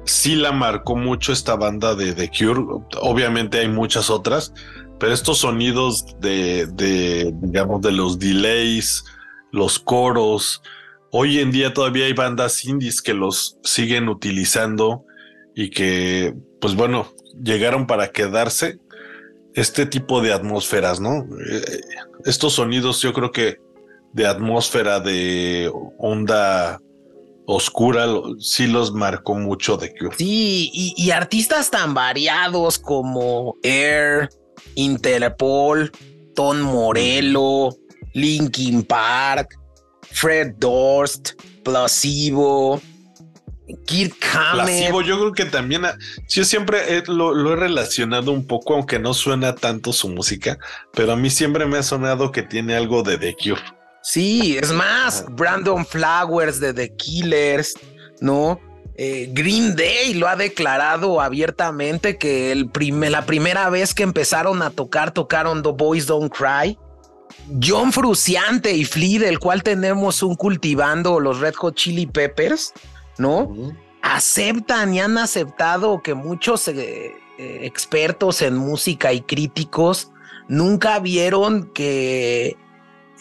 sí 0.04 0.36
la 0.36 0.52
marcó 0.52 0.96
mucho 0.96 1.32
esta 1.32 1.56
banda 1.56 1.96
de 1.96 2.14
The 2.14 2.30
Cure. 2.30 2.62
Obviamente 3.02 3.60
hay 3.60 3.70
muchas 3.70 4.10
otras, 4.10 4.54
pero 5.00 5.14
estos 5.14 5.40
sonidos 5.40 6.06
de, 6.20 6.68
digamos, 7.42 7.82
de 7.82 7.92
los 7.92 8.20
delays, 8.20 9.04
los 9.52 9.80
coros, 9.80 10.62
hoy 11.12 11.40
en 11.40 11.52
día 11.52 11.74
todavía 11.74 12.06
hay 12.06 12.14
bandas 12.14 12.66
indies 12.66 13.02
que 13.02 13.14
los 13.14 13.58
siguen 13.64 14.10
utilizando 14.10 15.05
y 15.56 15.70
que, 15.70 16.36
pues 16.60 16.76
bueno, 16.76 17.08
llegaron 17.42 17.88
para 17.88 18.12
quedarse 18.12 18.78
este 19.54 19.86
tipo 19.86 20.22
de 20.22 20.34
atmósferas, 20.34 21.00
¿no? 21.00 21.26
Eh, 21.50 21.82
estos 22.26 22.54
sonidos 22.54 23.02
yo 23.02 23.14
creo 23.14 23.32
que 23.32 23.58
de 24.14 24.28
atmósfera 24.28 25.00
de 25.00 25.72
onda 25.98 26.80
oscura 27.46 28.06
sí 28.40 28.68
los 28.68 28.94
marcó 28.94 29.36
mucho 29.36 29.78
de 29.78 29.94
Cure. 29.94 30.16
Sí, 30.18 30.72
y, 30.74 31.12
artistas 31.12 31.70
tan 31.70 31.94
variados 31.94 32.80
como 32.80 33.56
Air, 33.64 34.30
Interpol, 34.76 35.92
Ton 36.34 36.62
Morello, 36.62 37.70
Linkin 38.14 38.84
Park, 38.84 39.50
Fred 40.12 40.56
Durst, 40.58 41.34
Placebo, 41.64 42.82
Kirk 43.86 44.16
Placebo, 44.54 45.02
yo 45.02 45.20
creo 45.20 45.32
que 45.34 45.46
también, 45.46 45.86
ah, 45.86 45.98
yo 46.30 46.46
siempre 46.46 47.04
lo, 47.08 47.54
he 47.54 47.56
relacionado 47.56 48.32
un 48.32 48.46
poco, 48.46 48.76
aunque 48.76 49.00
no 49.00 49.14
suena 49.14 49.56
tanto 49.56 49.92
su 49.92 50.10
música, 50.10 50.58
pero 50.94 51.14
a 51.14 51.16
mí 51.16 51.30
siempre 51.30 51.66
me 51.66 51.78
ha 51.78 51.84
sonado 51.84 52.32
que 52.32 52.44
tiene 52.44 52.76
algo 52.76 53.02
de 53.02 53.18
The 53.18 53.36
Cure. 53.36 53.62
Sí, 54.04 54.58
es 54.62 54.72
más, 54.72 55.26
Brandon 55.32 55.86
Flowers 55.86 56.60
de 56.60 56.74
The 56.74 56.96
Killers, 56.96 57.74
¿no? 58.22 58.60
Eh, 58.98 59.30
Green 59.34 59.76
Day 59.76 60.14
lo 60.14 60.28
ha 60.28 60.36
declarado 60.36 61.20
abiertamente 61.20 62.18
que 62.18 62.52
el 62.52 62.70
la 63.12 63.26
primera 63.26 63.70
vez 63.70 63.94
que 63.94 64.04
empezaron 64.04 64.62
a 64.62 64.70
tocar, 64.70 65.12
tocaron 65.12 65.64
The 65.64 65.72
Boys 65.72 66.06
Don't 66.06 66.32
Cry. 66.32 66.78
John 67.62 67.92
Fruciante 67.92 68.72
y 68.72 68.86
Flea, 68.86 69.20
del 69.20 69.40
cual 69.40 69.64
tenemos 69.64 70.24
un 70.24 70.36
cultivando 70.36 71.20
los 71.20 71.40
Red 71.40 71.56
Hot 71.56 71.76
Chili 71.76 72.06
Peppers, 72.06 72.74
¿no? 73.18 73.56
Aceptan 74.02 74.94
y 74.94 75.00
han 75.00 75.18
aceptado 75.18 76.02
que 76.02 76.14
muchos 76.14 76.68
eh, 76.68 77.14
eh, 77.38 77.60
expertos 77.64 78.42
en 78.42 78.56
música 78.56 79.14
y 79.14 79.22
críticos 79.22 80.12
nunca 80.48 81.00
vieron 81.00 81.72
que 81.74 82.58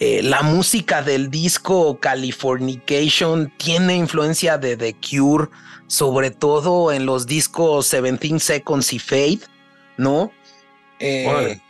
eh, 0.01 0.22
la 0.22 0.42
música 0.42 1.03
del 1.03 1.30
disco 1.30 1.99
Californication 2.01 3.53
tiene 3.57 3.97
influencia 3.97 4.59
de 4.59 4.76
The 4.76 4.95
Cure, 4.95 5.49
sobre 5.86 6.30
todo 6.30 6.92
en 6.92 7.07
los 7.07 7.26
discos 7.26 7.92
17 7.92 8.40
Seconds 8.40 8.92
y 8.92 8.99
Fade, 8.99 9.40
¿no? 9.97 10.32
Eh, 10.99 11.61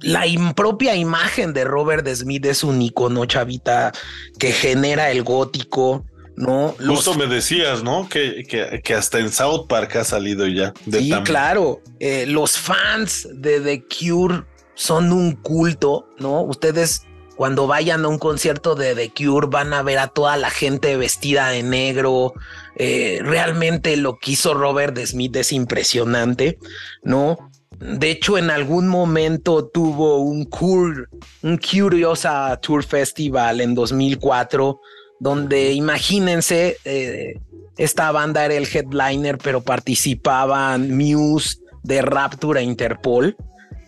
la 0.00 0.24
propia 0.54 0.96
imagen 0.96 1.52
de 1.52 1.64
Robert 1.64 2.06
Smith 2.08 2.44
es 2.44 2.64
un 2.64 2.82
icono, 2.82 3.24
chavita, 3.24 3.92
que 4.38 4.52
genera 4.52 5.10
el 5.10 5.22
gótico, 5.22 6.04
¿no? 6.36 6.74
Justo 6.86 7.14
me 7.14 7.26
decías, 7.26 7.82
¿no? 7.82 8.08
Que, 8.08 8.44
que, 8.82 8.94
hasta 8.94 9.18
en 9.18 9.30
South 9.32 9.66
Park 9.68 9.96
ha 9.96 10.04
salido 10.04 10.46
ya. 10.46 10.72
sí, 10.90 11.12
claro. 11.24 11.80
Eh, 11.98 12.26
los 12.26 12.58
fans 12.58 13.28
de 13.32 13.60
The 13.60 13.84
Cure 13.84 14.44
son 14.74 15.12
un 15.12 15.32
culto, 15.32 16.08
¿no? 16.18 16.42
Ustedes 16.42 17.06
cuando 17.36 17.66
vayan 17.66 18.04
a 18.04 18.08
un 18.08 18.18
concierto 18.18 18.74
de 18.74 18.94
The 18.94 19.12
Cure 19.12 19.48
van 19.50 19.72
a 19.74 19.82
ver 19.82 19.98
a 19.98 20.08
toda 20.08 20.36
la 20.36 20.50
gente 20.50 20.96
vestida 20.96 21.48
de 21.48 21.62
negro. 21.62 22.32
Eh, 22.76 23.20
realmente 23.22 23.96
lo 23.96 24.18
que 24.18 24.32
hizo 24.32 24.54
Robert 24.54 24.98
Smith 24.98 25.36
es 25.36 25.52
impresionante, 25.52 26.58
¿no? 27.02 27.50
De 27.78 28.10
hecho, 28.10 28.38
en 28.38 28.50
algún 28.50 28.88
momento 28.88 29.66
tuvo 29.66 30.20
un, 30.20 30.46
Cure, 30.46 31.04
un 31.42 31.58
Curiosa 31.58 32.58
Tour 32.62 32.82
Festival 32.82 33.60
en 33.60 33.74
2004, 33.74 34.80
donde 35.20 35.72
imagínense, 35.72 36.76
eh, 36.84 37.38
esta 37.76 38.10
banda 38.12 38.44
era 38.44 38.54
el 38.54 38.66
headliner, 38.66 39.38
pero 39.38 39.62
participaban 39.62 40.96
Muse 40.96 41.58
de 41.82 42.02
Rapture 42.02 42.60
e 42.60 42.64
Interpol. 42.64 43.36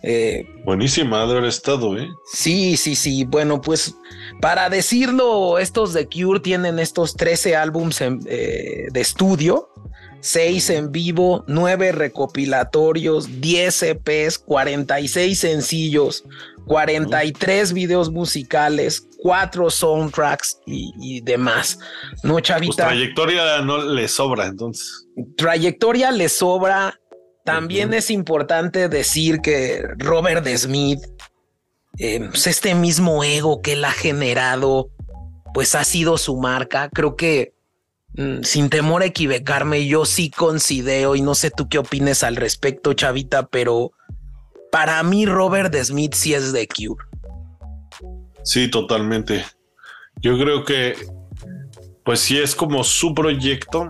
Eh, 0.01 0.45
Buenísima 0.63 1.21
haber 1.21 1.43
estado, 1.43 1.97
¿eh? 1.97 2.07
Sí, 2.31 2.77
sí, 2.77 2.95
sí. 2.95 3.25
Bueno, 3.25 3.59
pues 3.61 3.95
para 4.39 4.69
decirlo, 4.69 5.59
estos 5.59 5.93
de 5.93 6.07
Cure 6.07 6.39
tienen 6.39 6.79
estos 6.79 7.15
13 7.15 7.55
álbums 7.55 7.99
eh, 8.01 8.87
de 8.91 9.01
estudio, 9.01 9.69
6 10.21 10.69
en 10.69 10.91
vivo, 10.91 11.43
9 11.47 11.91
recopilatorios, 11.91 13.41
10 13.41 13.83
EPs, 13.83 14.39
46 14.39 15.37
sencillos, 15.37 16.23
43 16.69 17.73
videos 17.73 18.11
musicales, 18.11 19.07
4 19.23 19.71
soundtracks 19.71 20.59
y, 20.67 21.19
demás. 21.21 21.79
No, 22.21 22.33
pues 22.33 22.43
chavita. 22.43 22.85
trayectoria 22.85 23.61
no 23.63 23.83
le 23.83 24.07
sobra, 24.07 24.45
entonces. 24.45 25.07
Trayectoria 25.35 26.11
le 26.11 26.29
sobra 26.29 26.99
también 27.43 27.95
es 27.95 28.11
importante 28.11 28.87
decir 28.87 29.41
que 29.41 29.83
Robert 29.97 30.45
Smith, 30.47 30.99
eh, 31.97 32.27
pues, 32.29 32.45
este 32.45 32.75
mismo 32.75 33.23
ego 33.23 33.63
que 33.63 33.73
él 33.73 33.83
ha 33.83 33.91
generado, 33.91 34.91
pues 35.55 35.73
ha 35.73 35.83
sido 35.83 36.19
su 36.19 36.37
marca. 36.37 36.89
Creo 36.93 37.15
que 37.15 37.55
mm, 38.13 38.43
sin 38.43 38.69
temor 38.69 39.01
a 39.01 39.05
equivocarme, 39.05 39.87
yo 39.87 40.05
sí 40.05 40.29
considero, 40.29 41.15
y 41.15 41.23
no 41.23 41.33
sé 41.33 41.49
tú 41.49 41.67
qué 41.67 41.79
opines 41.79 42.21
al 42.21 42.35
respecto, 42.35 42.93
Chavita, 42.93 43.47
pero 43.47 43.93
para 44.71 45.01
mí 45.03 45.25
Robert 45.25 45.75
Smith 45.75 46.13
sí 46.13 46.33
es 46.33 46.53
de 46.53 46.67
Cure. 46.67 47.03
Sí, 48.43 48.69
totalmente. 48.69 49.45
Yo 50.21 50.37
creo 50.37 50.63
que, 50.63 50.95
pues 52.03 52.19
sí 52.19 52.37
es 52.37 52.55
como 52.55 52.83
su 52.83 53.13
proyecto 53.13 53.87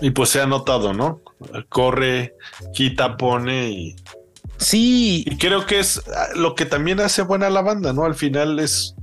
y 0.00 0.10
pues 0.10 0.30
se 0.30 0.40
ha 0.40 0.46
notado, 0.46 0.92
¿no? 0.92 1.20
corre, 1.68 2.34
quita, 2.74 3.16
pone 3.16 3.70
y. 3.70 3.96
Sí. 4.58 5.24
Y 5.26 5.38
creo 5.38 5.66
que 5.66 5.80
es 5.80 6.02
ah, 6.14 6.28
lo 6.34 6.54
que 6.54 6.66
también 6.66 7.00
hace 7.00 7.22
buena 7.22 7.48
la 7.50 7.62
banda, 7.62 7.92
¿no? 7.92 8.04
Al 8.04 8.14
final 8.14 8.58
es, 8.58 8.94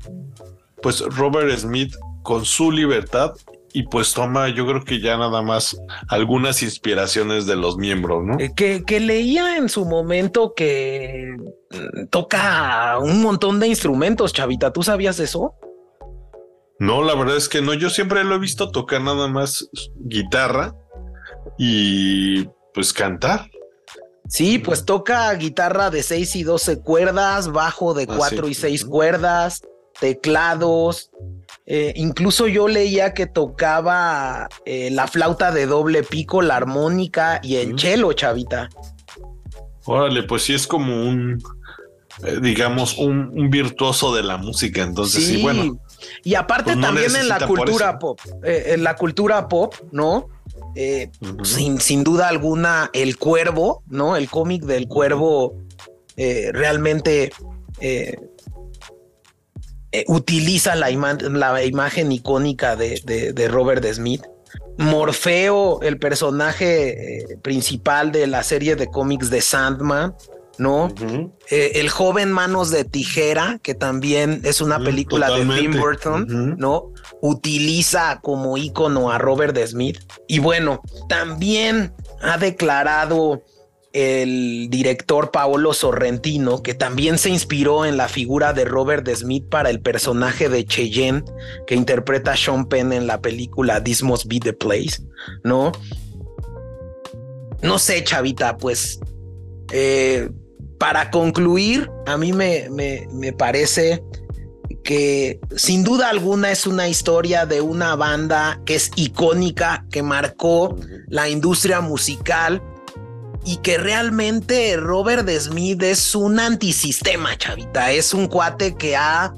pues, 0.82 1.02
Robert 1.02 1.58
Smith 1.58 1.96
con 2.24 2.46
su 2.46 2.72
libertad 2.72 3.34
y 3.74 3.84
pues 3.84 4.14
toma, 4.14 4.50
yo 4.50 4.66
creo 4.66 4.84
que 4.84 5.00
ya 5.00 5.18
nada 5.18 5.42
más 5.42 5.78
algunas 6.08 6.64
inspiraciones 6.64 7.46
de 7.46 7.56
los 7.56 7.78
miembros, 7.78 8.24
¿no? 8.26 8.40
Eh, 8.40 8.52
que, 8.56 8.84
que 8.84 9.00
leía 9.00 9.58
en 9.58 9.70
su 9.70 9.86
momento 9.86 10.54
que 10.56 11.36
mm, 11.72 12.08
toca 12.10 12.98
un 13.00 13.22
montón 13.22 13.60
de 13.60 13.68
instrumentos, 13.68 14.34
Chavita. 14.34 14.72
¿Tú 14.72 14.84
sabías 14.84 15.20
eso? 15.20 15.54
No, 16.80 17.04
la 17.04 17.16
verdad 17.16 17.38
es 17.38 17.50
que 17.50 17.62
no. 17.62 17.74
Yo 17.74 17.90
siempre 17.90 18.24
lo 18.24 18.36
he 18.36 18.40
visto 18.40 18.72
tocar 18.72 19.02
nada 19.02 19.28
más 19.28 19.70
guitarra 19.96 20.76
y 21.58 22.46
pues 22.74 22.94
cantar. 22.94 23.50
Sí, 24.30 24.60
pues 24.60 24.86
toca 24.86 25.34
guitarra 25.34 25.90
de 25.90 26.04
6 26.04 26.36
y 26.36 26.44
12 26.44 26.82
cuerdas, 26.82 27.52
bajo 27.52 27.94
de 27.94 28.08
4 28.08 28.46
ah, 28.46 28.50
y 28.50 28.54
6 28.54 28.86
cuerdas, 28.86 29.62
teclados. 30.00 31.12
Eh, 31.70 31.92
incluso 31.98 32.48
yo 32.48 32.70
leía 32.70 33.14
que 33.14 33.26
tocaba 33.26 34.48
eh, 34.66 34.90
la 34.90 35.06
flauta 35.06 35.52
de 35.52 35.66
doble 35.66 36.02
pico, 36.02 36.42
la 36.42 36.56
armónica 36.56 37.42
y 37.44 37.58
el 37.58 37.78
cello, 37.78 38.14
chavita. 38.14 38.70
Órale, 39.84 40.24
pues 40.24 40.44
sí 40.44 40.54
es 40.54 40.66
como 40.66 40.96
un, 40.96 41.44
eh, 42.24 42.40
digamos, 42.42 42.98
un, 42.98 43.50
virtuoso 43.50 44.16
de 44.16 44.24
la 44.24 44.38
música. 44.38 44.82
Entonces, 44.82 45.26
sí, 45.26 45.42
bueno. 45.42 45.78
Y 46.24 46.36
aparte 46.36 46.72
pues 46.72 46.80
también 46.80 47.14
en 47.14 47.28
la 47.28 47.46
cultura 47.46 48.00
pop, 48.00 48.20
en 48.44 48.84
la 48.84 48.96
cultura 48.96 49.50
pop, 49.50 49.76
¿no? 49.92 50.30
Eh, 50.76 51.10
sin, 51.44 51.82
sin, 51.82 52.04
duda 52.04 52.30
alguna, 52.30 52.90
El 52.94 53.18
Cuervo, 53.18 53.84
¿no? 53.88 54.16
El 54.16 54.30
cómic 54.30 54.64
del 54.64 54.88
Cuervo 54.88 55.56
realmente 56.16 57.32
eh, 57.80 58.18
utiliza 60.08 60.76
la, 60.76 60.90
la, 60.90 61.64
imagen 61.64 62.12
icónica 62.12 62.76
de, 62.76 63.48
Robert 63.50 63.86
Smith. 63.94 64.24
Morfeo, 64.78 65.82
el 65.82 65.98
personaje 65.98 67.26
principal 67.42 68.12
de 68.12 68.28
la 68.28 68.44
serie 68.44 68.76
de 68.76 68.88
cómics 68.88 69.30
de 69.32 69.42
Sandman, 69.42 70.14
¿no? 70.60 70.94
el 71.50 71.90
joven 71.90 72.32
Manos 72.32 72.70
de 72.70 72.84
Tijera, 72.84 73.60
que 73.64 73.74
también 73.74 74.42
es 74.44 74.62
una 74.62 74.80
película 74.80 75.32
de 75.32 75.46
Tim 75.46 75.80
Burton, 75.80 76.56
¿no? 76.58 76.92
utiliza 77.22 78.20
como 78.22 78.58
ícono 78.58 79.12
a 79.12 79.18
Robert 79.18 79.58
Smith. 79.66 80.00
Y 80.28 80.40
bueno, 80.40 80.82
también 81.10 81.94
ha 82.22 82.38
declarado 82.38 83.42
el 83.98 84.68
director 84.70 85.32
Paolo 85.32 85.74
Sorrentino, 85.74 86.62
que 86.62 86.76
también 86.76 87.18
se 87.18 87.32
inspiró 87.32 87.84
en 87.84 87.98
la 87.98 88.08
figura 88.08 88.54
de 88.54 88.64
Robert 88.64 89.10
Smith 89.10 89.50
para 89.50 89.72
el 89.72 89.82
personaje 89.82 90.50
de 90.50 90.66
Cheyenne 90.66 91.24
que 91.66 91.74
interpreta 91.74 92.38
Sean 92.38 92.68
Penn 92.68 92.94
en 92.94 93.08
la 93.08 93.22
película 93.22 93.84
This 93.84 94.04
Must 94.04 94.28
Be 94.28 94.40
the 94.40 94.54
Place, 94.54 95.02
¿no? 95.44 95.72
No 97.64 97.80
sé, 97.80 98.04
chavita, 98.04 98.58
pues 98.58 99.00
eh, 99.72 100.30
para 100.78 101.10
concluir, 101.10 101.90
a 102.06 102.18
mí 102.18 102.34
me, 102.34 102.70
me, 102.70 103.08
me 103.12 103.34
parece 103.34 104.04
que 104.84 105.40
sin 105.56 105.84
duda 105.84 106.10
alguna 106.10 106.52
es 106.52 106.68
una 106.68 106.88
historia 106.88 107.48
de 107.48 107.62
una 107.62 107.96
banda 107.96 108.62
que 108.64 108.76
es 108.76 108.92
icónica, 108.96 109.88
que 109.90 110.04
marcó 110.04 110.78
la 111.08 111.30
industria 111.30 111.82
musical 111.82 112.62
y 113.48 113.56
que 113.58 113.78
realmente 113.78 114.76
Robert 114.76 115.30
Smith 115.30 115.82
es 115.82 116.14
un 116.16 116.38
antisistema, 116.38 117.38
chavita. 117.38 117.94
Es 117.94 118.14
un 118.14 118.28
cuate 118.28 118.76
que 118.76 118.98
ha 118.98 119.34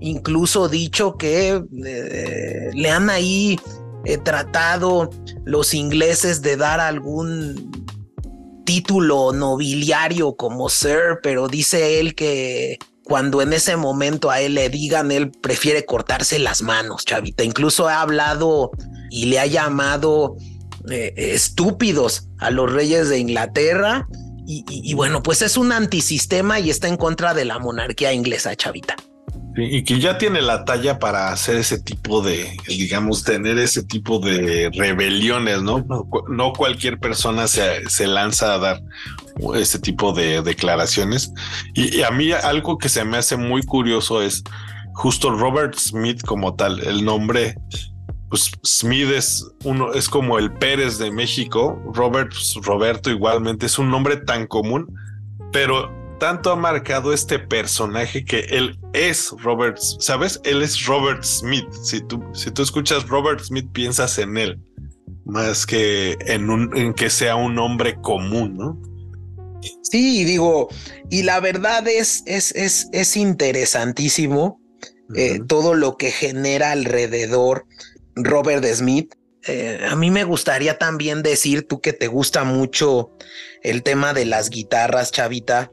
incluso 0.00 0.68
dicho 0.68 1.16
que 1.16 1.62
eh, 1.86 2.70
le 2.74 2.90
han 2.90 3.08
ahí 3.08 3.60
eh, 4.04 4.18
tratado 4.18 5.10
los 5.44 5.74
ingleses 5.74 6.42
de 6.42 6.56
dar 6.56 6.80
algún 6.80 7.70
título 8.66 9.32
nobiliario 9.32 10.34
como 10.34 10.68
Sir, 10.68 11.20
pero 11.22 11.46
dice 11.46 12.00
él 12.00 12.16
que 12.16 12.80
cuando 13.04 13.42
en 13.42 13.52
ese 13.52 13.76
momento 13.76 14.32
a 14.32 14.40
él 14.40 14.54
le 14.54 14.70
digan, 14.70 15.12
él 15.12 15.30
prefiere 15.30 15.84
cortarse 15.84 16.40
las 16.40 16.62
manos, 16.62 17.04
chavita. 17.04 17.44
Incluso 17.44 17.86
ha 17.86 18.00
hablado 18.00 18.72
y 19.08 19.26
le 19.26 19.38
ha 19.38 19.46
llamado 19.46 20.36
eh, 20.90 21.14
estúpidos 21.16 22.28
a 22.38 22.50
los 22.50 22.72
reyes 22.72 23.08
de 23.08 23.18
Inglaterra. 23.18 24.06
Y, 24.44 24.92
bueno, 24.94 25.22
pues 25.22 25.40
es 25.40 25.56
un 25.56 25.72
antisistema 25.72 26.58
y 26.58 26.68
está 26.68 26.88
en 26.88 26.96
contra 26.96 27.32
de 27.32 27.44
la 27.44 27.58
monarquía 27.58 28.12
inglesa, 28.12 28.54
chavita. 28.56 28.96
y 29.56 29.84
que 29.84 30.00
ya 30.00 30.18
tiene 30.18 30.42
la 30.42 30.64
talla 30.64 30.98
para 30.98 31.30
hacer 31.32 31.56
ese 31.56 31.80
tipo 31.80 32.20
de, 32.22 32.54
digamos, 32.66 33.22
tener 33.22 33.58
ese 33.58 33.84
tipo 33.84 34.18
de 34.18 34.70
rebeliones, 34.74 35.62
¿no? 35.62 35.86
No, 36.28 36.52
cualquier 36.52 36.98
persona 36.98 37.46
se, 37.46 37.88
se 37.88 38.06
lanza 38.06 38.54
a 38.54 38.58
dar 38.58 38.82
este 39.54 39.78
tipo 39.78 40.12
de 40.12 40.42
declaraciones. 40.42 41.32
Y, 41.74 42.02
a 42.02 42.10
mí 42.10 42.32
algo 42.32 42.78
que 42.78 42.88
se 42.88 43.04
me 43.04 43.16
hace 43.18 43.36
muy 43.36 43.62
curioso 43.62 44.22
es 44.22 44.42
justo 44.94 45.30
Robert 45.30 45.74
Smith 45.78 46.22
como 46.22 46.54
tal, 46.54 46.80
el 46.80 47.04
nombre, 47.04 47.56
pues 48.32 48.50
Smith 48.64 49.10
es 49.10 49.46
uno, 49.62 49.92
es 49.92 50.08
como 50.08 50.38
el 50.38 50.50
Pérez 50.54 50.96
de 50.96 51.10
México, 51.10 51.78
Robert, 51.92 52.30
pues, 52.30 52.54
Roberto 52.62 53.10
igualmente 53.10 53.66
es 53.66 53.78
un 53.78 53.90
nombre 53.90 54.16
tan 54.16 54.46
común, 54.46 54.86
pero 55.52 55.92
tanto 56.18 56.50
ha 56.50 56.56
marcado 56.56 57.12
este 57.12 57.38
personaje 57.38 58.24
que 58.24 58.46
él 58.48 58.78
es 58.94 59.34
Robert, 59.42 59.76
¿sabes? 59.76 60.40
Él 60.44 60.62
es 60.62 60.86
Robert 60.86 61.22
Smith. 61.22 61.70
Si 61.82 62.00
tú, 62.06 62.24
si 62.32 62.50
tú 62.50 62.62
escuchas 62.62 63.06
Robert 63.06 63.40
Smith, 63.40 63.68
piensas 63.70 64.16
en 64.16 64.38
él, 64.38 64.58
más 65.26 65.66
que 65.66 66.16
en, 66.24 66.48
un, 66.48 66.74
en 66.74 66.94
que 66.94 67.10
sea 67.10 67.36
un 67.36 67.58
hombre 67.58 67.96
común, 68.00 68.56
¿no? 68.56 68.80
Sí, 69.82 70.24
digo, 70.24 70.70
y 71.10 71.24
la 71.24 71.38
verdad 71.40 71.86
es, 71.86 72.22
es, 72.24 72.54
es, 72.54 72.88
es 72.92 73.14
interesantísimo 73.14 74.58
eh, 75.14 75.40
todo 75.46 75.74
lo 75.74 75.98
que 75.98 76.10
genera 76.10 76.70
alrededor 76.72 77.66
Robert 78.16 78.64
Smith. 78.64 79.14
Eh, 79.46 79.86
a 79.90 79.96
mí 79.96 80.10
me 80.10 80.24
gustaría 80.24 80.78
también 80.78 81.22
decir, 81.22 81.66
tú 81.66 81.80
que 81.80 81.92
te 81.92 82.06
gusta 82.06 82.44
mucho 82.44 83.10
el 83.62 83.82
tema 83.82 84.12
de 84.14 84.24
las 84.24 84.50
guitarras, 84.50 85.10
Chavita. 85.10 85.72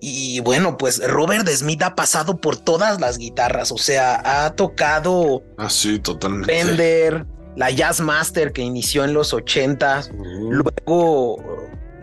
Y 0.00 0.40
bueno, 0.40 0.76
pues 0.76 1.06
Robert 1.06 1.48
Smith 1.48 1.82
ha 1.82 1.94
pasado 1.94 2.38
por 2.40 2.56
todas 2.56 3.00
las 3.00 3.16
guitarras, 3.16 3.72
o 3.72 3.78
sea, 3.78 4.44
ha 4.44 4.54
tocado 4.54 5.42
ah, 5.56 5.70
sí, 5.70 5.98
totalmente. 5.98 6.52
Fender, 6.52 7.24
la 7.56 7.70
Jazz 7.70 8.02
Master 8.02 8.52
que 8.52 8.60
inició 8.60 9.04
en 9.04 9.14
los 9.14 9.32
80, 9.32 10.10
luego, 10.50 11.38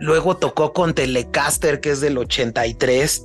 luego 0.00 0.36
tocó 0.36 0.72
con 0.72 0.94
Telecaster 0.94 1.80
que 1.80 1.90
es 1.90 2.00
del 2.00 2.18
83 2.18 3.24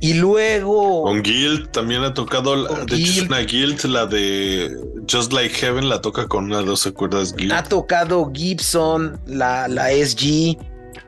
y 0.00 0.14
luego. 0.14 1.02
Con 1.04 1.22
Guild 1.22 1.70
también 1.70 2.02
ha 2.02 2.14
tocado. 2.14 2.84
de 2.84 2.96
hecho, 2.96 3.24
una 3.24 3.40
Guild, 3.40 3.84
la 3.84 4.06
de 4.06 4.76
Just 5.10 5.32
Like 5.32 5.54
Heaven, 5.54 5.88
la 5.88 6.00
toca 6.00 6.26
con 6.28 6.44
una 6.44 6.58
de 6.58 6.66
12 6.66 6.92
cuerdas 6.92 7.34
Guild. 7.34 7.52
Ha 7.52 7.64
tocado 7.64 8.30
Gibson, 8.32 9.20
la, 9.26 9.66
la 9.66 9.90
SG, 9.90 10.56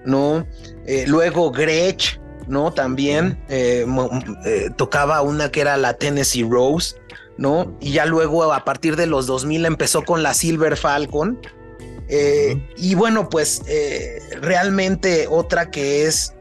¿no? 0.04 0.46
Eh, 0.86 1.04
luego 1.06 1.52
Gretsch, 1.52 2.18
¿no? 2.48 2.72
También 2.72 3.38
eh, 3.48 3.86
eh, 4.44 4.70
tocaba 4.76 5.22
una 5.22 5.50
que 5.52 5.60
era 5.60 5.76
la 5.76 5.94
Tennessee 5.94 6.42
Rose, 6.42 6.96
¿no? 7.38 7.76
Y 7.80 7.92
ya 7.92 8.06
luego, 8.06 8.52
a 8.52 8.64
partir 8.64 8.96
de 8.96 9.06
los 9.06 9.26
2000, 9.26 9.66
empezó 9.66 10.02
con 10.02 10.22
la 10.22 10.34
Silver 10.34 10.76
Falcon. 10.76 11.38
Y 12.76 12.96
bueno, 12.96 13.28
pues 13.28 13.62
realmente 14.42 15.28
otra 15.30 15.70
que 15.70 16.06
es 16.06 16.34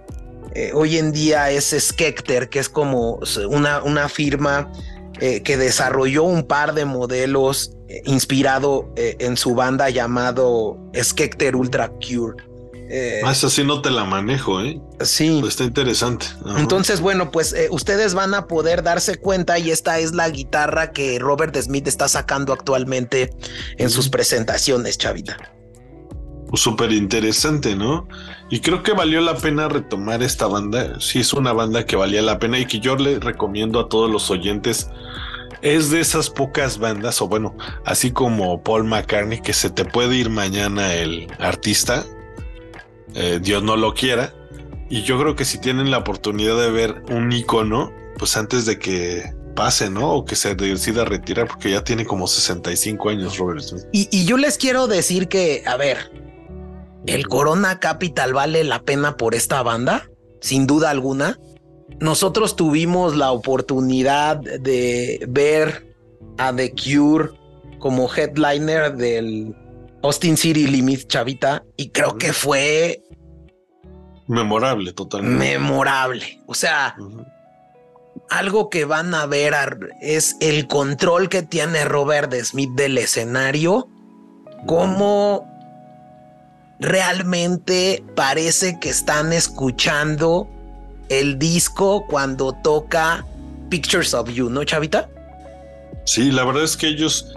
eh, 0.54 0.72
hoy 0.74 0.98
en 0.98 1.12
día 1.12 1.52
es 1.52 1.76
Skecter, 1.78 2.50
que 2.50 2.60
es 2.60 2.70
como 2.70 3.20
una, 3.50 3.84
una 3.84 4.10
firma 4.10 4.72
eh, 5.20 5.42
que 5.44 5.58
desarrolló 5.58 6.24
un 6.24 6.44
par 6.44 6.74
de 6.74 6.86
modelos 6.86 7.74
eh, 7.88 8.02
inspirado 8.06 8.92
en 8.96 9.38
su 9.38 9.56
banda 9.56 9.90
llamado 9.90 10.78
Skecter 10.96 11.56
Ultra 11.56 11.90
Cure. 11.90 12.44
ah, 13.24 13.32
esa 13.32 13.50
sí 13.50 13.64
no 13.64 13.82
te 13.82 13.92
la 13.92 14.06
manejo, 14.06 14.62
¿eh? 14.62 14.80
Sí. 15.02 15.38
Pues 15.40 15.54
está 15.54 15.64
interesante. 15.64 16.26
Entonces, 16.58 17.02
bueno, 17.02 17.32
pues 17.32 17.56
ustedes 17.70 18.14
van 18.14 18.34
a 18.34 18.48
poder 18.48 18.84
darse 18.84 19.18
cuenta 19.18 19.60
y 19.60 19.72
esta 19.72 20.00
es 20.00 20.14
la 20.14 20.30
guitarra 20.30 20.92
que 20.92 21.20
Robert 21.20 21.56
Smith 21.58 21.88
está 21.88 22.08
sacando 22.08 22.54
actualmente 22.54 23.32
en 23.78 23.90
sus 23.90 24.10
presentaciones, 24.10 24.98
Chavita. 24.98 25.38
Súper 26.54 26.92
interesante, 26.92 27.76
¿no? 27.76 28.08
Y 28.50 28.62
creo 28.62 28.82
que 28.82 28.94
valió 28.94 29.22
la 29.22 29.36
pena 29.36 29.70
retomar 29.70 30.24
esta 30.24 30.48
banda. 30.48 31.00
Sí, 31.00 31.20
es 31.20 31.34
una 31.34 31.54
banda 31.54 31.86
que 31.86 31.96
valía 31.96 32.22
la 32.22 32.40
pena 32.40 32.58
y 32.58 32.66
que 32.66 32.80
yo 32.80 32.96
le 32.96 33.20
recomiendo 33.20 33.80
a 33.80 33.90
todos 33.90 34.10
los 34.10 34.32
oyentes. 34.32 34.90
Es 35.62 35.92
de 35.92 36.00
esas 36.00 36.30
pocas 36.30 36.80
bandas, 36.80 37.22
o 37.22 37.28
bueno, 37.28 37.56
así 37.86 38.12
como 38.12 38.64
Paul 38.64 38.86
McCartney, 38.86 39.42
que 39.42 39.54
se 39.54 39.70
te 39.70 39.86
puede 39.86 40.16
ir 40.16 40.30
mañana 40.30 40.94
el 40.94 41.28
artista, 41.40 42.06
eh, 43.14 43.40
Dios 43.42 43.62
no 43.62 43.76
lo 43.76 43.94
quiera. 43.94 44.34
Y 44.90 45.04
yo 45.04 45.20
creo 45.20 45.36
que 45.36 45.46
si 45.46 45.60
tienen 45.60 45.92
la 45.92 46.00
oportunidad 46.00 46.60
de 46.60 46.72
ver 46.72 47.04
un 47.10 47.32
icono, 47.32 47.92
pues 48.18 48.36
antes 48.38 48.66
de 48.66 48.80
que 48.80 49.36
pase, 49.56 49.90
¿no? 49.92 50.14
O 50.14 50.26
que 50.26 50.36
se 50.36 50.56
decida 50.56 51.06
retirar, 51.06 51.48
porque 51.48 51.70
ya 51.70 51.84
tiene 51.84 52.06
como 52.06 52.26
65 52.26 53.10
años 53.10 53.38
Robert 53.38 53.62
Smith. 53.62 53.84
Y 53.92 54.26
yo 54.26 54.38
les 54.38 54.58
quiero 54.58 54.88
decir 54.88 55.28
que, 55.28 55.62
a 55.68 55.76
ver, 55.76 56.19
el 57.14 57.28
Corona 57.28 57.80
Capital 57.80 58.34
vale 58.34 58.64
la 58.64 58.82
pena 58.82 59.18
por 59.18 59.36
esta 59.36 59.62
banda, 59.64 60.10
sin 60.42 60.68
duda 60.68 60.90
alguna. 60.90 61.38
Nosotros 62.00 62.56
tuvimos 62.56 63.16
la 63.16 63.32
oportunidad 63.32 64.38
de 64.38 65.26
ver 65.28 65.96
a 66.38 66.56
The 66.56 66.72
Cure 66.72 67.32
como 67.80 68.10
headliner 68.14 68.96
del 68.96 69.56
Austin 70.04 70.38
City 70.38 70.68
Limit 70.68 71.08
Chavita 71.08 71.64
y 71.76 71.90
creo 71.90 72.18
que 72.18 72.32
fue 72.32 73.02
memorable 74.28 74.94
totalmente. 74.94 75.38
Memorable. 75.38 76.42
O 76.46 76.54
sea, 76.54 76.96
algo 78.30 78.70
que 78.70 78.86
van 78.86 79.14
a 79.14 79.26
ver 79.26 79.56
es 80.02 80.38
el 80.40 80.68
control 80.68 81.30
que 81.30 81.42
tiene 81.42 81.84
Robert 81.86 82.34
Smith 82.44 82.72
del 82.76 82.98
escenario, 82.98 83.88
cómo 84.68 85.48
realmente 86.80 88.04
parece 88.16 88.80
que 88.80 88.90
están 88.90 89.34
escuchando 89.34 90.50
el 91.10 91.38
disco 91.38 92.06
cuando 92.08 92.54
toca 92.54 93.26
Pictures 93.70 94.14
of 94.14 94.30
You, 94.30 94.50
¿no, 94.50 94.64
Chavita? 94.64 95.10
Sí, 96.06 96.32
la 96.32 96.46
verdad 96.46 96.64
es 96.64 96.78
que 96.78 96.88
ellos, 96.88 97.34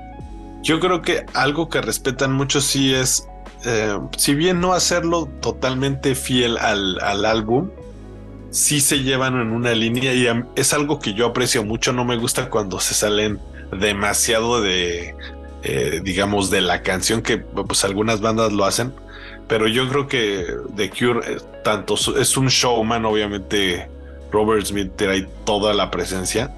yo 0.62 0.80
creo 0.80 1.02
que 1.02 1.26
algo 1.34 1.68
que 1.68 1.80
respetan 1.80 2.32
mucho 2.32 2.60
sí 2.60 2.94
es, 2.94 3.26
eh, 3.64 3.98
si 4.16 4.34
bien 4.34 4.60
no 4.60 4.72
hacerlo 4.72 5.26
totalmente 5.40 6.14
fiel 6.14 6.56
al, 6.58 6.98
al 7.00 7.24
álbum, 7.24 7.70
sí 8.50 8.80
se 8.80 9.02
llevan 9.02 9.40
en 9.40 9.50
una 9.50 9.72
línea 9.72 10.14
y 10.14 10.28
es 10.56 10.72
algo 10.72 10.98
que 10.98 11.14
yo 11.14 11.26
aprecio 11.26 11.64
mucho, 11.64 11.92
no 11.92 12.04
me 12.04 12.16
gusta 12.16 12.48
cuando 12.48 12.80
se 12.80 12.94
salen 12.94 13.40
demasiado 13.72 14.60
de, 14.60 15.14
eh, 15.62 16.00
digamos, 16.04 16.50
de 16.50 16.60
la 16.60 16.82
canción 16.82 17.22
que 17.22 17.38
pues 17.38 17.84
algunas 17.84 18.20
bandas 18.20 18.52
lo 18.52 18.64
hacen 18.64 18.92
pero 19.52 19.68
yo 19.68 19.86
creo 19.86 20.08
que 20.08 20.46
The 20.76 20.88
Cure, 20.88 21.20
eh, 21.30 21.36
tanto 21.62 21.94
es 21.94 22.36
un 22.38 22.48
showman, 22.48 23.04
obviamente 23.04 23.86
Robert 24.30 24.64
Smith 24.64 24.92
trae 24.96 25.28
toda 25.44 25.74
la 25.74 25.90
presencia, 25.90 26.50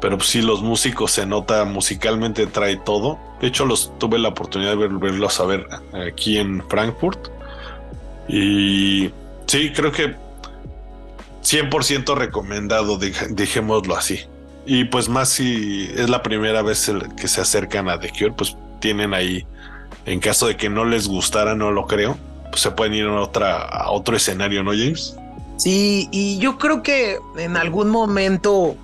pero 0.00 0.18
sí 0.18 0.42
los 0.42 0.60
músicos 0.60 1.12
se 1.12 1.26
nota 1.26 1.64
musicalmente 1.64 2.48
trae 2.48 2.76
todo. 2.76 3.20
De 3.40 3.46
hecho, 3.46 3.66
los 3.66 3.96
tuve 4.00 4.18
la 4.18 4.30
oportunidad 4.30 4.76
de 4.76 4.88
verlos 4.88 5.38
a 5.38 5.44
ver 5.44 5.68
aquí 6.08 6.38
en 6.38 6.68
Frankfurt. 6.68 7.28
Y 8.26 9.12
sí, 9.46 9.70
creo 9.72 9.92
que 9.92 10.16
100% 11.44 12.16
recomendado, 12.16 12.98
dejémoslo 13.30 13.94
así. 13.94 14.22
Y 14.66 14.86
pues 14.86 15.08
más 15.08 15.28
si 15.28 15.88
es 15.96 16.10
la 16.10 16.20
primera 16.24 16.62
vez 16.62 16.90
que 17.16 17.28
se 17.28 17.40
acercan 17.40 17.88
a 17.88 18.00
The 18.00 18.10
Cure, 18.10 18.32
pues 18.32 18.56
tienen 18.80 19.14
ahí 19.14 19.46
en 20.06 20.20
caso 20.20 20.46
de 20.46 20.56
que 20.56 20.68
no 20.68 20.84
les 20.84 21.08
gustara, 21.08 21.54
no 21.54 21.70
lo 21.70 21.86
creo, 21.86 22.16
pues 22.50 22.62
se 22.62 22.70
pueden 22.70 22.94
ir 22.94 23.06
a, 23.06 23.20
otra, 23.20 23.62
a 23.62 23.90
otro 23.90 24.16
escenario, 24.16 24.62
¿no, 24.62 24.70
James? 24.70 25.16
Sí, 25.56 26.08
y 26.10 26.38
yo 26.38 26.58
creo 26.58 26.82
que 26.82 27.18
en 27.36 27.56
algún 27.56 27.88
momento 27.88 28.76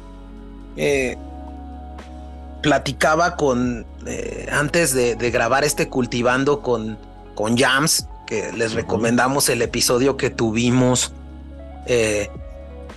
eh, 0.77 1.17
platicaba 2.63 3.37
con, 3.37 3.87
eh, 4.07 4.49
antes 4.51 4.95
de, 4.95 5.15
grabar 5.31 5.65
este 5.65 5.89
cultivando 5.89 6.63
con, 6.63 6.99
con 7.35 7.57
Jams, 7.57 8.07
que 8.27 8.53
les 8.53 8.75
recomendamos 8.75 9.49
el 9.49 9.63
episodio 9.63 10.17
que 10.17 10.31
tuvimos 10.31 11.13
eh, 11.87 12.31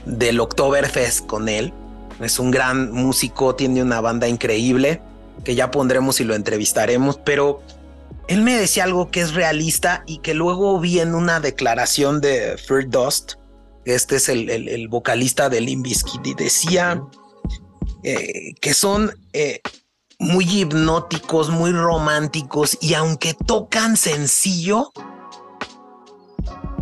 del 0.05 0.39
Oktoberfest 0.39 1.25
con 1.25 1.49
él. 1.49 1.73
Es 2.21 2.39
un 2.39 2.51
gran 2.51 2.91
músico, 2.91 3.55
tiene 3.55 3.81
una 3.81 3.99
banda 4.01 4.27
increíble 4.27 5.01
que 5.43 5.55
ya 5.55 5.71
pondremos 5.71 6.21
y 6.21 6.23
lo 6.23 6.35
entrevistaremos, 6.35 7.17
pero 7.17 7.61
él 8.27 8.41
me 8.41 8.57
decía 8.57 8.85
algo 8.85 9.11
que 9.11 9.21
es 9.21 9.33
realista 9.33 10.03
y 10.07 10.19
que 10.19 10.33
luego 10.33 10.79
vi 10.79 10.99
en 10.99 11.15
una 11.15 11.39
declaración 11.39 12.21
de 12.21 12.57
Fear 12.57 12.89
Dust, 12.89 13.33
este 13.85 14.15
es 14.15 14.29
el, 14.29 14.87
vocalista 14.87 15.49
de 15.49 15.61
Limbiskit, 15.61 16.25
y 16.25 16.33
decía 16.33 17.03
eh, 18.03 18.53
que 18.61 18.73
son 18.73 19.13
eh, 19.33 19.59
muy 20.19 20.45
hipnóticos, 20.45 21.49
muy 21.49 21.71
románticos, 21.71 22.77
y 22.79 22.93
aunque 22.93 23.33
tocan 23.33 23.97
sencillo, 23.97 24.91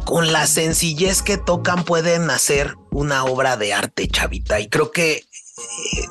con 0.05 0.31
la 0.31 0.45
sencillez 0.45 1.21
que 1.21 1.37
tocan 1.37 1.85
pueden 1.85 2.29
hacer 2.29 2.75
una 2.91 3.23
obra 3.23 3.57
de 3.57 3.73
arte, 3.73 4.07
chavita. 4.07 4.59
Y 4.59 4.67
creo 4.67 4.91
que 4.91 5.13
eh, 5.13 6.05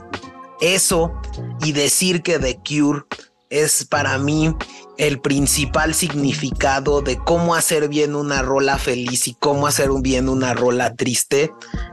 eso 0.61 1.13
y 1.61 1.73
decir 1.73 2.23
que 2.23 2.39
The 2.39 2.61
Cure 2.67 3.05
es 3.51 3.85
para 3.85 4.17
mí 4.19 4.55
el 5.01 5.19
principal 5.19 5.95
significado 5.95 7.01
de 7.01 7.17
cómo 7.17 7.55
hacer 7.55 7.89
bien 7.89 8.15
una 8.15 8.43
rola 8.43 8.77
feliz 8.77 9.29
y 9.29 9.35
cómo 9.35 9.67
hacer 9.67 9.89
bien 10.03 10.29
una 10.29 10.53
rola 10.53 10.95
triste. 10.95 11.51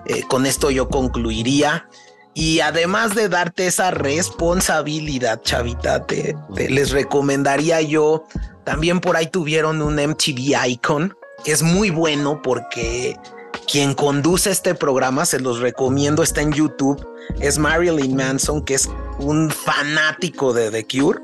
Eh, 0.08 0.24
con 0.28 0.46
esto 0.46 0.72
yo 0.72 0.90
concluiría. 0.90 1.88
Y 2.34 2.60
además 2.60 3.16
de 3.16 3.30
darte 3.30 3.66
esa 3.66 3.92
responsabilidad, 3.92 5.42
chavita, 5.42 6.06
te, 6.06 6.36
les 6.54 6.92
recomendaría 6.92 7.82
yo, 7.82 8.26
también 8.66 9.00
por 9.00 9.16
ahí 9.16 9.28
tuvieron 9.28 9.82
un 9.82 9.96
MTV 9.96 10.68
Icon, 10.68 11.16
que 11.46 11.54
es 11.54 11.64
muy 11.64 11.90
bueno 11.92 12.42
porque 12.42 13.18
quien 13.72 13.94
conduce 13.94 14.52
este 14.52 14.76
programa, 14.76 15.26
se 15.26 15.40
los 15.40 15.60
recomiendo, 15.60 16.24
está 16.24 16.42
en 16.42 16.52
YouTube, 16.52 17.08
es 17.40 17.58
Marilyn 17.58 18.18
Manson, 18.18 18.64
que 18.66 18.74
es 18.76 18.90
un 19.18 19.50
fanático 19.50 20.52
de 20.52 20.70
The 20.70 20.86
Cure, 20.86 21.20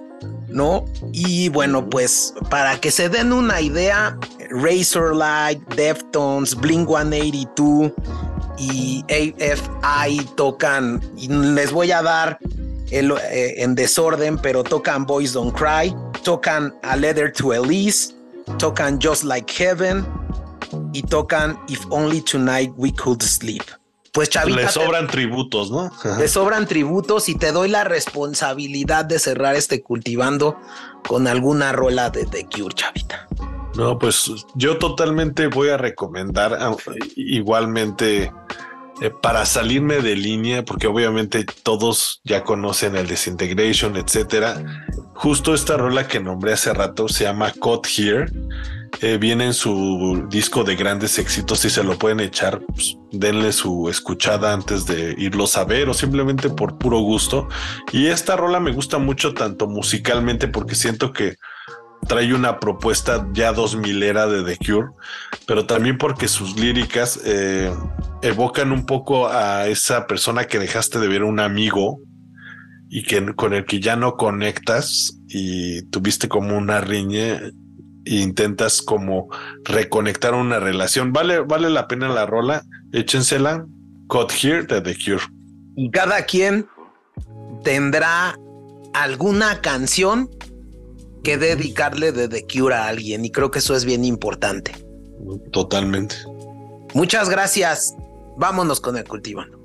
¿no? 0.50 0.86
Y 1.12 1.50
bueno, 1.50 1.90
pues 1.90 2.34
para 2.50 2.80
que 2.80 2.92
se 2.92 3.10
den 3.10 3.34
una 3.34 3.62
idea, 3.62 4.18
Razorlight, 4.50 5.62
Deftones, 5.76 6.56
Blink 6.56 6.88
182 6.88 7.92
y 8.58 9.04
AFI 9.10 10.26
tocan, 10.36 11.02
y 11.18 11.28
les 11.28 11.72
voy 11.72 11.92
a 11.92 12.02
dar 12.02 12.38
eh, 12.92 13.56
en 13.58 13.74
desorden, 13.74 14.38
pero 14.38 14.64
tocan 14.64 15.06
Boys 15.06 15.34
Don't 15.34 15.56
Cry, 15.58 15.96
tocan 16.24 16.74
A 16.84 16.96
Letter 16.96 17.34
to 17.34 17.54
Elise, 17.54 18.14
tocan 18.60 19.00
Just 19.02 19.24
Like 19.24 19.52
Heaven 19.52 20.06
y 20.94 21.02
tocan 21.02 21.58
If 21.68 21.86
Only 21.90 22.22
Tonight 22.22 22.72
We 22.78 22.94
Could 22.94 23.24
Sleep. 23.24 23.64
Pues 24.14 24.30
Chavita. 24.30 24.62
Le 24.62 24.70
sobran 24.70 25.08
tributos, 25.08 25.72
¿no? 25.72 25.92
Le 26.20 26.28
sobran 26.28 26.68
tributos 26.68 27.30
y 27.30 27.36
te 27.36 27.52
doy 27.52 27.68
la 27.68 27.84
responsabilidad 27.84 29.06
de 29.06 29.18
cerrar 29.18 29.56
este 29.56 29.82
cultivando 29.82 30.60
con 31.08 31.28
alguna 31.28 31.72
rola 31.72 32.12
de 32.12 32.28
The 32.28 32.46
Cure, 32.46 32.76
Chavita. 32.76 33.28
No, 33.76 33.98
pues 33.98 34.30
yo 34.54 34.78
totalmente 34.78 35.48
voy 35.48 35.70
a 35.70 35.78
recomendar 35.78 36.60
igualmente 37.16 38.32
eh, 39.04 39.10
para 39.10 39.46
salirme 39.46 39.98
de 40.00 40.16
línea, 40.16 40.64
porque 40.64 40.88
obviamente 40.88 41.46
todos 41.62 42.22
ya 42.24 42.46
conocen 42.46 42.96
el 42.96 43.06
Disintegration, 43.06 43.98
etcétera. 43.98 44.64
Justo 45.14 45.54
esta 45.54 45.76
rola 45.76 46.08
que 46.08 46.22
nombré 46.22 46.54
hace 46.54 46.74
rato 46.74 47.10
se 47.10 47.26
llama 47.26 47.52
Caught 47.52 47.88
Here. 47.98 48.32
Eh, 49.02 49.18
viene 49.18 49.48
en 49.48 49.54
su 49.54 50.26
disco 50.30 50.64
de 50.64 50.78
grandes 50.78 51.20
éxitos 51.20 51.66
y 51.66 51.70
se 51.70 51.84
lo 51.84 51.98
pueden 51.98 52.22
echar, 52.22 52.62
pues, 52.62 52.96
denle 53.12 53.52
su 53.52 53.90
escuchada 53.90 54.54
antes 54.54 54.86
de 54.86 55.14
irlos 55.18 55.58
a 55.58 55.66
ver 55.66 55.90
o 55.90 55.94
simplemente 55.94 56.50
por 56.50 56.78
puro 56.78 57.00
gusto. 57.00 57.50
Y 57.92 58.08
esta 58.08 58.38
rola 58.38 58.62
me 58.62 58.72
gusta 58.72 59.00
mucho 59.00 59.34
tanto 59.34 59.68
musicalmente 59.68 60.48
porque 60.48 60.76
siento 60.76 61.12
que 61.12 61.36
trae 62.08 62.34
una 62.34 62.60
propuesta 62.60 63.28
ya 63.34 63.54
dos 63.54 63.76
milera 63.76 64.28
de 64.28 64.44
The 64.44 64.58
Cure, 64.58 64.90
pero 65.46 65.66
también 65.66 65.98
porque 65.98 66.28
sus 66.28 66.58
líricas 66.60 67.20
eh, 67.26 67.74
evocan 68.22 68.72
un 68.72 68.86
poco 68.86 69.28
a 69.28 69.68
esa 69.68 70.08
persona 70.08 70.46
que 70.46 70.60
dejaste 70.60 71.00
de 71.00 71.08
ver 71.08 71.24
un 71.24 71.40
amigo 71.40 72.00
y 72.90 73.04
que 73.04 73.34
con 73.36 73.54
el 73.54 73.66
que 73.66 73.80
ya 73.80 73.96
no 73.96 74.16
conectas 74.18 75.20
y 75.28 75.82
tuviste 75.90 76.28
como 76.28 76.58
una 76.58 76.82
riña 76.82 77.42
e 78.06 78.16
intentas 78.16 78.82
como 78.82 79.30
reconectar 79.64 80.34
una 80.36 80.60
relación. 80.60 81.14
Vale, 81.14 81.40
vale 81.40 81.70
la 81.70 81.88
pena 81.88 82.10
la 82.10 82.26
rola, 82.26 82.64
échensela. 82.92 83.66
Cut 84.08 84.32
Here 84.32 84.64
de 84.64 84.82
The 84.82 84.96
Cure. 84.96 85.24
Y 85.76 85.90
cada 85.90 86.24
quien 86.26 86.68
tendrá 87.64 88.36
alguna 88.94 89.62
canción 89.62 90.30
que 91.24 91.38
dedicarle 91.38 92.12
de 92.12 92.28
The 92.28 92.46
Cure 92.46 92.76
a 92.76 92.88
alguien 92.88 93.26
y 93.26 93.32
creo 93.32 93.50
que 93.50 93.60
eso 93.60 93.76
es 93.76 93.86
bien 93.86 94.04
importante. 94.04 94.74
Totalmente. 95.52 96.16
Muchas 96.94 97.30
gracias. 97.30 97.96
Vámonos 98.38 98.82
con 98.82 98.98
el 98.98 99.08
cultivando. 99.08 99.63